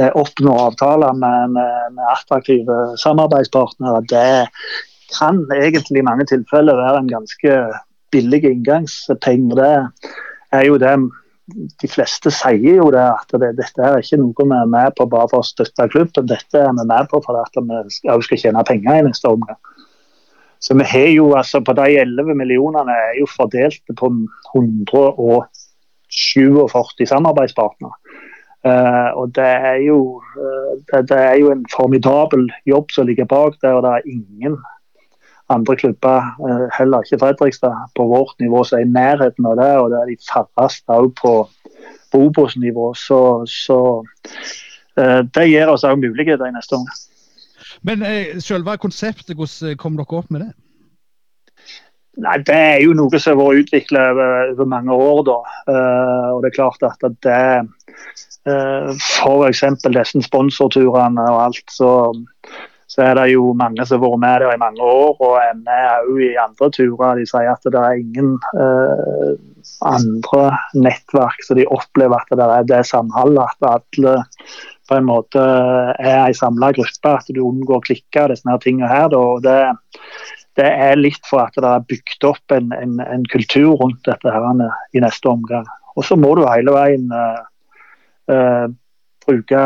eh, 0.00 0.12
oppnår 0.12 0.68
avtaler 0.70 1.16
med, 1.16 1.56
med, 1.56 1.96
med 1.96 2.12
attraktive 2.12 2.80
samarbeidspartnere, 3.02 4.04
det 4.12 4.28
kan 5.16 5.44
egentlig 5.54 6.02
i 6.02 6.06
mange 6.06 6.26
tilfeller 6.28 6.76
være 6.76 7.04
en 7.04 7.12
ganske 7.12 7.60
billig 8.12 8.42
inngangspenge. 8.48 9.56
Det 9.56 9.72
er 10.56 10.66
jo 10.68 10.76
det 10.82 10.96
de 11.54 11.88
fleste 11.88 12.30
sier 12.34 12.80
jo 12.80 12.90
det 12.90 13.04
at 13.06 13.30
det, 13.38 13.52
dette 13.60 13.82
er 13.82 13.98
ikke 14.02 14.16
noe 14.18 14.34
vi 14.42 14.54
er 14.56 14.66
med 14.70 14.94
på 14.98 15.06
bare 15.10 15.28
for 15.30 15.38
å 15.44 15.46
støtte 15.46 15.90
klubben, 15.92 16.26
dette 16.26 16.58
er 16.58 16.72
vi 16.74 16.84
med 16.88 17.06
på 17.12 17.20
for 17.22 17.34
at 17.38 17.54
vi 17.54 17.60
også 18.10 18.26
skal 18.26 18.40
tjene 18.42 18.64
penger 18.66 18.94
i 18.98 19.06
neste 19.06 19.26
omgang. 19.30 19.60
Så 20.58 20.74
vi 20.74 20.84
har 20.88 21.08
jo 21.12 21.34
altså 21.38 21.60
på 21.62 21.72
de 21.78 21.96
11 22.00 22.34
millionene 22.34 22.92
er 22.92 23.14
jo 23.20 23.26
fordelt 23.30 23.82
på 24.00 24.06
147 24.56 27.06
samarbeidspartnere. 27.12 27.94
Uh, 28.66 29.10
og 29.20 29.26
det 29.36 29.46
er, 29.46 29.76
jo, 29.84 29.98
uh, 30.18 30.72
det, 30.90 31.08
det 31.12 31.20
er 31.22 31.36
jo 31.38 31.50
en 31.52 31.66
formidabel 31.70 32.50
jobb 32.66 32.90
som 32.90 33.06
ligger 33.06 33.26
bak 33.30 33.54
det, 33.62 33.70
og 33.70 33.82
det 33.84 33.90
er 33.94 34.10
ingen 34.10 34.58
andre 35.48 35.76
klubber, 35.76 36.18
eh, 36.48 36.66
heller 36.78 37.04
ikke 37.04 37.18
Fredrikstad, 37.22 37.74
på 37.96 38.06
vårt 38.10 38.34
nivå 38.40 38.64
som 38.64 38.78
er 38.78 38.84
i 38.84 38.90
nærheten 38.90 39.46
av 39.46 39.56
det. 39.60 39.72
Og 39.78 39.90
det 39.90 39.98
er 40.00 40.10
de 40.10 40.18
færreste 40.32 40.92
òg 40.92 41.12
på, 41.20 41.34
på 42.12 42.22
Obos-nivå. 42.28 42.92
Så, 42.98 43.20
så 43.50 43.80
uh, 44.98 45.22
det 45.34 45.48
gir 45.50 45.70
oss 45.70 45.86
òg 45.86 46.00
muligheter 46.02 46.48
i 46.48 46.54
neste 46.54 46.78
omgang. 46.78 47.02
Men 47.86 48.02
eh, 48.02 48.38
selve 48.42 48.78
konseptet, 48.82 49.36
hvordan 49.36 49.76
kom 49.78 49.98
dere 49.98 50.18
opp 50.18 50.30
med 50.30 50.46
det? 50.46 50.52
Nei, 52.16 52.38
Det 52.48 52.54
er 52.56 52.78
jo 52.80 52.94
noe 52.96 53.18
som 53.20 53.36
har 53.36 53.44
vært 53.44 53.66
utvikla 53.66 54.06
over, 54.14 54.52
over, 54.54 54.70
mange 54.72 54.94
år. 54.94 55.20
da. 55.28 55.40
Uh, 55.68 56.28
og 56.34 56.42
det 56.42 56.50
er 56.50 56.56
klart 56.56 56.86
at 56.88 57.04
det 57.26 57.42
uh, 58.48 58.94
F.eks. 58.96 59.62
disse 59.84 60.22
sponsorturene 60.24 61.26
og 61.30 61.42
alt, 61.44 61.70
så 61.70 61.90
så 62.96 63.04
er 63.04 63.18
det 63.18 63.26
jo 63.34 63.50
mange 63.52 63.84
som 63.84 64.00
har 64.00 64.08
vært 64.08 64.20
med 64.22 64.38
der 64.40 64.54
i 64.54 64.60
mange 64.62 64.80
år, 64.80 65.18
og 65.20 65.34
er 65.36 65.58
med 65.58 66.06
òg 66.08 66.20
i 66.24 66.30
andre 66.40 66.68
turer. 66.72 67.18
De 67.18 67.26
sier 67.28 67.50
at 67.52 67.66
det 67.68 67.82
er 67.82 67.98
ingen 68.00 68.30
eh, 68.56 69.34
andre 69.84 70.44
nettverk 70.72 71.44
så 71.44 71.58
de 71.58 71.66
opplever 71.68 72.16
at 72.16 72.32
det 72.40 72.46
er 72.54 72.70
det 72.70 72.78
samholdet. 72.88 73.52
At 73.60 74.00
alle 74.00 74.14
på 74.88 74.96
en 74.96 75.08
måte 75.10 75.42
er 75.42 76.22
ei 76.22 76.32
samla 76.38 76.70
gruppe, 76.78 77.12
at 77.12 77.28
du 77.28 77.42
unngår 77.44 77.82
å 77.82 77.84
klikke 77.84 78.30
disse 78.32 78.48
her 78.48 78.64
tingene 78.64 78.88
her. 78.88 79.12
Og 79.12 79.44
det, 79.44 79.58
det, 80.56 80.70
er 80.70 80.96
litt 80.96 81.28
for 81.28 81.44
at 81.44 81.60
det 81.60 81.68
er 81.68 81.84
bygd 81.92 82.28
opp 82.30 82.56
en, 82.56 82.72
en, 82.80 82.96
en 83.04 83.28
kultur 83.28 83.74
rundt 83.82 84.00
dette 84.08 84.32
her 84.32 84.64
i 84.96 85.04
neste 85.04 85.28
omgang. 85.28 85.68
Og 86.00 86.08
så 86.08 86.16
må 86.16 86.32
du 86.36 86.46
hele 86.46 86.72
veien 86.72 87.12
uh, 87.12 87.44
uh, 88.32 88.72
bruke 89.26 89.62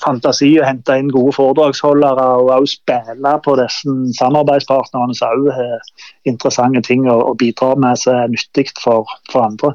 fantasi 0.00 0.52
og 0.60 0.66
hente 0.68 0.96
inn 0.98 1.10
gode 1.12 1.34
foredragsholdere 1.36 2.26
og 2.40 2.52
også 2.54 2.78
spille 2.78 3.34
på 3.44 3.56
disse 3.60 3.96
samarbeidspartnerne 4.18 5.16
som 5.16 5.34
også 5.34 5.56
har 5.58 5.92
interessante 6.30 6.82
ting 6.86 7.08
å 7.10 7.34
bidra 7.38 7.74
med 7.80 8.00
som 8.00 8.16
er 8.16 8.32
nyttig 8.32 8.70
for, 8.80 9.08
for, 9.32 9.44
andre. 9.46 9.74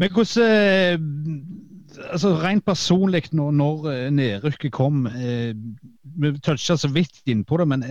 Men 0.00 0.14
hvordan 0.14 0.46
eh, 0.46 0.94
altså 2.10 2.32
Rent 2.40 2.64
personlig, 2.66 3.24
når, 3.36 3.50
når 3.58 3.90
eh, 3.92 4.06
nedrykket 4.14 4.72
kom 4.74 5.04
eh, 5.06 5.52
Vi 6.22 6.32
toucha 6.44 6.76
så 6.76 6.88
vidt 6.92 7.22
innpå 7.30 7.60
det, 7.60 7.68
men 7.68 7.84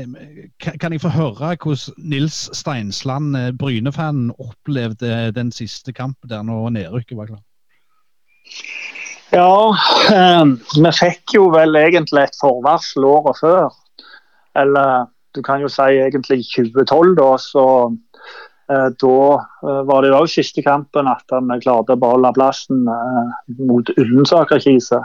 kan, 0.62 0.78
kan 0.82 0.94
jeg 0.94 1.02
få 1.02 1.14
høre 1.14 1.56
hvordan 1.56 2.10
Nils 2.12 2.44
Steinsland, 2.58 3.38
Bryne-fanen, 3.58 4.34
opplevde 4.38 5.32
den 5.36 5.52
siste 5.52 5.94
kampen 5.94 6.30
der 6.30 6.44
når 6.46 6.70
nedrykket 6.76 7.18
var 7.18 7.32
klart? 7.32 7.48
Ja, 9.32 9.72
eh, 10.12 10.46
vi 10.76 10.92
fikk 10.92 11.38
jo 11.38 11.48
vel 11.54 11.78
egentlig 11.80 12.26
et 12.26 12.38
forvarsel 12.42 13.06
året 13.08 13.40
før. 13.40 13.70
Eller 14.60 15.08
du 15.36 15.42
kan 15.46 15.62
jo 15.64 15.70
si 15.72 16.00
egentlig 16.04 16.44
2012, 16.52 17.14
da. 17.20 17.30
Så 17.40 17.66
eh, 18.72 18.90
da 19.04 19.20
eh, 19.40 19.82
var 19.88 20.04
det 20.04 20.12
jo 20.12 20.22
òg 20.22 20.32
siste 20.32 20.64
kampen 20.66 21.10
at 21.12 21.32
vi 21.32 21.60
klarte 21.64 21.96
å 21.96 22.02
beholde 22.02 22.34
plassen 22.36 22.84
eh, 22.92 23.38
mot 23.62 23.94
Ullensaker-Kise. 23.98 25.04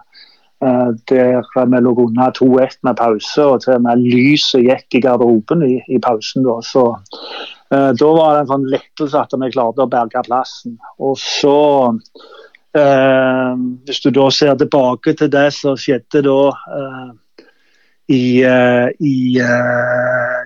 Der 0.57 1.43
vi 1.53 1.79
lå 1.85 1.91
unna 2.01 2.31
2-1 2.33 2.79
med 2.89 2.97
pause, 2.97 3.43
og 3.45 3.59
til 3.61 3.75
og 3.75 3.83
med 3.85 4.01
lyset 4.01 4.65
gikk 4.65 4.97
i 4.97 5.03
garderoben 5.05 5.61
i, 5.67 5.75
i 5.93 5.99
pausen. 6.01 6.47
Da. 6.47 6.55
Så 6.65 6.87
da 7.69 8.09
var 8.17 8.31
det 8.33 8.41
en 8.41 8.49
sånn 8.55 8.65
lettelse 8.73 9.21
at 9.21 9.37
vi 9.37 9.51
klarte 9.53 9.85
å 9.85 9.91
berge 9.93 10.23
plassen. 10.25 10.79
Og 10.97 11.21
så 11.21 11.53
hvis 12.77 14.01
du 14.05 14.11
da 14.11 14.31
ser 14.31 14.55
tilbake 14.55 15.15
til 15.17 15.31
det 15.33 15.47
som 15.57 15.77
skjedde 15.81 16.23
da 16.27 16.41
eh, 16.79 17.13
i, 18.13 18.43
eh, 18.47 18.89
i 19.01 19.17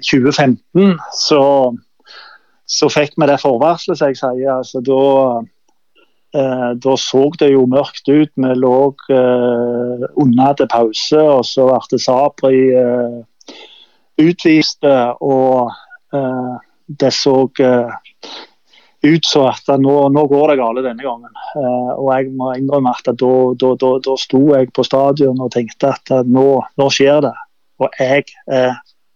2015, 0.07 0.95
så, 1.17 1.43
så 2.65 2.91
fikk 2.93 3.19
vi 3.21 3.29
det 3.29 3.41
forvarselet, 3.43 3.99
som 3.99 4.13
jeg 4.13 4.21
sier. 4.21 4.53
Altså, 4.55 4.81
da, 4.85 5.03
da 6.81 6.97
så 6.97 7.25
det 7.41 7.51
jo 7.53 7.67
mørkt 7.69 8.09
ut. 8.09 8.31
Vi 8.33 8.55
lå 8.57 8.79
uh, 9.11 10.07
unna 10.23 10.53
til 10.57 10.71
pause, 10.73 11.21
og 11.21 11.45
så 11.45 11.67
ble 11.69 12.01
Sabri 12.01 12.63
uh, 12.73 13.21
utvist. 14.23 14.87
Og 15.21 15.69
uh, 16.15 16.57
det 16.87 17.13
så 17.13 17.37
ut 19.03 19.25
så 19.25 19.47
at 19.49 19.69
nå, 19.81 19.95
nå, 20.13 20.25
går 20.29 20.53
det 20.53 20.57
galt 20.61 20.83
denne 20.85 21.05
gangen. 21.05 21.31
Uh, 21.57 21.93
og 21.97 22.09
jeg 22.13 22.33
må 22.37 22.53
innrømme 22.57 22.93
at 22.93 23.09
da, 23.09 23.35
da, 23.61 23.71
da, 23.81 23.93
da 24.05 24.17
sto 24.21 24.41
jeg 24.53 24.73
på 24.77 24.85
stadion 24.87 25.41
og 25.41 25.53
tenkte 25.55 25.95
at 25.95 26.13
nå, 26.29 26.49
nå, 26.81 26.89
skjer 26.93 27.23
det. 27.25 27.37
Og 27.81 27.97
jeg 28.01 28.27
er 28.53 28.75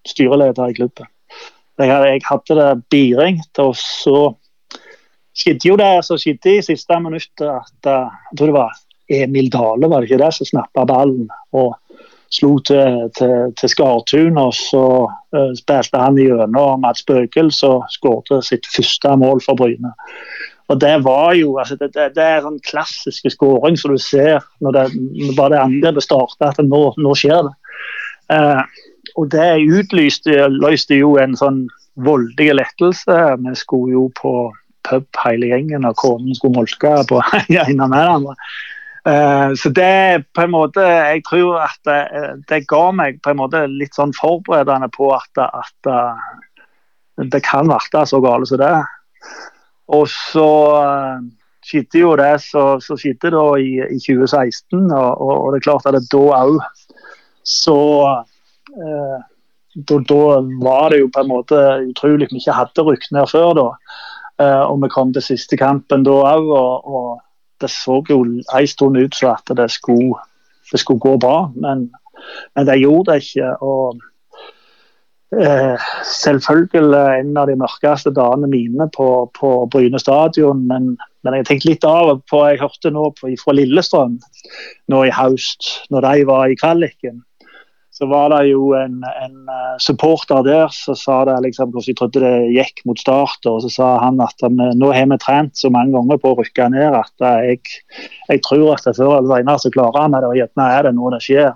styreleder 0.08 0.72
i 0.72 0.78
klubben. 0.78 1.10
Jeg, 1.80 1.90
jeg 1.90 2.24
hadde 2.24 2.56
det 2.60 2.70
biringt, 2.94 3.60
og 3.60 3.74
så 3.76 4.32
skjedde 5.34 5.68
jo 5.68 5.76
det 5.80 5.92
som 6.06 6.20
skjedde 6.20 6.58
i 6.58 6.64
siste 6.64 7.00
minuttet. 7.02 7.48
at 7.50 7.90
uh, 7.90 8.12
Jeg 8.30 8.40
tror 8.40 8.52
det 8.52 8.58
var 8.60 8.82
Emil 9.12 9.50
Dale, 9.52 9.88
var 9.90 10.00
det 10.00 10.08
ikke 10.08 10.22
det, 10.22 10.32
som 10.38 10.48
snappa 10.48 10.86
ballen. 10.88 11.28
og 11.52 11.74
slo 12.34 12.56
til, 12.66 13.04
til, 13.18 13.52
til 13.58 13.70
Skartun, 13.70 14.38
og 14.40 14.54
så 14.56 14.86
uh, 15.06 15.52
spilte 15.58 16.00
han 16.00 16.18
gjennom 16.18 16.82
Mats 16.84 17.04
Bøgel, 17.06 17.52
som 17.54 17.84
skåret 17.92 18.46
sitt 18.46 18.66
første 18.74 19.14
mål 19.20 19.42
for 19.44 19.58
Bryne. 19.58 19.94
Og 20.72 20.80
Det 20.80 20.94
var 21.04 21.34
jo, 21.36 21.58
altså 21.60 21.76
det, 21.76 21.90
det, 21.94 22.14
det 22.16 22.24
er 22.24 22.38
en 22.38 22.46
sånn 22.48 22.62
klassisk 22.64 23.28
skåring 23.34 23.76
som 23.76 23.92
du 23.92 24.00
ser 24.00 24.40
når 24.64 24.78
det 24.78 24.84
bare 25.36 25.52
det 25.52 25.60
angrepet 25.60 26.06
starter, 26.06 26.50
at 26.50 26.60
nå, 26.64 26.82
nå 26.96 27.14
skjer 27.20 27.50
det. 27.50 27.54
Uh, 28.32 28.62
og 29.20 29.30
Det 29.30 29.48
utlyste 29.62 30.48
løste 30.50 30.98
jo 30.98 31.14
en 31.22 31.36
sånn 31.38 31.64
voldig 32.02 32.50
lettelse. 32.56 33.18
Vi 33.44 33.56
skulle 33.58 33.94
jo 33.94 34.08
på 34.18 34.34
pub 34.84 35.20
hele 35.24 35.52
gjengen, 35.52 35.86
og 35.88 35.96
konen 36.00 36.36
skulle 36.36 36.58
molke 36.58 36.96
på 37.08 37.20
ene 37.46 37.86
med 37.86 37.94
det 37.94 38.06
andre. 38.16 38.34
Uh, 39.04 39.52
så 39.60 39.68
det 39.68 40.24
på 40.32 40.46
en 40.46 40.52
måte 40.54 40.80
Jeg 40.80 41.20
tror 41.28 41.58
at 41.60 41.76
det, 41.84 41.98
det, 42.48 42.62
ga 42.70 42.86
meg 42.96 43.18
på 43.20 43.34
en 43.34 43.36
måte 43.42 43.66
litt 43.68 43.92
sånn 43.92 44.14
forberedende 44.16 44.88
på 44.94 45.10
at, 45.12 45.42
at 45.44 45.90
uh, 45.92 46.16
det 47.20 47.42
kan 47.44 47.68
bli 47.68 48.04
så 48.08 48.20
galt 48.24 48.48
som 48.48 48.62
det. 48.62 48.72
Og 49.92 50.08
så 50.08 50.48
skjedde 51.64 52.00
jo 52.00 52.14
det 52.16 52.32
så 52.84 52.96
skjedde 52.96 53.32
da 53.34 53.44
i, 53.60 53.76
i 53.84 54.00
2016, 54.00 54.88
og, 54.88 55.10
og, 55.20 55.34
og, 55.34 55.46
det 55.52 55.60
er 55.60 55.66
klart 55.68 55.88
at 55.88 55.96
det 55.96 56.08
da 56.12 56.24
òg 56.40 56.58
så 57.44 57.78
eh, 58.72 59.22
da, 59.74 59.98
da, 60.08 60.40
var 60.62 60.90
det 60.90 61.02
jo 61.02 61.10
på 61.12 61.20
en 61.20 61.30
måte 61.30 61.60
utrolig 61.90 62.30
vi 62.30 62.40
ikke 62.40 62.56
hadde 62.56 62.84
rykt 62.86 63.12
ned 63.12 63.28
før 63.30 63.52
da. 63.58 63.66
Eh, 64.40 64.62
og 64.64 64.80
vi 64.84 64.90
kom 64.94 65.12
til 65.12 65.24
siste 65.24 65.58
kampen 65.60 66.06
da 66.06 66.16
òg, 66.34 66.48
og, 66.48 66.88
og, 66.88 67.10
det 67.64 67.72
så 67.72 68.00
jo 68.10 68.22
en 68.24 68.70
stund 68.70 69.00
ut 69.00 69.16
som 69.16 69.34
at 69.34 69.56
det 69.56 69.70
skulle, 69.72 70.20
det 70.70 70.80
skulle 70.80 71.02
gå 71.02 71.16
bra. 71.20 71.50
Men, 71.54 71.88
men, 72.54 72.66
det 72.68 72.80
gjorde 72.82 73.12
det 73.12 73.24
ikke. 73.26 73.54
og 73.60 74.02
Eh, 75.42 75.78
Selvfølgelig 76.04 77.20
en 77.20 77.36
av 77.40 77.48
de 77.48 77.56
mørkeste 77.58 78.12
dagene 78.14 78.48
mine 78.50 78.86
på, 78.94 79.08
på 79.38 79.50
Bryne 79.72 79.98
stadion. 79.98 80.62
Men, 80.68 80.94
men 81.24 81.38
jeg 81.38 81.48
tenkte 81.48 81.70
litt 81.72 81.86
av 81.88 82.12
på 82.30 82.42
Jeg 82.48 82.60
hørte 82.62 82.92
nå 82.94 83.08
på, 83.18 83.32
fra 83.40 83.56
Lillestrøm 83.56 84.18
nå 84.92 85.04
i 85.08 85.14
høst, 85.14 85.70
når 85.90 86.06
de 86.06 86.26
var 86.28 86.50
i 86.50 86.58
kvaliken 86.60 87.22
så 87.94 88.06
var 88.10 88.32
det 88.32 88.48
jo 88.48 88.72
en, 88.74 88.96
en 89.06 89.50
eh, 89.54 89.74
supporter 89.78 90.42
der 90.42 90.72
som 90.74 90.96
sa 90.98 91.20
det 91.28 91.36
liksom, 91.44 91.70
hvordan 91.70 91.92
jeg 91.92 91.98
trodde 92.00 92.22
det 92.24 92.54
gikk 92.56 92.82
mot 92.88 92.98
start. 92.98 93.46
og 93.46 93.60
Så 93.62 93.70
sa 93.70 93.90
han 94.02 94.18
at 94.24 94.42
nå 94.50 94.90
har 94.90 95.06
vi 95.12 95.18
trent 95.22 95.54
så 95.58 95.70
mange 95.70 95.94
ganger 95.94 96.18
på 96.18 96.32
å 96.32 96.38
rykke 96.40 96.66
ned 96.74 96.96
at 96.98 97.26
jeg, 97.46 97.60
jeg 98.32 98.42
tror 98.48 98.72
at 98.74 98.88
det 98.88 98.96
før 98.98 99.20
eller 99.20 99.36
senere 99.36 99.62
så 99.62 99.70
klarer 99.76 100.10
vi 100.10 100.18
det. 100.24 100.32
Og 100.32 100.40
gjerne 100.40 100.66
er 100.74 100.88
det 100.88 100.94
noe 100.96 101.12
det 101.14 101.22
skjer. 101.22 101.54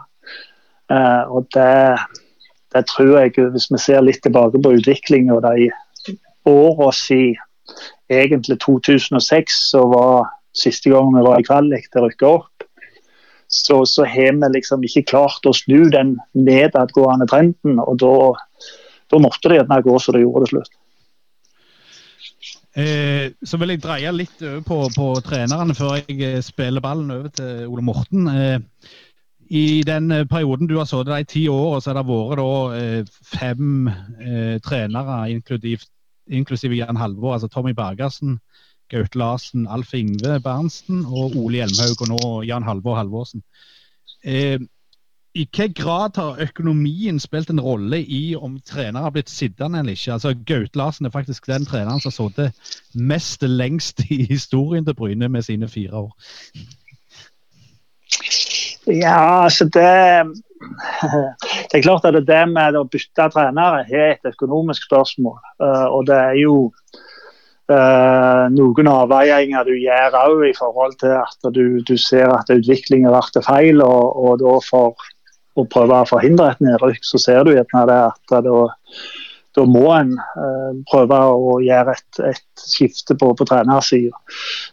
Uh, 0.88 1.24
og 1.36 1.50
det, 1.52 1.74
det, 2.72 2.84
tror 2.88 3.10
jeg, 3.18 3.34
hvis 3.56 3.66
vi 3.74 3.82
ser 3.82 4.06
litt 4.06 4.22
tilbake 4.24 4.62
på 4.62 4.76
utviklinga 4.78 5.40
de 5.44 5.68
åra 6.48 6.92
siden 6.94 7.42
egentlig 8.08 8.56
2006, 8.62 9.58
så 9.74 9.82
var 9.90 10.30
siste 10.56 10.94
gang 10.94 11.10
vi 11.12 11.26
var 11.26 11.42
i 11.42 11.44
kvalik 11.50 11.90
å 11.98 12.06
rykke 12.06 12.30
opp 12.30 12.57
så, 13.48 13.86
så 13.86 14.04
har 14.04 14.36
vi 14.36 14.50
liksom 14.52 14.84
ikke 14.84 15.06
klart 15.08 15.46
å 15.48 15.54
snu 15.56 15.88
den 15.92 16.18
nedadgående 16.36 17.26
trenden. 17.30 17.80
og 17.80 17.96
Da, 18.02 18.12
da 19.08 19.20
måtte 19.24 19.48
det 19.48 19.62
gjerne 19.62 19.80
gå 19.86 19.96
så 19.98 20.12
det 20.14 20.22
gjorde 20.22 20.44
det 20.44 20.52
slutt. 20.52 20.76
Eh, 22.78 23.32
så 23.42 23.58
vil 23.58 23.72
jeg 23.74 23.82
dreie 23.82 24.12
litt 24.14 24.42
over 24.44 24.62
på, 24.66 24.78
på, 24.94 25.06
trenerne 25.26 25.74
før 25.74 25.96
jeg 25.98 26.18
eh, 26.22 26.40
spiller 26.44 26.84
ballen 26.84 27.10
over 27.10 27.32
til 27.34 27.64
Ole 27.66 27.82
Morten. 27.82 28.28
Eh, 28.28 28.60
I 29.48 29.80
den 29.88 30.12
eh, 30.12 30.26
perioden 30.28 30.68
du 30.68 30.76
har 30.76 30.86
sittet 30.86 31.24
i 31.24 31.30
ti 31.32 31.46
år, 31.48 31.80
så 31.80 31.90
har 31.90 31.98
det 31.98 32.06
vært 32.10 32.38
da, 32.38 32.52
eh, 32.76 33.24
fem 33.32 33.88
eh, 33.88 34.60
trenere, 34.62 35.18
inklusiv 36.28 36.76
Jan 36.76 37.00
Halvor, 37.00 37.34
altså 37.34 37.48
Tommy 37.48 37.72
Bergersen, 37.74 38.36
Gaute 38.92 39.18
Larsen, 39.18 39.66
Alf 39.68 39.94
Ingve 39.94 40.38
Berntsen 40.44 41.04
og 41.06 41.36
Ole 41.36 41.60
Hjelmhaug 41.60 42.02
og 42.04 42.10
nå 42.12 42.32
Jan 42.48 42.66
Halvor 42.66 42.98
Halvorsen. 42.98 43.44
Eh, 44.24 44.58
I 45.38 45.44
hvilken 45.44 45.74
grad 45.76 46.16
har 46.16 46.40
økonomien 46.42 47.20
spilt 47.20 47.50
en 47.52 47.60
rolle 47.62 48.00
i 48.02 48.34
om 48.34 48.56
trenere 48.66 49.04
har 49.04 49.14
blitt 49.14 49.30
sittende 49.30 49.78
eller 49.78 49.94
ikke? 49.94 50.16
Altså, 50.16 50.34
Gaute 50.34 50.78
Larsen 50.80 51.06
er 51.06 51.14
faktisk 51.14 51.46
den 51.46 51.68
treneren 51.68 52.00
som 52.00 52.10
har 52.10 52.16
sittet 52.16 52.74
mest 52.94 53.42
lengst 53.42 54.02
i 54.10 54.24
historien 54.26 54.84
til 54.84 54.96
Bryne 54.98 55.28
med 55.28 55.46
sine 55.46 55.68
fire 55.68 56.08
år. 56.08 56.12
Ja, 58.88 59.44
altså 59.44 59.64
det 59.64 60.34
Det 61.70 61.78
er 61.78 61.82
klart 61.82 62.06
at 62.08 62.16
det 62.26 62.40
med 62.50 62.76
å 62.76 62.86
bytte 62.90 63.28
trenere 63.30 63.84
er 63.86 64.16
et 64.16 64.30
økonomisk 64.32 64.88
spørsmål. 64.88 65.38
Eh, 65.62 65.86
og 65.86 66.06
det 66.08 66.16
er 66.16 66.38
jo 66.40 66.54
Uh, 67.68 68.46
noen 68.48 68.88
avveininger 68.88 69.66
du 69.68 69.74
gjør 69.76 70.14
òg 70.16 70.42
i 70.48 70.54
forhold 70.56 70.94
til 71.02 71.12
at 71.18 71.48
du, 71.52 71.82
du 71.84 71.98
ser 72.00 72.30
at 72.32 72.48
utviklingen 72.48 73.12
blir 73.12 73.44
feil, 73.44 73.82
og, 73.84 74.16
og, 74.16 74.38
da 74.40 74.54
for 74.64 75.08
å 75.58 75.66
prøve 75.68 75.98
å 76.00 76.08
forhindre 76.08 76.46
et 76.54 76.62
nedrykk, 76.64 77.04
så 77.04 77.20
ser 77.20 77.44
du 77.44 77.52
gjerne 77.52 77.84
det 77.90 77.98
at 78.06 78.34
da, 78.46 78.62
da 79.58 79.66
må 79.68 79.84
en 79.98 80.16
uh, 80.16 80.72
prøve 80.88 81.20
å 81.34 81.58
gjøre 81.60 81.98
et, 81.98 82.22
et 82.30 82.64
skifte 82.72 83.18
på, 83.20 83.34
på 83.36 83.48
trenersida. 83.52 84.16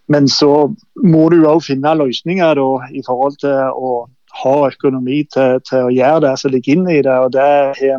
Men 0.08 0.32
så 0.32 0.70
må 1.04 1.28
du 1.34 1.42
òg 1.44 1.66
finne 1.68 1.98
løsninger 2.00 2.56
da, 2.56 2.70
i 2.96 3.04
forhold 3.04 3.36
til 3.44 3.76
å 3.76 3.96
ha 4.40 4.58
økonomi 4.70 5.26
til, 5.36 5.60
til 5.68 5.90
å 5.90 5.92
gjøre 5.92 6.24
det 6.30 6.36
som 6.40 6.56
ligger 6.56 6.78
inne 6.78 6.96
i 6.96 7.04
det. 7.04 7.20
og 7.26 7.36
det 7.36 7.44
har 7.44 7.76
vi 7.76 7.92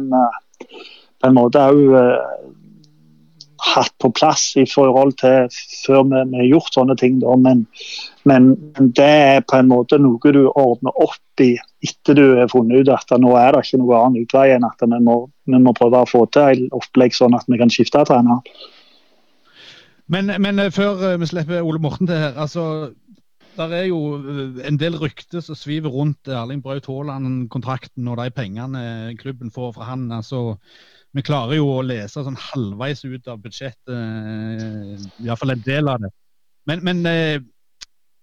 på 1.17 1.29
en 1.29 1.37
måte 1.37 1.69
òg 1.69 1.85
hatt 3.63 3.93
på 4.01 4.11
plass 4.15 4.51
i 4.59 4.65
forhold 4.69 5.15
til 5.21 5.47
før 5.85 6.03
vi, 6.09 6.21
har 6.37 6.49
gjort 6.51 6.75
sånne 6.75 6.95
ting. 6.99 7.19
Da. 7.23 7.35
Men, 7.41 7.65
men, 8.29 8.51
det 8.97 9.07
er 9.07 9.45
på 9.47 9.59
en 9.59 9.71
måte 9.71 9.99
noe 10.01 10.33
du 10.33 10.45
ordner 10.49 11.03
opp 11.03 11.43
i 11.43 11.53
etter 11.85 12.17
du 12.17 12.25
har 12.39 12.49
funnet 12.51 12.81
ut 12.81 12.93
at 12.93 13.13
nå 13.21 13.35
er 13.37 13.53
det 13.53 13.65
ikke 13.65 13.81
noe 13.81 13.99
annen 13.99 14.25
utvei 14.25 14.49
enn 14.55 14.65
at 14.67 14.81
vi 14.81 15.01
må, 15.03 15.19
vi 15.45 15.61
må 15.61 15.75
prøve 15.77 16.01
å 16.03 16.09
få 16.09 16.25
til 16.33 16.67
et 16.67 16.75
opplegg 16.75 17.15
sånn 17.15 17.37
at 17.37 17.45
vi 17.49 17.59
kan 17.61 17.73
skifte 17.73 18.05
trener. 18.07 18.41
Men, 20.07 20.31
men, 20.39 20.59
eh, 20.59 20.71
før 20.71 21.03
eh, 21.03 21.19
vi 21.19 21.27
slipper 21.27 21.65
Ole 21.65 21.81
Morten 21.83 22.07
til 22.07 22.15
her. 22.15 22.37
altså 22.39 22.93
der 23.57 23.73
er 23.73 23.87
jo 23.89 23.99
eh, 24.17 24.61
en 24.69 24.77
del 24.79 24.95
rykter 25.01 25.41
som 25.43 25.57
sviver 25.57 25.91
rundt 25.91 26.29
Erling 26.31 26.61
Braut 26.63 26.87
Haaland-kontrakten 26.87 28.07
og 28.07 28.21
de 28.21 28.29
pengene 28.31 29.15
klubben 29.19 29.51
får 29.51 29.73
fra 29.75 29.89
han. 29.91 30.11
altså 30.11 30.59
vi 31.17 31.25
klarer 31.25 31.57
jo 31.57 31.67
å 31.73 31.83
lese 31.85 32.21
sånn 32.23 32.37
halvveis 32.37 33.03
ut 33.05 33.29
av 33.31 33.41
budsjettet, 33.41 33.93
eh, 33.93 35.05
iallfall 35.25 35.55
en 35.55 35.63
del 35.65 35.89
av 35.89 36.03
det. 36.03 36.11
Men, 36.69 36.83
men 36.85 37.01
eh, 37.09 37.39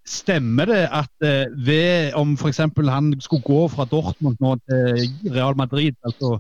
stemmer 0.06 0.68
det 0.70 0.84
at 0.92 1.26
eh, 1.26 1.50
ved 1.66 2.14
om 2.18 2.36
f.eks. 2.38 2.62
han 2.92 3.10
skulle 3.24 3.46
gå 3.46 3.64
fra 3.72 3.88
Dortmund 3.90 4.38
nå 4.44 4.54
til 4.68 5.34
Real 5.34 5.56
Madrid, 5.58 5.96
altså, 6.06 6.38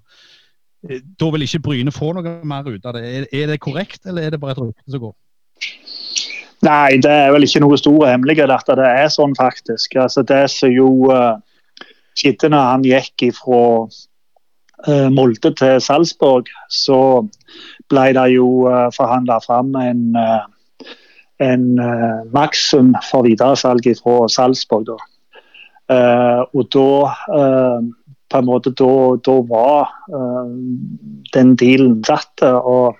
da 0.84 1.30
vil 1.32 1.46
ikke 1.46 1.62
Bryne 1.64 1.92
få 1.94 2.12
noe 2.12 2.38
mer 2.44 2.66
ut 2.68 2.86
av 2.86 2.98
det? 2.98 3.04
Er, 3.32 3.46
det 3.48 3.62
korrekt, 3.64 4.02
eller 4.04 4.26
er 4.26 4.34
det 4.34 4.40
bare 4.42 4.52
et 4.52 4.62
rykte 4.62 4.92
som 4.92 5.06
går? 5.06 5.14
Nei, 6.64 6.96
det 7.00 7.10
er 7.10 7.32
vel 7.32 7.46
ikke 7.46 7.62
noe 7.64 7.78
stor 7.80 8.04
hemmelighet 8.08 8.52
at 8.52 8.68
det 8.78 8.88
er 8.88 9.08
sånn, 9.12 9.34
faktisk. 9.36 9.96
Altså, 10.00 10.22
det 10.28 10.42
som 10.52 10.72
jo 10.72 10.88
uh, 11.12 11.40
skjedde 12.16 12.52
når 12.52 12.68
han 12.70 12.84
gikk 12.88 13.26
ifra 13.30 13.62
Molde 15.14 15.50
til 15.56 15.80
Salzburg, 15.80 16.50
så 16.68 16.98
ble 17.92 18.08
det 18.16 18.26
jo 18.34 18.66
eh, 18.70 18.88
forhandla 18.96 19.38
fram 19.44 19.74
en, 19.80 20.04
eh, 20.20 20.92
en 21.44 21.64
maksum 22.32 22.94
for 23.08 23.26
videresalg 23.26 23.86
fra 24.00 24.28
Salzburg. 24.30 24.86
Da. 24.92 24.98
Og 26.54 26.68
da 26.72 26.84
på 28.30 28.38
en 28.38 28.46
måte 28.46 28.70
da, 28.78 28.94
da 29.26 29.34
var 29.50 29.90
den 31.34 31.56
dealen 31.60 31.98
satt. 32.06 32.40
og 32.40 32.96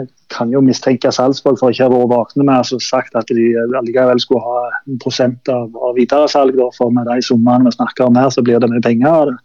jeg 0.00 0.08
kan 0.32 0.50
jo 0.52 0.62
mistenke 0.64 1.12
Salzburg 1.12 1.58
for 1.60 1.70
ikke 1.70 1.86
å 1.86 1.92
ha 1.92 1.98
vært 2.00 2.12
vakne 2.14 2.46
med 2.48 2.62
altså 2.62 2.78
sagt 2.80 3.16
at 3.18 3.28
de 3.28 3.50
allikevel 3.78 4.20
skulle 4.22 4.40
ha 4.40 4.62
en 4.88 5.00
prosent 5.02 5.50
av, 5.52 5.68
av 5.76 5.98
videresalg. 5.98 6.56
For 6.78 6.94
med 6.94 7.06
de 7.10 7.18
summene 7.22 7.68
vi 7.68 7.76
snakker 7.76 8.08
om 8.08 8.16
her, 8.16 8.30
så 8.32 8.44
blir 8.44 8.62
det 8.62 8.70
mye 8.72 8.84
penger 8.84 9.10
av 9.12 9.28
det. 9.30 9.36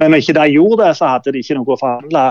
Men 0.00 0.14
når 0.14 0.22
ikke 0.22 0.36
de 0.38 0.52
gjorde 0.54 0.84
det, 0.84 0.94
så 0.96 1.12
hadde 1.12 1.32
de 1.34 1.42
ikke 1.42 1.58
noe 1.58 1.74
å 1.74 1.80
forhandle 1.80 2.24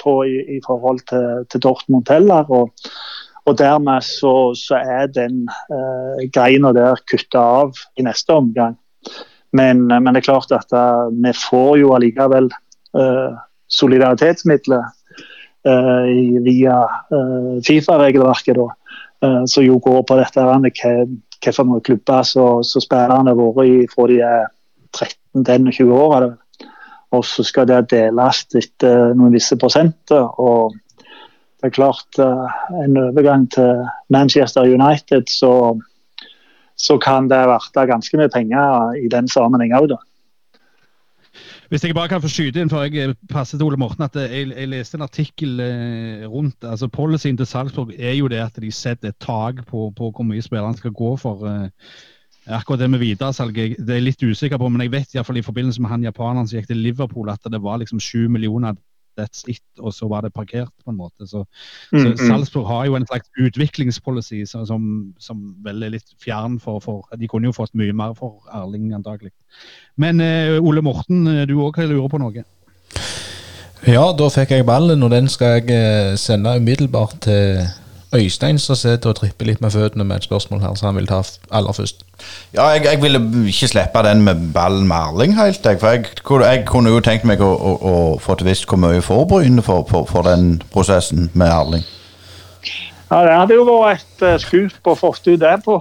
på 0.00 0.14
i, 0.28 0.38
i 0.56 0.60
forhold 0.64 1.00
til, 1.08 1.44
til, 1.48 1.62
Dortmund 1.64 2.10
heller. 2.12 2.48
Og, 2.52 2.90
og 3.48 3.56
dermed 3.58 4.04
så, 4.04 4.34
så, 4.58 4.80
er 4.80 5.08
den 5.12 5.46
eh, 5.72 6.26
greina 6.32 6.74
der 6.76 7.00
kutta 7.08 7.46
av 7.62 7.80
i 7.96 8.04
neste 8.04 8.36
omgang. 8.36 8.76
Men, 9.56 9.86
men, 9.86 10.10
det 10.12 10.24
er 10.24 10.28
klart 10.32 10.52
at 10.52 10.72
uh, 10.74 11.06
vi 11.14 11.30
får 11.38 11.76
jo 11.78 11.92
allikevel 11.94 12.48
uh, 12.98 13.36
solidaritetsmidler 13.70 14.82
uh, 14.82 16.08
via 16.42 16.80
Fifa-regelverket, 17.64 18.58
som 19.48 19.64
jo 19.64 19.78
går 19.80 20.02
på 20.04 20.16
dette 20.18 20.42
hvilke 20.44 21.52
klubber 21.86 22.26
så 22.26 22.64
spillerne 22.82 23.32
i 23.64 23.86
fra 23.88 24.08
de 24.10 24.18
er 24.20 24.42
13-21 25.38 25.94
år. 25.94 26.34
Og 27.14 27.24
så 27.28 27.44
skal 27.46 27.68
det 27.70 27.84
deles 27.92 28.44
etter 28.58 29.14
noen 29.14 29.34
visse 29.34 29.58
prosenter. 29.60 30.26
og 30.40 30.74
det 31.64 31.70
er 31.70 31.78
klart, 31.80 32.18
eh, 32.20 32.56
en 32.84 32.96
overgang 33.00 33.46
til 33.48 33.86
Manchester 34.12 34.66
United, 34.68 35.30
så, 35.32 35.80
så 36.76 36.98
kan 37.00 37.30
det 37.30 37.38
verte 37.48 37.86
ganske 37.88 38.18
mye 38.20 38.28
penger 38.28 38.98
i 39.00 39.08
den 39.08 39.30
sammenheng 39.32 39.72
òg, 39.72 39.94
da. 39.94 39.96
Hvis 41.72 41.84
jeg 41.84 41.96
bare 41.96 42.10
kan 42.12 42.20
få 42.20 42.28
skyte 42.28 42.60
inn 42.60 42.68
for 42.68 42.84
jeg 42.84 43.16
passer 43.32 43.56
til 43.56 43.64
Ole 43.66 43.80
Morten, 43.80 44.04
at 44.04 44.14
jeg, 44.20 44.50
jeg 44.52 44.68
leste 44.68 44.98
en 44.98 45.06
artikkel 45.06 45.62
eh, 45.64 46.26
rundt 46.28 46.68
altså 46.68 46.90
Policyen 46.92 47.40
til 47.40 47.48
Salzburg 47.48 47.94
er 47.96 48.12
jo 48.18 48.28
det 48.28 48.42
at 48.44 48.60
de 48.60 48.70
setter 48.70 49.14
et 49.14 49.18
tak 49.18 49.64
på, 49.66 49.88
på 49.96 50.10
hvor 50.12 50.28
mye 50.28 50.44
spillerne 50.44 50.76
skal 50.76 50.92
gå 50.92 51.14
for. 51.16 51.46
Eh, 51.48 51.70
akkurat 52.46 52.82
det 52.82 52.90
med 52.92 53.00
videresalg 53.00 53.54
det 53.56 53.84
er 53.88 54.00
jeg 54.00 54.08
litt 54.08 54.24
usikker 54.24 54.60
på, 54.60 54.68
men 54.68 54.84
jeg 54.84 54.92
vet 54.92 55.14
i, 55.14 55.18
hvert 55.18 55.28
fall 55.28 55.40
i 55.40 55.46
forbindelse 55.46 55.82
med 55.82 55.92
han 55.92 56.04
japaneren 56.04 56.48
som 56.48 56.58
gikk 56.58 56.68
til 56.68 56.82
Liverpool, 56.84 57.30
at 57.32 57.46
det 57.50 57.62
var 57.62 57.80
liksom 57.80 58.02
sju 58.02 58.26
millioner 58.28 58.76
that's 59.18 59.44
it, 59.46 59.62
og 59.78 59.94
så 59.94 60.08
var 60.08 60.24
det 60.24 60.32
parkert, 60.34 60.72
på 60.84 60.90
en 60.90 60.96
måte. 60.96 61.26
Så, 61.26 61.44
mm, 61.92 61.98
så 61.98 62.08
mm. 62.08 62.16
Salzburg 62.16 62.66
har 62.66 62.86
jo 62.86 62.96
en 62.98 63.06
slags 63.06 63.30
utviklingspolicy 63.38 64.44
som, 64.46 65.14
som 65.18 65.44
vel 65.64 65.82
er 65.82 65.94
litt 65.94 66.16
fjern 66.22 66.58
for, 66.60 66.80
for, 66.82 67.06
De 67.18 67.28
kunne 67.30 67.46
jo 67.50 67.54
fått 67.54 67.74
mye 67.78 67.94
mer 67.94 68.16
for 68.18 68.42
Erling, 68.54 68.92
antagelig. 68.94 69.32
Men 69.96 70.20
uh, 70.20 70.58
Ole 70.58 70.82
Morten, 70.82 71.26
eh, 71.30 71.46
du 71.46 71.54
òg 71.62 71.78
lurer 71.78 72.10
på 72.10 72.18
noe? 72.18 72.44
Ja, 73.84 74.04
da 74.16 74.28
fikk 74.32 74.54
jeg 74.54 74.66
ballen, 74.66 75.02
og 75.04 75.12
den 75.12 75.28
skal 75.28 75.58
jeg 75.60 75.70
eh, 75.70 76.14
sende 76.18 76.56
umiddelbart 76.56 77.18
til 77.26 77.66
Øystein 78.14 78.58
som 78.58 78.76
sitter 78.78 79.10
og 79.10 79.16
tripper 79.18 79.48
litt 79.48 79.60
med 79.60 79.72
føttene 79.74 80.04
med 80.04 80.16
et 80.16 80.26
spørsmål 80.28 80.60
her, 80.60 80.74
så 80.74 80.86
han 80.86 80.96
vil 80.98 81.08
ta 81.10 81.20
aller 81.50 81.72
først. 81.72 82.04
Ja, 82.54 82.68
jeg, 82.74 82.84
jeg 82.84 83.02
ville 83.02 83.20
ikke 83.50 83.68
slippe 83.68 84.02
den 84.06 84.22
med 84.22 84.52
ballen 84.54 84.86
med 84.88 84.96
Erling 84.96 85.34
helt, 85.38 85.66
jeg. 85.66 85.80
For 85.80 85.88
jeg, 85.88 86.06
jeg 86.44 86.64
kunne 86.68 86.94
jo 86.94 87.02
tenkt 87.04 87.26
meg 87.28 87.42
å, 87.42 87.50
å, 87.50 87.74
å 87.90 87.94
få 88.22 88.38
til 88.38 88.50
visst 88.50 88.68
hvor 88.70 88.80
mye 88.80 89.02
får 89.02 89.26
Bryne 89.30 89.62
for, 89.62 89.86
for, 89.90 90.06
for, 90.10 90.26
den 90.28 90.62
prosessen 90.72 91.30
med 91.34 91.50
Erling. 91.50 91.84
Ja, 93.10 93.20
Det 93.26 93.34
hadde 93.36 93.58
jo 93.58 93.66
vært 93.68 94.22
et 94.22 94.26
uh, 94.26 94.38
skup 94.42 94.90
å 94.90 94.96
få 94.98 95.12
ut 95.14 95.40
det 95.40 95.56
på, 95.64 95.76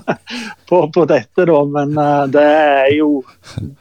på, 0.68 0.82
på, 0.94 1.06
dette, 1.08 1.46
da. 1.48 1.62
Men 1.76 1.96
uh, 1.98 2.26
det 2.30 2.46
er 2.46 2.92
jo 2.98 3.22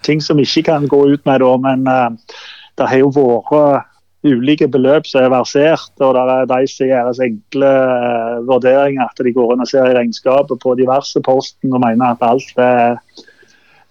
ting 0.05 0.21
som 0.23 0.39
ikke 0.39 0.63
kan 0.71 0.87
gå 0.87 1.03
ut 1.11 1.25
med, 1.25 1.41
da. 1.43 1.57
Men 1.65 1.87
uh, 1.89 2.37
det 2.79 2.87
har 2.89 3.03
jo 3.03 3.11
vært 3.13 3.85
ulike 4.27 4.67
beløp 4.67 5.07
som 5.07 5.23
er 5.23 5.31
versert, 5.31 5.93
og 6.03 6.15
det 6.15 6.23
er 6.33 6.47
de 6.51 6.67
som 6.67 6.89
gjør 6.89 7.21
enkle 7.23 7.71
uh, 7.71 8.39
vurderinger. 8.49 9.07
At 9.07 9.23
de 9.23 9.33
går 9.35 9.55
inn 9.55 9.63
og 9.63 9.71
ser 9.71 9.87
i 9.87 9.95
regnskapet 9.95 10.59
på 10.63 10.75
diverse 10.79 11.21
posten 11.23 11.73
og 11.73 11.83
mener 11.85 12.15
at 12.15 12.25
alt 12.25 12.63
er, 12.63 12.97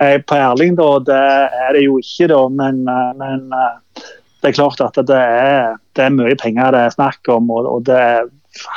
er 0.04 0.20
på 0.28 0.36
Erling. 0.36 0.76
Da. 0.78 0.90
Det 1.08 1.22
er 1.64 1.72
det 1.76 1.86
jo 1.86 1.98
ikke, 2.02 2.28
da, 2.34 2.42
men, 2.60 2.84
uh, 2.88 3.14
men 3.20 3.48
uh, 3.56 4.04
det 4.42 4.52
er 4.52 4.58
klart 4.60 4.84
at 4.84 5.00
det 5.08 5.22
er, 5.22 5.78
det 5.96 6.04
er, 6.04 6.14
mye 6.14 6.36
penger 6.38 6.76
det 6.76 6.84
er 6.84 6.98
snakk 6.98 7.32
om. 7.32 7.48
og, 7.50 7.72
og 7.78 7.88
det 7.88 8.04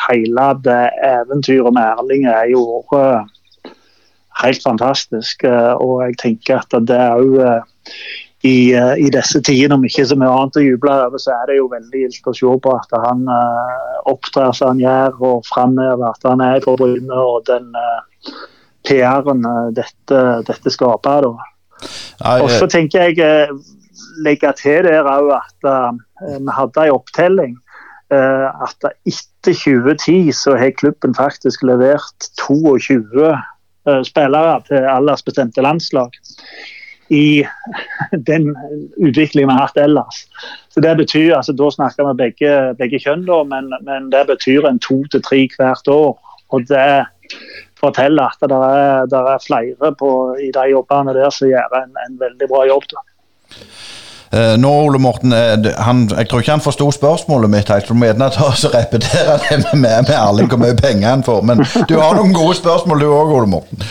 hele 0.07 0.47
det 0.63 0.81
eventyret 1.07 1.73
med 1.73 1.83
Erling 1.83 2.27
er 2.29 2.47
jo 2.51 2.81
helt 4.41 4.63
fantastisk. 4.63 5.43
og 5.43 6.01
jeg 6.05 6.17
tenker 6.21 6.61
at 6.61 6.75
det 6.87 6.97
òg 6.97 7.39
i, 8.41 8.73
uh, 8.75 8.95
i, 8.97 9.09
disse 9.13 9.41
tidene, 9.45 9.77
om 9.77 9.83
ikke 9.85 10.05
så 10.09 10.17
mye 10.17 10.29
annet 10.33 10.57
å 10.57 10.63
juble 10.65 10.93
over, 11.05 11.21
så 11.21 11.33
er 11.35 11.51
det 11.51 11.59
jo 11.59 11.67
veldig 11.69 12.03
gildt 12.05 12.29
å 12.29 12.33
se 12.33 12.55
på 12.63 12.73
at 12.73 12.95
han 13.03 13.27
uh, 13.29 13.99
opptrer 14.09 14.55
som 14.57 14.73
han 14.73 14.81
gjør, 14.81 15.19
og 15.29 15.45
framover 15.49 16.07
at 16.09 16.25
han 16.25 16.41
er 16.45 16.63
på 16.65 16.73
Bryne, 16.79 17.19
og 17.21 17.45
den 17.49 17.69
uh, 17.77 18.31
PR-en 18.89 19.45
dette, 19.77 20.23
dette, 20.47 20.73
skaper. 20.73 21.29
Og 21.29 22.49
så 22.49 22.65
tenker 22.69 23.11
jeg 23.11 23.59
legge 24.25 24.49
til 24.57 24.87
der 24.87 25.05
òg 25.05 25.29
at 25.35 25.67
vi 26.17 26.55
hadde 26.57 26.85
en 26.87 26.95
opptelling. 26.95 27.53
at 28.11 28.87
etter 29.07 29.53
2010 29.53 30.33
så 30.33 30.57
har 30.57 30.73
klubben 30.75 31.13
faktisk 31.15 31.61
levert 31.63 32.27
22 32.41 33.29
spillere 34.09 34.57
til 34.67 34.89
aldersbestemte 34.89 35.61
landslag 35.61 36.17
i 37.11 37.45
den 38.29 38.51
utviklingen 38.97 39.49
vi 39.49 39.53
har 39.53 39.67
hatt 39.67 39.77
ellers. 39.77 40.25
Så 40.73 40.83
det 40.83 40.95
betyr, 40.97 41.35
altså 41.35 41.53
Da 41.53 41.69
snakker 41.75 42.07
vi 42.07 42.17
begge, 42.23 42.51
begge 42.79 42.99
kjønn, 43.03 43.25
da, 43.27 43.43
men, 43.43 43.71
men, 43.87 44.11
det 44.13 44.25
betyr 44.29 44.67
en 44.69 44.79
to 44.79 45.01
til 45.11 45.23
tre 45.23 45.43
hvert 45.57 45.91
år. 45.91 46.15
Og 46.51 46.67
det 46.67 47.05
forteller 47.79 48.31
at 48.31 48.49
det 48.51 48.57
er, 48.57 49.07
det 49.11 49.23
er 49.33 49.45
flere 49.45 49.95
på, 49.99 50.11
i 50.39 50.51
de 50.55 50.67
jobbene 50.71 51.15
der 51.17 51.31
som 51.33 51.49
gjør 51.51 51.79
en, 51.81 51.95
en 52.05 52.19
veldig 52.19 52.47
bra 52.51 52.67
jobb. 52.69 52.87
da. 52.91 53.07
Uh, 54.31 54.55
nå, 54.55 54.69
Ole 54.85 54.99
Morten, 55.03 55.33
han, 55.77 56.05
Jeg 56.17 56.29
tror 56.29 56.39
ikke 56.39 56.53
han 56.53 56.63
forsto 56.63 56.85
spørsmålet 56.95 57.51
mitt. 57.51 57.69
Jeg 57.69 57.83
tror 57.83 57.99
gjerne 57.99 58.29
ta 58.31 58.47
og 58.47 58.75
repetere 58.75 59.39
det 59.49 59.73
med, 59.73 60.05
med 60.07 60.13
Erling 60.15 60.47
hvor 60.47 60.61
mye 60.61 60.77
penger 60.79 61.09
han 61.09 61.25
får. 61.27 61.41
Men 61.43 61.65
du 61.89 61.97
har 61.99 62.15
noen 62.15 62.31
gode 62.35 62.55
spørsmål 62.61 63.03
du 63.03 63.09
òg, 63.11 63.35
Ole 63.35 63.51
Morten. 63.51 63.83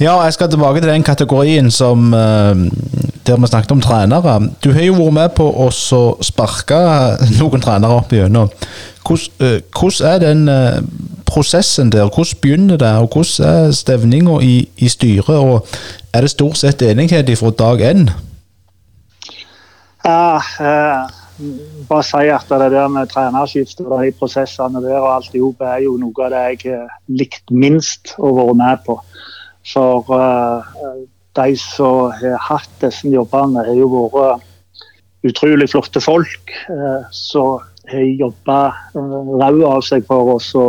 Ja, 0.00 0.22
jeg 0.22 0.32
skal 0.32 0.50
tilbake 0.50 0.80
til 0.80 0.90
den 0.90 1.02
kategorien 1.02 1.70
som 1.70 2.12
uh, 2.12 2.56
der 3.26 3.36
vi 3.40 3.46
snakket 3.46 3.70
om 3.72 3.80
trenere. 3.80 4.40
Du 4.64 4.72
har 4.72 4.82
jo 4.84 4.92
vært 4.98 5.12
med 5.12 5.28
på 5.38 5.46
å 5.48 5.70
sparke 6.20 6.80
noen 7.38 7.62
trenere 7.64 7.96
opp 7.96 8.12
igjennom. 8.12 8.50
Hvordan, 9.06 9.32
uh, 9.40 9.62
hvordan 9.72 10.10
er 10.10 10.18
den 10.20 10.42
uh, 10.52 10.82
prosessen 11.24 11.92
der? 11.92 12.10
Hvordan 12.12 12.40
begynner 12.42 12.76
det, 12.76 12.92
og 12.92 13.08
hvordan 13.08 13.48
er 13.48 13.72
stevninga 13.72 14.36
i, 14.44 14.56
i, 14.76 14.88
styret? 14.92 15.32
Og 15.32 15.64
er 16.12 16.26
det 16.26 16.34
stort 16.34 16.60
sett 16.60 16.84
enighet 16.84 17.32
fra 17.40 17.54
dag 17.56 17.80
én? 17.88 18.10
Ja, 20.04 20.42
bare 21.88 22.04
si 22.04 22.28
at 22.32 22.52
det 22.52 22.68
der 22.72 22.92
med 22.92 23.08
trenerskifte 23.08 23.84
og 23.88 24.04
de 24.04 24.12
prosessene 24.18 24.80
der 24.84 25.00
og 25.00 25.14
alt 25.14 25.34
i 25.34 25.40
hop 25.40 25.64
er 25.64 25.80
jo 25.84 25.96
noe 26.00 26.28
av 26.28 26.36
det 26.36 26.44
jeg 26.44 26.60
likte 26.60 27.16
likt 27.16 27.56
minst 27.64 28.14
å 28.20 28.34
være 28.36 28.60
med 28.60 28.84
på. 28.84 29.00
For 29.66 30.04
uh, 30.14 30.62
de 31.36 31.54
som 31.58 32.12
har 32.14 32.38
hatt 32.48 32.70
disse 32.82 33.10
jobbene, 33.10 33.64
har 33.66 33.78
jo 33.78 33.88
vært 34.14 34.44
utrolig 35.26 35.68
flotte 35.72 36.02
folk 36.02 36.52
uh, 36.70 37.02
som 37.14 37.64
har 37.90 38.06
jobba 38.20 38.60
uh, 38.94 39.32
rau 39.42 39.64
av 39.72 39.82
seg 39.86 40.06
for 40.06 40.36
oss 40.36 40.52
å 40.54 40.68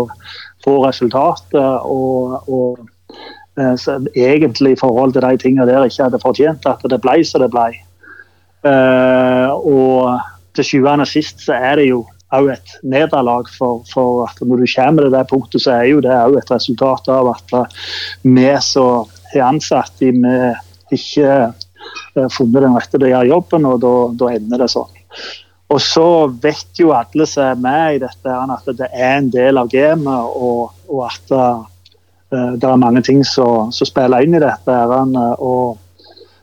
få 0.65 0.79
resultater. 0.85 1.85
Og, 1.85 2.49
og 2.49 2.85
egentlig 3.57 4.75
i 4.75 4.77
forhold 4.77 5.15
til 5.15 5.23
de 5.25 5.37
tingene 5.41 5.65
der 5.65 5.87
ikke 5.87 6.09
hadde 6.09 6.21
fortjent 6.21 6.67
at 6.69 6.83
det 6.85 6.99
ble 7.01 7.15
som 7.25 7.41
det 7.41 7.49
ble. 7.49 7.71
og 8.67 10.19
til 10.57 10.65
sjuende 10.65 11.05
og 11.05 11.09
sist 11.09 11.41
så 11.45 11.55
er 11.55 11.79
det 11.79 11.87
jo 11.87 12.03
òg 12.35 12.49
et 12.53 12.73
nederlag. 12.83 13.49
For, 13.57 13.83
for, 13.91 14.25
at 14.27 14.41
når 14.41 14.63
du 14.63 14.71
kommer 14.73 15.07
til 15.07 15.15
det 15.15 15.25
punktet, 15.31 15.63
så 15.63 15.77
er 15.77 15.89
jo 15.91 16.03
det 16.03 16.15
òg 16.15 16.39
et 16.41 16.51
resultat 16.51 17.11
av 17.13 17.31
at 17.35 17.55
vi 18.23 18.49
som 18.63 19.07
er 19.33 19.47
ansatt 19.47 20.03
vi 20.03 20.13
ikke 20.95 21.31
har 22.17 22.31
funnet 22.33 22.63
den 22.63 22.75
rette 22.75 22.95
til 22.95 23.07
å 23.07 23.11
gjøre 23.11 23.31
jobben, 23.31 23.67
og 23.69 23.83
da 24.17 24.31
ender 24.33 24.63
det 24.63 24.71
sånn. 24.73 24.93
Og 25.67 25.81
så 25.83 26.05
vet 26.41 26.79
jo 26.79 26.93
alle 26.95 27.25
som 27.27 27.43
er 27.43 27.57
med 27.59 27.97
i 27.97 28.03
dette, 28.05 28.35
at 28.55 28.69
det 28.79 28.87
er 28.93 29.17
en 29.17 29.31
del 29.33 29.59
av 29.59 29.71
gamet, 29.71 30.29
og, 30.39 30.71
og 30.87 31.01
at 31.09 31.33
uh, 31.35 31.65
det 32.31 32.63
er 32.63 32.79
mange 32.79 33.03
ting 33.03 33.19
som 33.27 33.71
spiller 33.75 34.23
inn 34.23 34.37
i 34.37 34.43
dette. 34.43 34.77
og 35.43 35.83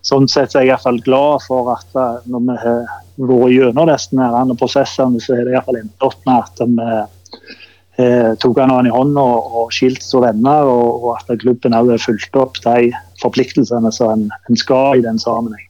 Sånn 0.05 0.29
sett 0.29 0.53
er 0.53 0.67
jeg 0.67 0.69
i 0.69 0.73
hvert 0.75 0.85
fall 0.85 1.01
glad 1.01 1.45
for 1.47 1.73
at 1.73 1.97
uh, 1.97 2.21
når 2.29 2.45
vi 2.51 2.59
har 2.67 2.83
vært 3.17 3.53
gjennom 3.55 3.91
disse 3.91 4.57
prosessene, 4.61 5.21
så 5.23 5.37
har 5.37 5.47
det 5.47 5.55
iallfall 5.55 5.81
endt 5.81 6.07
opp 6.07 6.19
med 6.27 6.43
at 6.43 6.65
vi 7.95 8.03
eh, 8.03 8.33
tok 8.43 8.59
han 8.59 8.89
i 8.89 8.93
hånda 8.93 9.23
og, 9.23 9.59
og 9.61 9.75
skilt 9.75 10.03
som 10.03 10.25
venner, 10.25 10.67
og, 10.67 11.05
og, 11.05 11.11
at 11.21 11.39
klubben 11.43 11.77
òg 11.79 11.95
fulgt 12.03 12.37
opp 12.39 12.59
de 12.65 12.91
forpliktelsene 13.23 13.93
som 13.95 14.15
en, 14.17 14.25
en, 14.49 14.59
skal 14.59 14.99
i 14.99 15.05
den 15.05 15.21
sammenheng. 15.23 15.69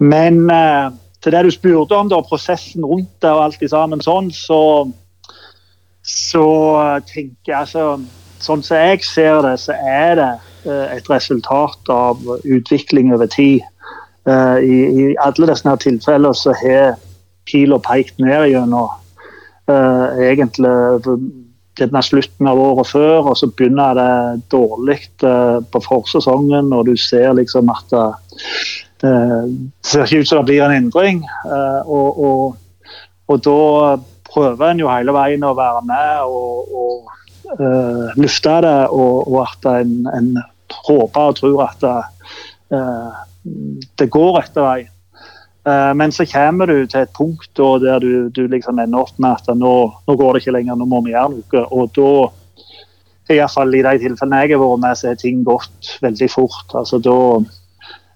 Men 0.00 0.44
eh, 0.52 0.92
til 1.24 1.36
det 1.36 1.44
du 1.46 1.52
spurte 1.54 1.96
om, 1.96 2.08
da, 2.12 2.20
prosessen 2.24 2.84
rundt 2.84 3.12
det 3.22 3.32
og 3.32 3.46
alt 3.46 3.64
i 3.64 3.68
sammen 3.72 4.04
sånn, 4.04 4.30
så, 4.32 4.88
så 6.04 6.48
tenker 7.08 7.54
jeg 7.54 7.60
altså 7.64 8.00
Sånn 8.40 8.62
som 8.64 8.78
jeg 8.80 9.02
ser 9.04 9.42
det, 9.44 9.58
så 9.60 9.74
er 9.76 10.14
det 10.16 10.28
eh, 10.64 10.94
et 10.96 11.08
resultat 11.12 11.90
av 11.92 12.22
utvikling 12.40 13.12
over 13.12 13.28
tid. 13.28 13.60
Uh, 14.28 14.58
i, 14.60 14.78
I 15.00 15.04
alle 15.24 15.48
disse 15.48 15.76
tilfellene 15.80 16.36
så 16.36 16.52
har 16.60 16.98
pila 17.48 17.78
pekt 17.80 18.18
ned 18.20 18.50
gjennom 18.50 18.90
uh, 19.70 20.06
egentlig 20.20 20.72
denne 21.80 22.02
slutten 22.04 22.50
av 22.50 22.60
året 22.60 22.90
før, 22.90 23.30
og 23.30 23.38
så 23.40 23.48
begynner 23.48 23.96
det 23.96 24.42
dårlig 24.52 24.98
uh, 25.24 25.64
på 25.72 25.80
forsesongen, 25.86 26.68
og 26.76 26.90
du 26.90 26.96
ser 27.00 27.32
liksom 27.38 27.72
at 27.72 27.96
det 29.00 29.14
ser 29.88 30.04
ikke 30.04 30.20
ut 30.20 30.28
som 30.28 30.42
det 30.42 30.50
blir 30.50 30.66
en 30.66 30.74
endring. 30.76 31.22
Og, 31.88 32.18
og, 32.20 32.90
og, 33.32 33.38
da 33.40 33.94
prøver 34.28 34.64
en 34.66 34.82
jo 34.82 34.90
hele 34.92 35.14
veien 35.16 35.46
å 35.48 35.54
være 35.56 35.80
med 35.88 36.28
og, 36.28 36.74
og 36.82 38.18
lufte 38.20 38.58
det, 38.60 38.76
og, 38.92 39.24
og 39.24 39.38
at 39.46 39.70
en, 39.72 39.94
en, 40.12 40.28
håper 40.84 41.32
og 41.32 41.38
tror 41.40 41.62
at 41.64 41.80
det, 41.80 41.96
det 43.42 44.10
går 44.12 44.42
etter 44.42 44.66
vei. 44.66 44.80
Uh, 45.68 45.92
men 45.92 46.12
så 46.12 46.24
kommer 46.24 46.70
du 46.70 46.86
til 46.88 47.02
et 47.04 47.16
punkt 47.16 47.60
der 47.82 48.00
du, 48.00 48.28
du 48.32 48.46
liksom 48.48 48.78
ender 48.80 49.04
opp 49.04 49.16
med 49.20 49.36
at 49.36 49.56
nå, 49.56 49.74
nå, 50.08 50.16
går 50.16 50.32
det 50.32 50.42
ikke 50.42 50.54
lenger, 50.56 50.78
nå 50.80 50.88
må 50.88 51.02
vi 51.04 51.12
gjøre 51.12 51.34
noe. 51.36 51.64
Og 51.76 51.92
da, 51.96 52.12
iallfall 53.36 53.76
i 53.76 53.82
de 53.84 53.96
tilfellene 54.06 54.44
jeg 54.44 54.56
har 54.56 54.62
vært 54.64 54.84
med, 54.84 55.00
så 55.00 55.10
er 55.10 55.20
ting 55.20 55.42
gått 55.46 55.96
veldig 56.04 56.30
fort. 56.32 56.76
Altså 56.80 57.02
Da 57.04 57.18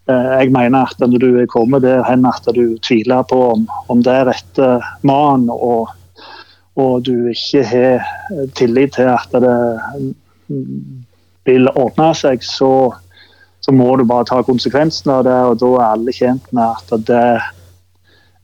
jeg 0.04 0.50
mener 0.52 0.84
at 0.84 1.00
når 1.00 1.20
du 1.20 1.28
er 1.40 1.46
kommet 1.48 1.80
der 1.82 2.02
hen 2.04 2.26
at 2.28 2.44
du 2.52 2.76
tviler 2.84 3.22
på 3.24 3.38
om, 3.54 3.62
om 3.88 4.02
det 4.04 4.12
er 4.12 4.26
rette 4.28 4.66
mannen, 5.00 5.48
og, 5.48 5.88
og, 6.76 7.06
du 7.06 7.30
ikke 7.30 7.62
har 7.64 8.04
tillit 8.52 8.98
til 8.98 9.08
at 9.08 9.32
det 9.32 9.54
vil 11.48 11.70
ordne 11.72 12.10
seg, 12.16 12.44
så, 12.44 12.92
så 13.64 13.72
må 13.72 13.94
du 13.96 14.04
bare 14.04 14.26
ta 14.28 14.42
konsekvensen 14.44 15.12
av 15.14 15.24
det. 15.24 15.36
Og 15.48 15.58
da 15.62 15.70
er 15.78 15.86
alle 15.88 16.14
tjent 16.14 16.50
med 16.52 16.64
at 16.68 17.06
det 17.08 17.28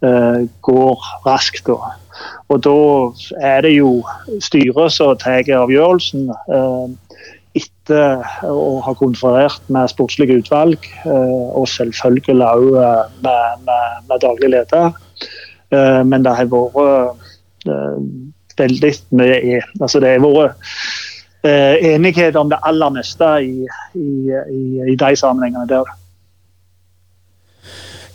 uh, 0.07 0.47
går 0.65 1.11
raskt. 1.27 1.67
Da. 1.69 1.93
Og 2.49 2.63
da 2.65 2.79
er 3.53 3.67
det 3.67 3.75
jo 3.77 4.01
styret 4.41 4.97
som 4.97 5.19
tar 5.21 5.45
avgjørelsen. 5.61 6.31
Uh, 6.49 6.89
etter 7.59 8.23
å 8.47 8.79
ha 8.87 8.93
konferert 8.95 9.65
med 9.75 9.91
sportslige 9.91 10.39
utvalg, 10.39 10.85
uh, 11.03 11.51
og 11.59 11.67
selvfølgelig 11.69 12.47
òg 12.47 12.67
med, 13.27 13.65
med, 13.67 13.97
med, 14.07 14.19
daglig 14.23 14.53
leder. 14.55 14.93
Men 15.71 16.25
det 16.25 16.33
har 16.35 16.49
vært 16.51 17.19
veldig 18.59 18.91
mye 19.15 19.61
altså 19.81 20.01
Det 20.03 20.11
har 20.11 20.25
vært 20.25 20.57
eh, 20.57 21.10
enighet 21.45 22.37
om 22.37 22.51
det 22.51 22.59
aller 22.69 22.91
meste 22.93 23.29
i, 23.41 23.65
i, 23.97 24.09
i, 24.29 24.93
i 24.93 24.97
de 25.01 25.17
sammenhengene 25.17 25.65
der. 25.71 25.89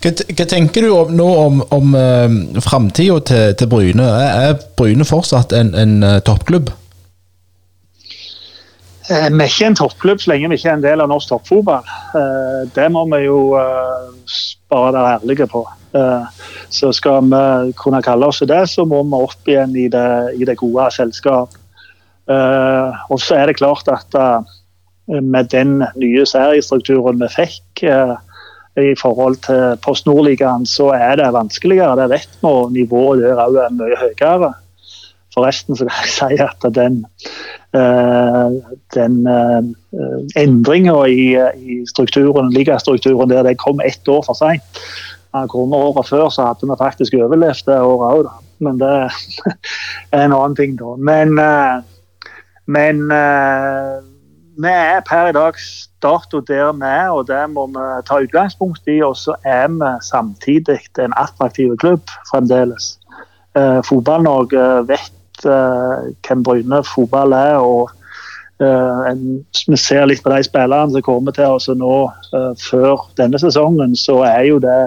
Hva, 0.05 0.11
hva, 0.38 0.45
tenker 0.45 0.86
du 0.86 0.91
om, 0.93 1.13
nå 1.17 1.26
om, 1.26 1.61
om 1.73 1.95
uh, 1.97 2.61
framtida 2.61 3.19
til, 3.26 3.53
til, 3.57 3.69
Bryne? 3.71 4.05
Er, 4.05 4.57
Bryne 4.78 5.05
fortsatt 5.07 5.55
en, 5.57 5.73
en 5.73 5.95
uh, 6.05 6.19
toppklubb? 6.26 6.69
Eh, 9.09 9.30
vi 9.30 9.41
er 9.41 9.49
ikke 9.49 9.71
en 9.71 9.78
toppklubb 9.78 10.21
så 10.21 10.32
lenge 10.32 10.49
vi 10.49 10.59
ikke 10.59 10.69
er 10.71 10.78
en 10.80 10.86
del 10.86 11.01
av 11.01 11.09
norsk 11.09 11.32
toppfotball. 11.32 11.89
Eh, 12.21 12.61
det 12.78 12.86
må 12.93 13.05
vi 13.15 13.23
jo 13.26 13.39
bare 14.69 14.93
være 14.93 15.17
ærlige 15.17 15.49
på. 15.49 15.65
Så 16.73 16.89
skal 16.91 17.30
vi 17.32 17.73
kunne 17.80 18.01
kalle 18.03 18.28
oss 18.28 18.41
det, 18.43 18.65
så 18.67 18.84
må 18.86 18.99
vi 19.07 19.21
opp 19.23 19.47
igjen 19.47 19.78
i 19.80 19.86
det, 19.89 20.09
i 20.36 20.45
det 20.45 20.57
gode 20.59 20.89
selskap. 20.91 21.53
Uh, 22.26 22.89
og 23.13 23.19
så 23.21 23.36
er 23.38 23.45
det 23.45 23.59
klart 23.59 23.86
at 23.91 24.15
uh, 24.17 24.41
med 25.21 25.51
den 25.53 25.84
nye 26.01 26.23
seriestrukturen 26.26 27.19
vi 27.21 27.28
fikk 27.30 27.84
uh, 27.86 28.15
i 28.82 28.95
forhold 28.97 29.38
til 29.45 29.78
Post 29.86 30.07
Nordligaen, 30.09 30.65
så 30.65 30.89
er 30.97 31.19
det 31.21 31.30
vanskeligere. 31.36 31.93
Det 32.01 32.09
vet 32.09 32.32
vi, 32.41 32.49
og 32.49 32.73
nivået 32.73 33.21
der 33.23 33.43
òg 33.45 33.59
er 33.61 33.78
mye 33.78 33.99
høyere. 34.01 34.51
Forresten 35.36 35.78
så 35.78 35.86
kan 35.86 36.01
jeg 36.01 36.15
si 36.17 36.41
at 36.43 36.65
den, 36.76 36.97
den 38.95 39.15
endringa 40.36 40.97
i, 41.11 41.26
i 41.55 41.80
strukturen, 41.88 42.51
ligastrukturen 42.55 43.32
der, 43.32 43.43
det 43.43 43.57
kom 43.61 43.80
ett 43.86 44.07
år 44.07 44.23
for 44.28 44.36
seint. 44.36 44.84
Kommer 45.51 45.91
året 45.91 46.07
før, 46.07 46.30
så 46.32 46.49
hadde 46.49 46.67
vi 46.67 46.80
faktisk 46.80 47.15
overlevd 47.19 47.67
det 47.67 47.80
året 47.80 48.19
òg, 48.19 48.32
men 48.63 48.80
det 48.80 48.93
er 50.15 50.23
en 50.26 50.36
annen 50.36 50.55
ting, 50.55 50.76
da. 50.80 50.95
Men 50.99 51.36
men 52.66 53.11
eh, 53.11 53.97
vi 54.57 54.72
er 54.72 55.03
per 55.05 55.30
i 55.30 55.36
dag 55.36 55.57
dato 56.01 56.39
der 56.39 56.72
vi 56.74 56.88
er, 56.89 57.09
og 57.13 57.28
det 57.28 57.43
må 57.53 57.68
vi 57.74 57.86
ta 58.07 58.22
utgangspunkt 58.24 58.88
i. 58.88 59.01
Og 59.05 59.18
så 59.18 59.36
er 59.45 59.68
vi 59.70 59.91
samtidig 60.01 60.80
en 60.99 61.13
attraktiv 61.18 61.78
klubb 61.78 62.09
fremdeles. 62.32 62.95
Eh, 63.57 63.82
Fotball-Norge 63.86 64.88
vet 64.89 65.45
eh, 65.45 66.09
hvem 66.28 66.43
Bryne 66.43 66.84
fotball 66.84 67.38
er. 67.38 67.57
og 67.57 67.91
en, 68.59 69.45
Vi 69.68 69.78
ser 69.78 70.05
litt 70.07 70.24
på 70.24 70.32
de 70.32 70.43
spillerne 70.47 70.93
som 70.93 71.03
kommer 71.03 71.34
til 71.36 71.57
oss 71.57 71.68
nå 71.68 71.95
før 72.55 73.01
denne 73.20 73.36
sesongen, 73.36 73.97
så 73.99 74.22
er 74.24 74.45
jo 74.47 74.61
det 74.63 74.78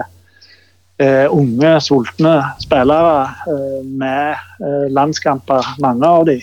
unge, 1.29 1.75
sultne 1.85 2.33
spillere 2.59 3.29
med 3.85 4.89
landskamper, 4.89 5.69
mange 5.85 6.09
av 6.09 6.25
dem. 6.25 6.41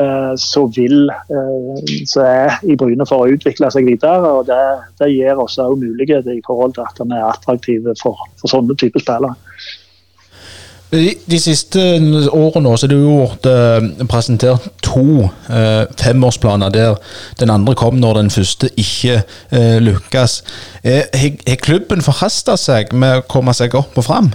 Eh, 0.00 0.32
så 0.36 0.64
vil 0.66 1.10
eh, 1.10 2.04
så 2.08 2.22
er 2.24 2.54
i 2.64 2.76
Bryne 2.78 3.04
for 3.08 3.24
å 3.26 3.34
utvikle 3.34 3.68
seg 3.72 3.88
videre. 3.88 4.32
og 4.38 4.46
Det, 4.48 4.62
det 5.00 5.10
gir 5.12 5.36
oss 5.36 5.58
også 5.58 5.76
muligheter 5.76 6.32
i 6.32 6.44
forhold 6.46 6.78
til 6.78 6.86
at 6.86 7.02
vi 7.04 7.18
er 7.18 7.28
attraktive 7.28 7.94
for, 8.00 8.24
for 8.40 8.52
sånne 8.52 8.78
typer 8.80 9.04
spillere. 9.04 9.36
De, 10.90 11.38
siste 11.38 11.78
årene 12.34 12.70
så 12.74 12.88
er 12.88 12.90
det 12.90 12.96
jo 12.98 13.20
uh, 13.22 14.06
presentert 14.10 14.64
to 14.82 15.28
eh, 15.46 15.84
femårsplaner 16.00 16.72
der 16.74 16.96
den 17.38 17.52
andre 17.54 17.76
kom 17.78 18.00
når 18.02 18.18
den 18.18 18.32
første 18.34 18.72
ikke 18.74 19.20
eh, 19.54 19.78
lykkes. 19.78 20.40
Har 20.82 21.62
klubben 21.62 22.02
forhasta 22.02 22.56
seg 22.58 22.90
med 22.90 23.20
å 23.20 23.26
komme 23.30 23.54
seg 23.54 23.78
opp 23.78 24.02
og 24.02 24.08
fram? 24.08 24.32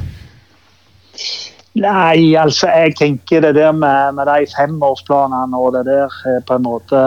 Nei, 1.75 2.35
altså 2.39 2.69
jeg 2.71 2.95
tenker 2.95 3.41
det 3.43 3.55
der 3.57 3.73
med, 3.75 4.15
med 4.15 4.29
de 4.29 4.47
femårsplanene 4.53 5.59
og 5.59 5.73
det 5.75 5.85
der 5.89 6.13
på 6.47 6.55
en 6.55 6.63
måte 6.63 7.01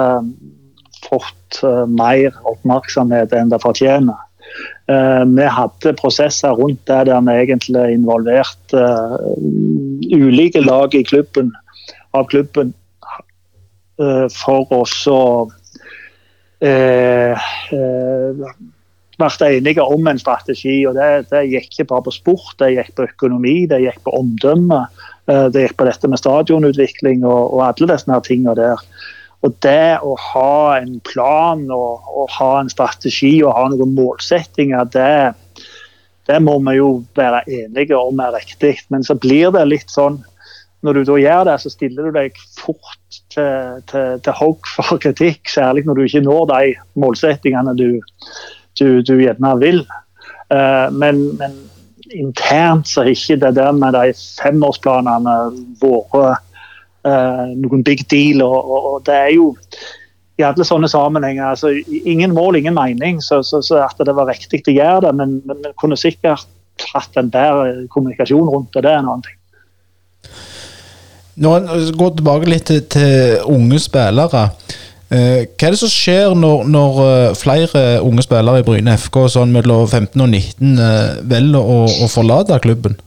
fått 1.07 1.61
uh, 1.65 1.87
mer 1.89 2.35
oppmerksomhet 2.49 3.33
enn 3.37 3.53
det 3.53 3.63
fortjener. 3.63 4.19
Uh, 4.89 5.25
vi 5.29 5.47
hadde 5.53 5.95
prosesser 5.97 6.57
rundt 6.57 6.83
det 6.91 7.07
der 7.09 7.25
vi 7.25 7.37
egentlig 7.45 7.87
involverte 7.97 8.83
uh, 8.83 9.17
ulike 10.13 10.61
lag 10.65 10.95
i 10.95 11.05
klubben, 11.07 11.55
av 12.17 12.29
klubben 12.33 12.75
for 14.31 14.71
å 14.71 14.85
så 14.87 15.23
vært 19.19 19.45
enige 19.47 19.85
om 19.85 20.07
en 20.07 20.21
strategi. 20.21 20.81
og 20.87 20.97
det, 20.99 21.29
det, 21.33 21.45
gikk 21.53 21.71
ikke 21.73 21.89
bare 21.93 22.07
på 22.09 22.17
sport, 22.17 22.55
det 22.63 22.75
gikk 22.77 22.95
på 22.97 23.07
økonomi, 23.09 23.59
det 23.71 23.83
gikk 23.85 24.03
på 24.07 24.15
omdømme. 24.19 24.85
Eh, 25.31 25.47
det 25.53 25.67
gikk 25.67 25.79
på 25.81 25.89
dette 25.89 26.11
med 26.11 26.21
stadionutvikling 26.21 27.27
og, 27.27 27.55
og 27.55 27.65
alle 27.69 27.91
disse 27.93 28.13
her 28.13 28.25
tingene 28.27 28.57
der. 28.59 28.85
Og 29.47 29.55
det 29.63 29.99
å 30.03 30.17
ha 30.19 30.79
en 30.81 30.97
plan 31.07 31.61
og, 31.71 32.07
og, 32.11 32.27
ha 32.39 32.53
en 32.61 32.71
strategi 32.73 33.37
og 33.45 33.55
ha 33.55 33.69
noen 33.71 33.95
målsettinger, 33.95 34.89
det, 34.95 35.67
det 36.27 36.41
må 36.43 36.57
vi 36.67 36.79
jo 36.81 36.89
være 37.19 37.45
enige 37.47 37.99
om 37.99 38.19
er 38.25 38.35
riktig. 38.35 38.81
Men 38.91 39.07
så 39.07 39.15
blir 39.19 39.55
det 39.55 39.69
litt 39.71 39.95
sånn 39.95 40.19
når 40.87 40.95
du 40.95 41.07
da 41.09 41.15
gjør 41.19 41.41
det, 41.49 41.57
så 41.59 41.71
stiller 41.73 42.07
du 42.07 42.15
deg 42.15 42.37
fort 42.55 43.17
til, 43.35 43.81
til, 43.91 44.21
til 44.23 44.37
hogg 44.39 44.69
for 44.77 45.01
kritikk. 45.03 45.51
Særlig 45.51 45.83
når 45.87 45.99
du 45.99 46.05
ikke 46.05 46.23
når 46.27 46.45
de 46.53 46.75
målsettingene 47.03 47.75
du, 47.79 47.89
du, 48.81 49.01
du 49.03 49.17
gjerne 49.21 49.55
vil. 49.63 49.83
Uh, 50.53 50.89
men, 50.95 51.25
men, 51.41 51.57
internt 52.09 52.89
så 52.89 53.03
har 53.03 53.11
ikke 53.13 53.37
det 53.43 53.51
der 53.59 53.75
med 53.77 53.93
de 53.93 54.15
femårsplanene 54.17 55.35
vært 55.83 56.39
uh, 57.05 57.47
noen 57.53 57.85
big 57.85 58.07
deal. 58.09 58.43
Og, 58.47 58.59
og, 58.59 58.93
og, 58.93 59.01
det 59.09 59.17
er 59.17 59.33
jo 59.37 59.51
i 60.39 60.47
alle 60.47 60.65
sånne 60.65 60.89
sammenhenger 60.89 61.51
altså, 61.51 61.73
Ingen 62.07 62.33
mål, 62.37 62.61
ingen 62.61 62.79
mening. 62.79 63.21
Så, 63.25 63.43
så, 63.45 63.61
så 63.65 63.83
at 63.85 64.01
det 64.01 64.15
var 64.17 64.31
riktig 64.31 64.63
å 64.65 64.77
gjøre 64.79 65.09
det, 65.09 65.17
men, 65.21 65.41
men 65.49 65.75
kunne 65.81 65.99
sikkert 66.01 66.47
hatt 66.95 67.19
en 67.19 67.31
bedre 67.35 67.89
kommunikasjon 67.93 68.49
rundt 68.49 68.73
det. 68.73 68.87
Det 68.87 68.93
er 68.93 69.03
en 69.03 69.13
annen 69.13 69.27
ting. 69.27 69.37
En 71.39 71.69
går 71.99 72.17
tilbake 72.19 72.51
litt 72.51 72.67
til, 72.71 72.83
til 72.91 73.45
unge 73.47 73.79
spillere. 73.83 74.49
Eh, 75.09 75.47
hva 75.49 75.69
er 75.71 75.73
det 75.73 75.81
som 75.81 75.89
skjer 75.89 76.35
når, 76.37 76.67
når 76.69 76.99
eh, 77.01 77.37
flere 77.41 77.83
unge 78.05 78.27
spillere 78.27 78.61
i 78.61 78.65
Bryne 78.67 78.93
FK 79.01 79.23
sånn 79.33 79.55
mellom 79.55 79.87
15 79.87 80.21
og 80.21 80.29
19 80.29 80.83
eh, 80.85 81.21
velger 81.31 81.71
å, 81.77 81.79
å, 81.89 82.09
forlate 82.13 82.59
klubben? 82.61 82.99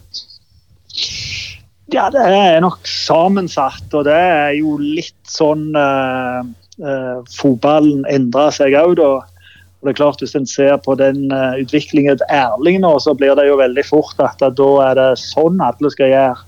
Ja, 1.94 2.08
det 2.10 2.24
er 2.26 2.58
nok 2.64 2.88
sammensatt, 2.90 3.86
og 3.94 4.08
det 4.08 4.18
er 4.18 4.56
jo 4.58 4.78
litt 4.82 5.28
sånn 5.30 5.76
uh, 5.76 6.40
uh, 6.80 7.18
Fotballen 7.36 8.06
endrer 8.10 8.54
seg 8.56 8.78
òg, 8.80 8.96
da. 8.98 9.10
Og 9.22 9.88
det 9.88 9.92
er 9.92 9.98
klart 10.00 10.24
Hvis 10.24 10.38
en 10.40 10.48
ser 10.48 10.78
på 10.86 10.96
den 10.96 11.26
uh, 11.36 11.60
utviklingen 11.60 12.22
til 12.22 12.32
Erling 12.32 12.80
nå, 12.86 12.94
så 13.04 13.12
blir 13.18 13.36
det 13.36 13.50
jo 13.50 13.60
veldig 13.60 13.84
fort 13.90 14.24
at 14.24 14.40
da 14.40 14.70
er 14.88 14.96
det 15.02 15.10
sånn 15.20 15.60
alle 15.62 15.92
skal 15.92 16.14
gjøre. 16.16 16.40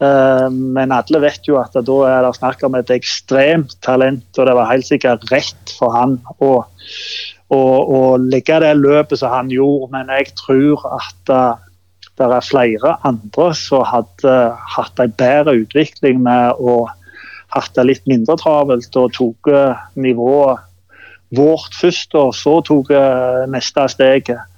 Eh, 0.00 0.48
men 0.50 0.92
alle 0.96 1.20
vet 1.20 1.48
jo 1.48 1.58
at 1.60 1.74
da 1.76 1.96
er 2.08 2.22
det 2.24 2.36
snakk 2.38 2.62
om 2.64 2.76
et 2.78 2.92
ekstremt 2.94 3.76
talent, 3.84 4.28
og 4.38 4.48
det 4.48 4.54
var 4.56 4.70
helt 4.70 4.88
sikkert 4.88 5.26
rett 5.32 5.74
for 5.76 5.92
han 5.92 6.16
å, 6.40 6.52
å, 7.52 7.60
å 7.60 8.00
legge 8.22 8.62
det 8.64 8.72
løpet 8.78 9.20
som 9.20 9.34
han 9.34 9.52
gjorde. 9.52 9.90
Men 9.92 10.14
jeg 10.16 10.32
tror 10.40 10.86
at 10.96 11.34
uh, 11.34 11.60
det 12.16 12.30
er 12.30 12.48
flere 12.48 12.96
andre 13.08 13.50
som 13.56 13.84
hadde 13.88 14.38
hatt 14.76 15.04
en 15.04 15.14
bedre 15.20 15.58
utvikling 15.62 16.24
med 16.24 16.56
å 16.60 16.82
hatt 17.50 17.72
det 17.74 17.86
litt 17.88 18.04
mindre 18.06 18.36
travelt 18.38 18.94
og 18.96 19.14
tok 19.16 19.48
nivået 19.98 20.60
vårt 21.34 21.74
først, 21.74 22.14
og 22.14 22.30
så 22.36 22.52
tok 22.66 22.92
neste 23.50 23.86
steget. 23.90 24.49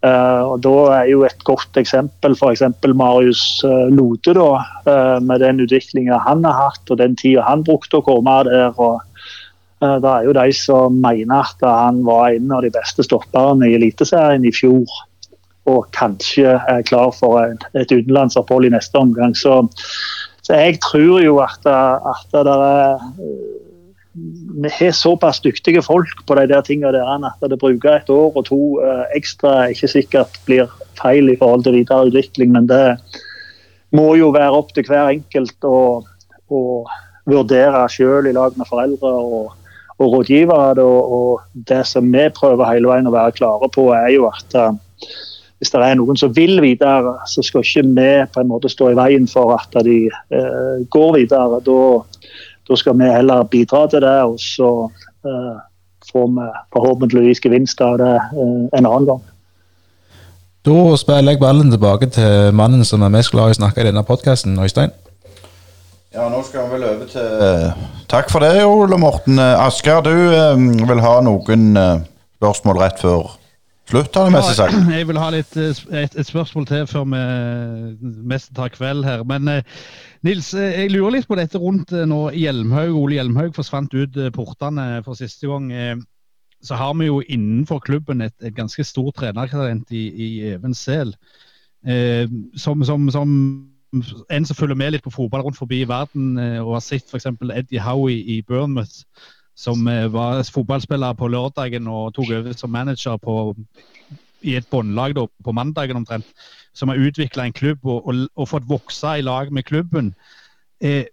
Uh, 0.00 0.54
og 0.54 0.62
Da 0.64 0.74
er 0.94 1.10
jo 1.10 1.26
et 1.28 1.42
godt 1.44 1.76
eksempel 1.76 2.32
f.eks. 2.32 2.62
Marius 2.96 3.42
uh, 3.68 3.90
Lode, 3.92 4.32
da, 4.32 4.48
uh, 4.88 5.18
med 5.20 5.42
den 5.44 5.60
utviklinga 5.60 6.22
han 6.24 6.46
har 6.48 6.56
hatt 6.56 6.92
og 6.92 7.02
den 7.02 7.18
tida 7.20 7.44
han 7.44 7.66
brukte 7.66 8.00
å 8.00 8.06
komme 8.06 8.38
der. 8.48 8.72
og 8.80 9.02
Eh, 9.80 9.96
det 10.04 10.10
er 10.10 10.26
jo 10.26 10.36
de 10.36 10.50
som 10.56 10.98
mener 11.00 11.46
at 11.46 11.64
han 11.64 12.02
var 12.04 12.34
en 12.34 12.52
av 12.52 12.64
de 12.64 12.72
beste 12.74 13.04
stopperne 13.06 13.68
i 13.68 13.76
Eliteserien 13.78 14.44
i 14.44 14.52
fjor. 14.52 14.84
Og 15.70 15.86
kanskje 15.96 16.56
er 16.56 16.84
klar 16.88 17.12
for 17.16 17.40
et, 17.42 17.64
et 17.78 17.92
utenlandsopphold 17.92 18.68
i 18.68 18.74
neste 18.74 19.00
omgang. 19.00 19.36
Så, 19.36 19.62
så 20.42 20.56
jeg 20.56 20.80
tror 20.84 21.20
jo 21.24 21.38
at, 21.44 21.64
at 21.68 22.32
det 22.34 22.56
er 22.56 23.04
vi 24.62 24.70
har 24.78 24.92
såpass 24.92 25.40
dyktige 25.40 25.82
folk 25.82 26.24
på 26.26 26.34
de 26.34 26.46
der 26.50 26.64
tingene 26.66 26.92
der 26.92 27.26
at 27.28 27.50
det 27.50 27.58
bruker 27.58 27.92
et 27.94 28.10
år 28.10 28.34
og 28.34 28.44
to 28.48 28.80
eh, 28.82 29.04
ekstra 29.14 29.68
ikke 29.70 29.88
sikkert 29.88 30.40
blir 30.46 30.72
feil 30.98 31.30
i 31.30 31.36
forhold 31.38 31.64
til 31.64 31.78
videre 31.78 32.08
utvikling, 32.10 32.50
men 32.52 32.66
det 32.66 32.96
må 33.94 34.14
jo 34.18 34.32
være 34.34 34.58
opp 34.58 34.74
til 34.74 34.86
hver 34.86 35.12
enkelt 35.14 35.66
å, 35.66 36.02
å 36.50 36.60
vurdere 37.30 37.86
sjøl 37.90 38.28
i 38.30 38.34
lag 38.34 38.58
med 38.58 38.68
foreldre 38.68 39.10
og, 39.10 39.50
og 39.98 40.14
rådgivere. 40.16 40.82
Og, 40.82 41.16
og, 41.16 41.48
det 41.70 41.82
som 41.86 42.10
vi 42.12 42.28
prøver 42.34 42.70
hele 42.70 42.90
veien 42.90 43.10
å 43.10 43.14
være 43.14 43.36
klare 43.38 43.70
på, 43.74 43.90
er 43.94 44.10
jo 44.14 44.28
at 44.30 44.56
uh, 44.58 44.70
hvis 45.60 45.72
det 45.74 45.82
er 45.84 45.98
noen 45.98 46.18
som 46.18 46.32
vil 46.36 46.60
videre, 46.62 47.16
så 47.28 47.44
skal 47.44 47.66
ikke 47.66 47.86
vi 47.88 48.12
på 48.32 48.42
en 48.42 48.50
måte 48.50 48.70
stå 48.72 48.92
i 48.92 48.98
veien 48.98 49.26
for 49.30 49.54
at 49.58 49.74
de 49.86 50.02
uh, 50.08 50.86
går 50.94 51.16
videre. 51.18 51.62
Da 51.66 51.80
da 52.70 52.76
skal 52.78 52.98
vi 52.98 53.10
heller 53.10 53.42
bidra 53.50 53.86
til 53.90 54.02
det, 54.04 54.16
og 54.22 54.38
så 54.40 54.70
uh, 55.26 55.56
får 56.12 56.26
vi 56.36 56.46
forhåpentligvis 56.76 57.42
gevinst 57.42 57.82
av 57.82 57.98
det 57.98 58.14
uh, 58.14 58.68
en 58.78 58.86
annen 58.86 59.08
gang. 59.08 59.24
Da 60.66 60.96
spiller 61.00 61.34
jeg 61.34 61.40
ballen 61.40 61.72
tilbake 61.72 62.10
til 62.14 62.54
mannen 62.54 62.84
som 62.84 63.02
er 63.02 63.12
mest 63.12 63.32
glad 63.34 63.50
i 63.50 63.56
å 63.56 63.60
snakke 63.62 63.82
i 63.82 63.88
denne 63.88 64.04
podkasten, 64.06 64.58
Øystein. 64.60 64.94
Ja, 66.14 66.26
nå 66.28 66.42
skal 66.42 66.66
vi 66.66 66.76
vel 66.76 66.86
over 66.90 67.10
til 67.10 67.42
uh, 67.42 67.90
Takk 68.10 68.30
for 68.30 68.44
det, 68.44 68.64
Ole 68.66 68.98
Morten. 68.98 69.38
Asker, 69.38 70.02
du 70.06 70.86
vil 70.86 71.04
ha 71.04 71.18
noen 71.26 71.68
spørsmål 72.38 72.82
rett 72.82 73.02
før 73.02 73.39
slutt, 73.90 74.14
har 74.16 74.28
jeg 74.28 74.34
mest 74.36 74.56
sagt. 74.58 74.76
Jeg 74.94 75.08
vil 75.08 75.18
ha 75.20 75.30
litt, 75.34 75.56
et, 75.56 76.14
et, 76.14 76.26
spørsmål 76.26 76.66
til 76.70 76.86
før 76.90 77.08
vi 77.10 78.12
mest 78.30 78.54
tar 78.56 78.72
kveld 78.74 79.04
her. 79.06 79.24
Men 79.28 79.50
Nils, 80.26 80.52
eh, 80.54 80.82
jeg 80.82 80.92
lurer 80.92 81.16
litt 81.16 81.28
på 81.28 81.36
dette 81.38 81.58
rundt 81.60 81.94
eh, 81.96 82.04
når 82.08 82.34
Hjelmhaug, 82.36 82.96
Ole 82.98 83.16
Hjelmhaug 83.16 83.54
forsvant 83.56 83.94
ut 83.96 84.18
eh, 84.20 84.32
portene 84.34 85.00
for 85.06 85.16
siste 85.16 85.48
gang. 85.48 85.70
Så 86.60 86.76
har 86.76 86.92
vi 86.98 87.08
jo 87.08 87.22
innenfor 87.24 87.80
klubben 87.80 88.20
et, 88.20 88.36
et 88.44 88.54
ganske 88.56 88.84
stort 88.84 89.16
trenertalent 89.16 89.88
i, 89.96 90.04
i 90.12 90.30
Even 90.52 90.76
Sehl. 90.76 91.14
Eh, 91.88 92.28
som, 92.60 92.84
som, 92.84 93.08
som, 93.08 93.32
en 94.28 94.46
som 94.46 94.58
følger 94.58 94.76
med 94.76 94.92
litt 94.92 95.06
på 95.06 95.14
fotball 95.14 95.46
rundt 95.46 95.58
forbi 95.58 95.80
i 95.82 95.88
verden, 95.88 96.36
og 96.60 96.76
har 96.76 96.84
sett 96.84 97.08
f.eks. 97.08 97.30
Eddie 97.48 97.80
Howie 97.80 98.20
i 98.20 98.42
Bournemouth, 98.46 99.06
som 99.60 99.84
var 99.84 100.40
fotballspiller 100.48 101.16
på 101.18 101.28
lørdagen 101.28 101.88
og 101.90 102.14
tok 102.16 102.32
over 102.38 102.56
som 102.56 102.72
manager 102.72 103.18
på, 103.20 103.54
i 104.40 104.56
et 104.56 104.68
båndlag 104.72 105.18
på 105.20 105.52
mandagen 105.52 106.00
omtrent 106.00 106.28
som 106.72 106.88
har 106.88 107.00
utvikla 107.02 107.44
en 107.44 107.56
klubb 107.56 107.84
og, 107.84 108.06
og, 108.06 108.26
og, 108.36 108.48
fått 108.48 108.68
vokse 108.70 109.18
i 109.18 109.24
lag 109.26 109.50
med 109.52 109.66
klubben. 109.68 110.14
Eh, 110.80 111.04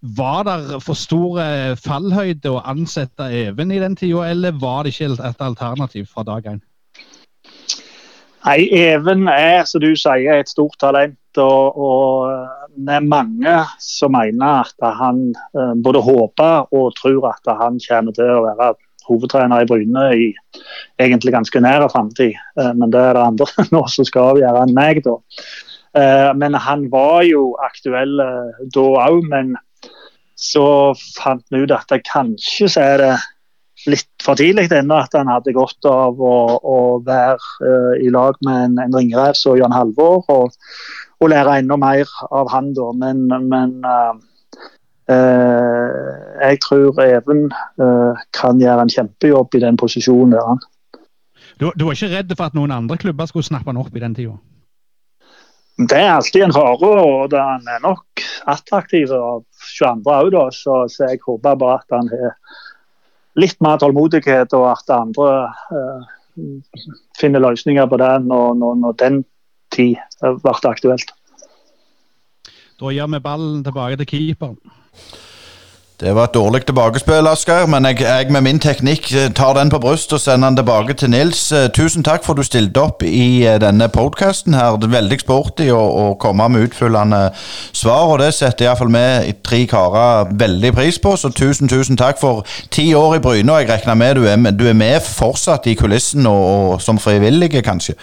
var 0.00 0.44
det 0.46 0.82
for 0.84 0.94
stor 0.94 1.40
fallhøyde 1.80 2.52
å 2.52 2.62
ansette 2.70 3.30
Even 3.34 3.72
i 3.74 3.80
den 3.82 3.96
tida, 3.98 4.28
eller 4.30 4.54
var 4.60 4.84
det 4.84 4.94
ikke 4.94 5.16
et 5.26 5.42
alternativ 5.42 6.06
fra 6.12 6.22
dag 6.28 6.46
én? 6.46 6.60
Nei, 8.46 8.68
Even 8.70 9.26
er, 9.28 9.64
som 9.66 9.82
du 9.82 9.90
sier, 9.98 10.38
et 10.38 10.50
stort 10.50 10.78
talent. 10.80 11.18
Og, 11.38 11.78
og 11.78 12.74
det 12.74 12.96
er 12.96 13.06
mange 13.06 13.54
som 13.82 14.14
mener 14.14 14.64
at 14.64 14.86
han 14.98 15.28
eh, 15.54 15.74
både 15.84 16.02
håper 16.02 16.72
og 16.74 16.96
tror 16.98 17.28
at 17.30 17.50
han 17.60 17.78
kommer 17.84 18.16
til 18.16 18.32
å 18.32 18.44
være 18.46 18.72
hovedtrener 19.08 19.62
i 19.62 19.68
Bryne 19.68 20.04
i 20.16 20.28
egentlig 21.00 21.34
ganske 21.34 21.62
nær 21.62 21.86
framtid. 21.92 22.36
Eh, 22.58 22.72
men 22.74 22.92
det 22.94 23.02
er 23.02 23.18
det 23.18 23.24
andre 23.24 23.68
nå 23.74 23.84
som 23.92 24.08
skal 24.08 24.34
avgjøre 24.34 24.66
enn 24.66 24.76
meg, 24.76 25.02
da. 25.06 25.16
Eh, 25.98 26.30
men 26.38 26.58
han 26.58 26.86
var 26.92 27.24
jo 27.28 27.52
aktuell 27.64 28.20
eh, 28.24 28.62
da 28.74 28.86
òg, 29.08 29.24
men 29.30 29.56
så 30.38 30.94
fant 31.16 31.42
vi 31.50 31.64
ut 31.64 31.74
at 31.74 31.88
det 31.90 32.04
kanskje 32.06 32.68
så 32.70 32.84
er 32.94 33.02
det 33.02 33.14
litt 33.86 34.24
for 34.24 34.38
tidlig 34.38 34.68
ennå 34.74 34.96
at 34.98 35.14
han 35.16 35.30
hadde 35.30 35.54
godt 35.56 35.86
av 35.88 36.18
å, 36.18 36.36
å 36.58 36.78
være 37.06 37.38
uh, 37.62 37.94
i 38.02 38.10
lag 38.14 38.38
med 38.46 38.64
en, 38.64 38.80
en 38.86 38.96
ringrev 38.98 39.36
som 39.38 39.58
Jan 39.58 39.74
Halvor, 39.74 40.24
og, 40.32 40.56
og, 41.20 41.28
lære 41.30 41.60
enda 41.62 41.78
mer 41.80 42.10
av 42.34 42.50
han 42.52 42.72
da. 42.76 42.88
Men, 42.98 43.24
men 43.52 43.76
uh, 43.86 44.18
uh, 45.12 46.18
jeg 46.42 46.60
tror 46.66 46.98
Even 47.06 47.46
kan 48.34 48.60
gjøre 48.60 48.84
en 48.84 48.92
kjempejobb 48.92 49.54
i 49.54 49.64
den 49.64 49.78
posisjonen 49.80 50.36
der 50.36 50.52
han. 50.52 50.62
Du, 51.58 51.70
du 51.74 51.88
var 51.88 51.96
ikke 51.96 52.12
redd 52.12 52.36
for 52.36 52.46
at 52.46 52.54
noen 52.54 52.74
andre 52.74 52.98
klubber 53.00 53.26
skulle 53.26 53.46
snappe 53.46 53.70
han 53.70 53.80
opp 53.80 53.94
i 53.94 54.02
den 54.02 54.14
tida? 54.14 54.36
Det 55.78 55.94
er 55.94 56.10
alltid 56.10 56.42
en 56.42 56.54
fare, 56.54 56.88
og 56.90 57.34
han 57.38 57.68
er 57.70 57.82
nok 57.82 58.22
attraktiv 58.50 59.12
av 59.14 59.44
22 59.78 60.14
òg, 60.14 60.38
så, 60.54 60.80
så, 60.90 61.06
jeg 61.06 61.20
håper 61.22 61.58
bare 61.60 61.76
at 61.78 61.94
han 61.94 62.10
har 62.10 62.34
litt 63.38 63.58
mer 63.64 63.78
tålmodighet, 63.80 64.54
og 64.56 64.66
at 64.72 64.94
andre 64.94 65.28
uh, 65.72 66.06
finner 67.18 67.42
løsninger 67.42 67.86
på 67.90 67.98
det 68.00 68.12
når, 68.26 68.58
når, 68.58 68.82
når 68.82 68.98
den 69.02 69.22
tid 69.74 69.96
ble 70.20 70.54
aktuelt. 70.70 71.14
Da 72.78 72.92
gir 72.94 73.08
vi 73.10 73.22
ballen 73.22 73.64
tilbake 73.66 73.98
til 73.98 74.10
keeperen. 74.12 74.58
Det 76.00 76.14
var 76.14 76.24
et 76.28 76.34
dårlig 76.34 76.60
tilbakespill, 76.62 77.26
Asgeir, 77.26 77.64
men 77.66 77.86
jeg, 77.86 78.00
jeg, 78.00 78.26
med 78.30 78.44
min 78.46 78.60
teknikk 78.62 79.08
eh, 79.18 79.32
tar 79.34 79.56
den 79.58 79.70
på 79.70 79.80
brystet 79.82 80.12
og 80.14 80.20
sender 80.22 80.52
den 80.52 80.56
tilbake 80.60 80.94
til 80.94 81.10
Nils. 81.10 81.40
Eh, 81.52 81.64
tusen 81.74 82.04
takk 82.06 82.22
for 82.22 82.36
at 82.36 82.38
du 82.38 82.46
stilte 82.46 82.84
opp 82.84 83.02
i 83.02 83.42
eh, 83.42 83.56
denne 83.58 83.88
podkasten. 83.90 84.54
her. 84.54 84.76
Det 84.78 84.86
er 84.86 84.92
veldig 84.92 85.18
sporty 85.24 85.66
å, 85.74 85.80
å, 85.80 86.04
komme 86.22 86.46
med 86.54 86.68
utfyllende 86.68 87.32
svar, 87.72 88.12
og 88.12 88.22
det 88.22 88.30
setter 88.36 88.68
iallfall 88.68 88.94
vi 88.94 89.34
tre 89.42 89.64
karer 89.66 90.30
veldig 90.38 90.72
pris 90.78 91.02
på. 91.02 91.16
Så 91.18 91.32
tusen, 91.34 91.66
tusen 91.66 91.98
takk 91.98 92.22
for 92.22 92.46
ti 92.70 92.92
år 92.94 93.18
i 93.18 93.24
Bryne, 93.26 93.56
og 93.56 93.64
jeg 93.64 93.72
regner 93.72 93.98
med 93.98 94.22
du 94.22 94.28
er, 94.30 94.38
med, 94.38 94.54
du 94.54 94.68
er 94.70 94.78
med 94.78 95.02
fortsatt 95.02 95.66
i 95.66 95.74
kulissen 95.74 96.30
og, 96.30 96.46
og 96.46 96.80
som 96.80 97.02
frivillige, 97.02 97.66
kanskje? 97.66 97.98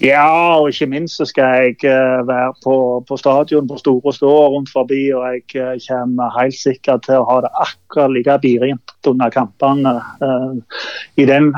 Ja, 0.00 0.56
og 0.58 0.70
ikke 0.70 0.86
minst 0.88 1.18
så 1.20 1.26
skal 1.28 1.44
jeg 1.44 1.76
uh, 1.84 2.24
være 2.28 2.54
på, 2.64 2.76
på, 3.08 3.16
stadion 3.20 3.68
på 3.68 3.76
store 3.78 4.12
stå 4.16 4.32
rundt 4.54 4.70
forbi. 4.72 5.00
Og 5.12 5.24
jeg 5.28 5.42
uh, 5.60 5.74
kommer 5.88 6.32
helt 6.38 6.56
sikkert 6.56 7.04
til 7.06 7.20
å 7.20 7.26
ha 7.28 7.36
det 7.44 7.52
akkurat 7.66 8.14
like 8.14 8.38
birent 8.42 9.10
under 9.10 9.32
kampene 9.34 9.94
uh, 10.24 10.80
i 11.20 11.26
den 11.28 11.52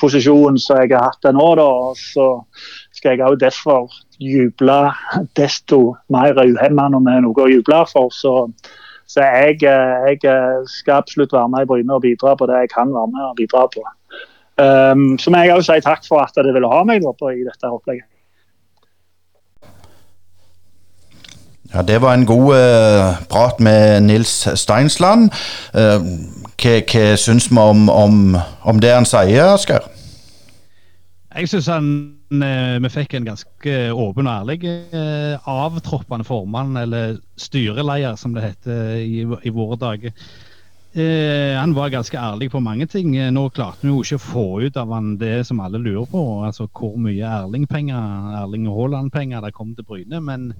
posisjonen 0.00 0.60
som 0.60 0.82
jeg 0.82 0.92
har 0.92 1.08
hatt 1.08 1.24
det 1.24 1.34
nå. 1.36 1.48
Da. 1.58 1.68
Så 1.98 2.28
skal 2.92 3.16
jeg 3.16 3.26
òg 3.26 3.40
derfor 3.40 3.88
juble 4.20 4.78
desto 5.38 5.96
mer 6.12 6.36
uhemma 6.38 6.90
når 6.92 7.06
vi 7.06 7.16
har 7.16 7.26
noe 7.26 7.46
å 7.46 7.50
juble 7.50 7.80
for. 7.90 8.12
Så, 8.14 8.36
så 9.08 9.24
jeg, 9.24 9.64
jeg, 9.64 10.20
skal 10.76 11.00
absolutt 11.00 11.32
være 11.32 11.48
med 11.56 11.64
i 11.64 11.72
Bryne 11.72 11.96
og 11.96 12.04
bidra 12.04 12.36
på 12.36 12.48
det 12.50 12.62
jeg 12.66 12.74
kan 12.76 12.92
være 12.92 13.12
med 13.16 13.26
og 13.32 13.36
bidra 13.40 13.66
på. 13.72 13.82
Um, 14.60 15.18
så 15.18 15.32
må 15.32 15.40
jeg 15.40 15.54
òg 15.54 15.62
si 15.64 15.78
takk 15.80 16.04
for 16.04 16.20
at 16.20 16.34
dere 16.36 16.52
ville 16.52 16.68
ha 16.68 16.82
meg 16.84 17.04
på, 17.04 17.30
i 17.32 17.44
dette 17.46 17.70
opplegget. 17.72 18.08
Ja, 21.72 21.82
Det 21.82 22.02
var 22.02 22.14
en 22.14 22.26
god 22.26 22.52
uh, 22.52 23.22
prat 23.32 23.60
med 23.60 24.02
Nils 24.04 24.48
Steinsland. 24.60 25.30
Uh, 25.72 26.04
hva, 26.60 26.74
hva 26.84 27.06
syns 27.16 27.48
vi 27.48 27.58
om, 27.58 27.88
om, 27.88 28.36
om, 28.68 28.80
det 28.80 28.92
han 28.92 29.08
sier, 29.08 29.54
Asgeir? 29.54 29.88
Jeg 31.32 31.48
syns 31.48 31.70
uh, 31.72 32.76
vi 32.84 32.92
fikk 32.92 33.16
en 33.16 33.30
ganske 33.30 33.78
åpen 33.96 34.28
og 34.28 34.34
ærlig 34.52 34.68
avtroppende 35.48 36.28
formann, 36.28 36.76
eller 36.76 37.16
styreleder 37.40 38.20
som 38.20 38.36
det 38.36 38.50
heter 38.50 38.98
i, 39.00 39.24
i 39.24 39.54
våre 39.56 39.80
dager. 39.80 40.12
Eh, 40.92 41.56
han 41.56 41.72
var 41.74 41.88
ganske 41.88 42.18
ærlig 42.20 42.50
på 42.52 42.60
mange 42.60 42.86
ting. 42.86 43.14
Eh, 43.16 43.30
nå 43.32 43.46
klarte 43.48 43.80
vi 43.80 43.88
jo 43.88 44.02
ikke 44.04 44.18
å 44.18 44.24
få 44.26 44.46
ut 44.60 44.76
av 44.76 44.90
han 44.92 45.14
det 45.16 45.46
som 45.48 45.62
alle 45.64 45.80
lurer 45.80 46.04
på, 46.10 46.20
altså 46.44 46.66
hvor 46.68 46.98
mye 47.00 47.24
Erling-penger, 47.24 48.34
Erling 48.42 48.66
Haaland-penger 48.68 49.40
det 49.40 49.54
kom 49.56 49.72
til 49.74 49.88
Bryne. 49.88 50.20
Men 50.20 50.50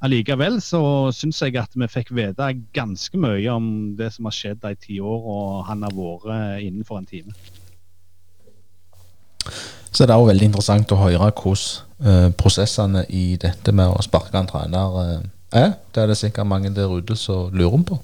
allikevel 0.00 0.62
så 0.64 0.80
syns 1.12 1.42
jeg 1.44 1.58
at 1.60 1.76
vi 1.76 1.90
fikk 1.92 2.14
vite 2.16 2.48
ganske 2.72 3.20
mye 3.20 3.52
om 3.52 3.68
det 3.98 4.14
som 4.16 4.30
har 4.30 4.38
skjedd 4.38 4.64
de 4.64 4.72
ti 4.80 5.00
år, 5.04 5.28
og 5.36 5.68
han 5.68 5.84
har 5.84 5.92
vært 5.92 6.64
innenfor 6.64 7.02
en 7.02 7.12
time. 7.12 7.36
Så 9.92 10.06
det 10.06 10.14
er 10.14 10.16
også 10.16 10.32
veldig 10.32 10.48
interessant 10.48 10.92
å 10.92 11.02
høre 11.02 11.28
hvordan 11.28 12.04
uh, 12.04 12.28
prosessene 12.36 13.04
i 13.08 13.36
dette 13.40 13.72
med 13.72 13.88
å 13.90 14.04
sparke 14.04 14.36
en 14.38 14.48
trener 14.48 15.00
er. 15.52 15.74
Det 15.92 16.02
er 16.02 16.08
det 16.08 16.16
sikkert 16.20 16.48
mange 16.48 16.72
der 16.72 16.92
ute 16.92 17.16
som 17.16 17.52
lurer 17.52 17.84
på. 17.84 17.98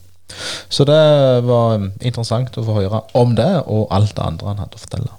Så 0.69 0.85
det 0.89 1.03
var 1.47 1.77
um, 1.79 1.91
interessant 2.01 2.57
å 2.59 2.65
få 2.65 2.79
høre 2.81 3.03
om 3.15 3.37
det, 3.37 3.51
og 3.67 3.93
alt 3.95 4.17
det 4.17 4.25
andre 4.25 4.53
han 4.53 4.65
hadde 4.65 4.81
å 4.81 4.83
fortelle. 4.83 5.13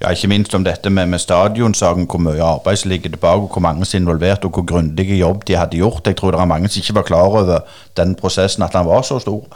Ja, 0.00 0.10
Ikke 0.10 0.30
minst 0.30 0.54
om 0.54 0.64
dette 0.66 0.90
med, 0.90 1.06
med 1.06 1.22
stadionsaken, 1.22 2.06
hvor 2.10 2.22
mye 2.22 2.42
arbeid 2.42 2.80
som 2.80 2.90
ligger 2.90 3.14
tilbake, 3.14 3.46
hvor 3.52 3.62
mange 3.62 3.86
som 3.86 3.98
er 3.98 4.02
involvert, 4.02 4.44
og 4.44 4.54
hvor 4.54 4.66
grundig 4.66 5.06
jobb 5.18 5.44
de 5.46 5.58
hadde 5.58 5.78
gjort. 5.78 6.06
Jeg 6.06 6.18
tror 6.18 6.34
det 6.34 6.40
er 6.40 6.50
mange 6.50 6.68
som 6.68 6.82
ikke 6.82 6.98
var 6.98 7.06
klar 7.10 7.38
over 7.42 7.60
den 7.96 8.14
prosessen, 8.18 8.66
at 8.66 8.74
han 8.74 8.86
var 8.86 9.02
så 9.06 9.18
stor. 9.22 9.46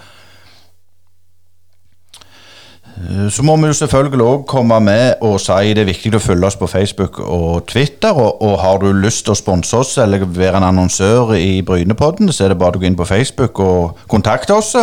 Eh, 2.97 3.31
Så 3.31 3.43
må 3.43 3.57
vi 3.57 3.67
jo 3.67 3.73
selvfølgelig 3.73 4.27
òg 4.27 4.43
komme 4.47 4.79
med 4.85 5.23
og 5.25 5.39
si 5.41 5.73
det 5.73 5.83
er 5.83 5.89
viktig 5.89 6.13
å 6.17 6.21
følge 6.23 6.47
oss 6.47 6.59
på 6.61 6.69
Facebook 6.69 7.21
og 7.25 7.67
Twitter. 7.67 8.13
Og, 8.13 8.43
og 8.43 8.59
har 8.61 8.79
du 8.83 8.93
lyst 8.93 9.25
til 9.25 9.33
å 9.33 9.39
sponse 9.39 9.77
oss 9.77 9.97
eller 10.03 10.27
være 10.27 10.61
en 10.61 10.69
annonsør 10.69 11.35
i 11.39 11.63
Brynepodden, 11.67 12.33
så 12.33 12.45
er 12.45 12.53
det 12.53 12.59
bare 12.61 12.77
å 12.77 12.83
gå 12.83 12.89
inn 12.89 12.99
på 12.99 13.09
Facebook 13.09 13.61
og 13.65 14.05
kontakte 14.13 14.57
oss. 14.59 14.75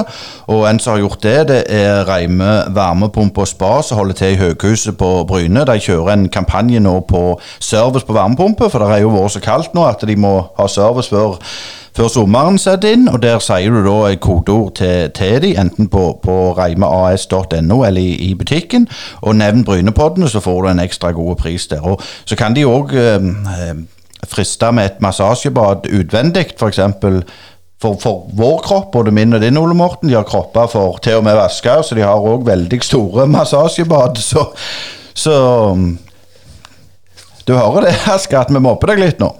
Og 0.49 0.65
en 0.69 0.81
som 0.81 0.95
har 0.95 1.03
gjort 1.03 1.23
det, 1.23 1.37
det 1.51 1.61
er 1.69 2.05
Reime 2.09 2.51
varmepumpe 2.75 3.45
og 3.45 3.51
spa, 3.51 3.73
som 3.85 4.01
holder 4.01 4.17
til 4.19 4.35
i 4.35 4.39
Høghuset 4.41 4.97
på 4.97 5.11
Bryne. 5.29 5.65
De 5.69 5.77
kjører 5.79 6.15
en 6.15 6.29
kampanje 6.33 6.81
nå 6.81 6.99
på 7.09 7.23
service 7.59 8.07
på 8.07 8.17
varmepumpe, 8.17 8.69
for 8.69 8.81
det 8.81 8.95
er 8.95 9.05
jo 9.05 9.13
vært 9.13 9.37
så 9.37 9.43
kaldt 9.43 9.77
nå 9.77 9.85
at 9.85 10.07
de 10.07 10.17
må 10.19 10.33
ha 10.57 10.67
service 10.71 11.11
før 11.13 11.37
før 11.97 12.07
sommeren 12.13 12.57
setter 12.61 12.95
inn, 12.95 13.07
og 13.11 13.21
der 13.23 13.39
sier 13.43 13.73
du 13.73 13.81
da 13.85 13.97
et 14.09 14.21
kodeord 14.23 14.75
til, 14.79 15.09
til 15.15 15.41
de, 15.43 15.53
enten 15.59 15.89
på, 15.91 16.05
på 16.23 16.37
reimeas.no 16.57 17.83
eller 17.83 18.01
i, 18.01 18.15
i 18.29 18.33
butikken, 18.35 18.87
og 19.21 19.35
nevn 19.39 19.65
Brynepoddene, 19.65 20.29
så 20.29 20.41
får 20.43 20.61
du 20.61 20.71
en 20.71 20.83
ekstra 20.83 21.11
god 21.11 21.35
pris 21.41 21.67
der. 21.67 21.81
Og 21.81 22.01
så 22.25 22.37
kan 22.39 22.55
de 22.55 22.67
òg 22.67 22.93
eh, 22.97 23.29
eh, 23.55 23.75
friste 24.29 24.71
med 24.75 24.85
et 24.85 25.01
massasjebad 25.01 25.89
utvendig, 25.99 26.51
f.eks. 26.59 26.81
For, 27.79 27.95
for 28.01 28.25
vår 28.35 28.57
kropp, 28.65 28.91
både 28.91 29.11
min 29.15 29.33
og 29.33 29.41
din, 29.41 29.57
Ole 29.57 29.75
Morten, 29.77 30.09
de 30.09 30.17
har 30.17 30.27
kropper 30.27 30.67
for 30.67 30.99
til 31.03 31.21
og 31.21 31.23
med 31.23 31.37
vasker, 31.39 31.81
så 31.81 31.95
de 31.95 32.03
har 32.03 32.27
òg 32.31 32.43
veldig 32.47 32.81
store 32.83 33.27
massasjebad. 33.31 34.19
Så, 34.29 34.45
så 35.15 35.35
Du 37.47 37.55
hører 37.55 37.87
det, 37.87 37.95
Aske, 38.11 38.37
at 38.37 38.51
vi 38.53 38.59
mobber 38.61 38.91
deg 38.91 38.99
litt 39.01 39.23
nå? 39.23 39.31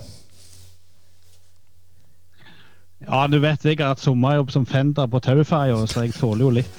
Ja, 3.10 3.24
du 3.26 3.40
vet 3.42 3.64
jeg 3.66 3.80
har 3.80 3.96
hatt 3.96 4.04
sommerjobb 4.04 4.52
som 4.54 4.68
fender 4.70 5.08
på 5.10 5.18
Tauferja, 5.26 5.80
så 5.90 6.06
jeg 6.06 6.14
tåler 6.14 6.46
jo 6.46 6.50
litt. 6.60 6.76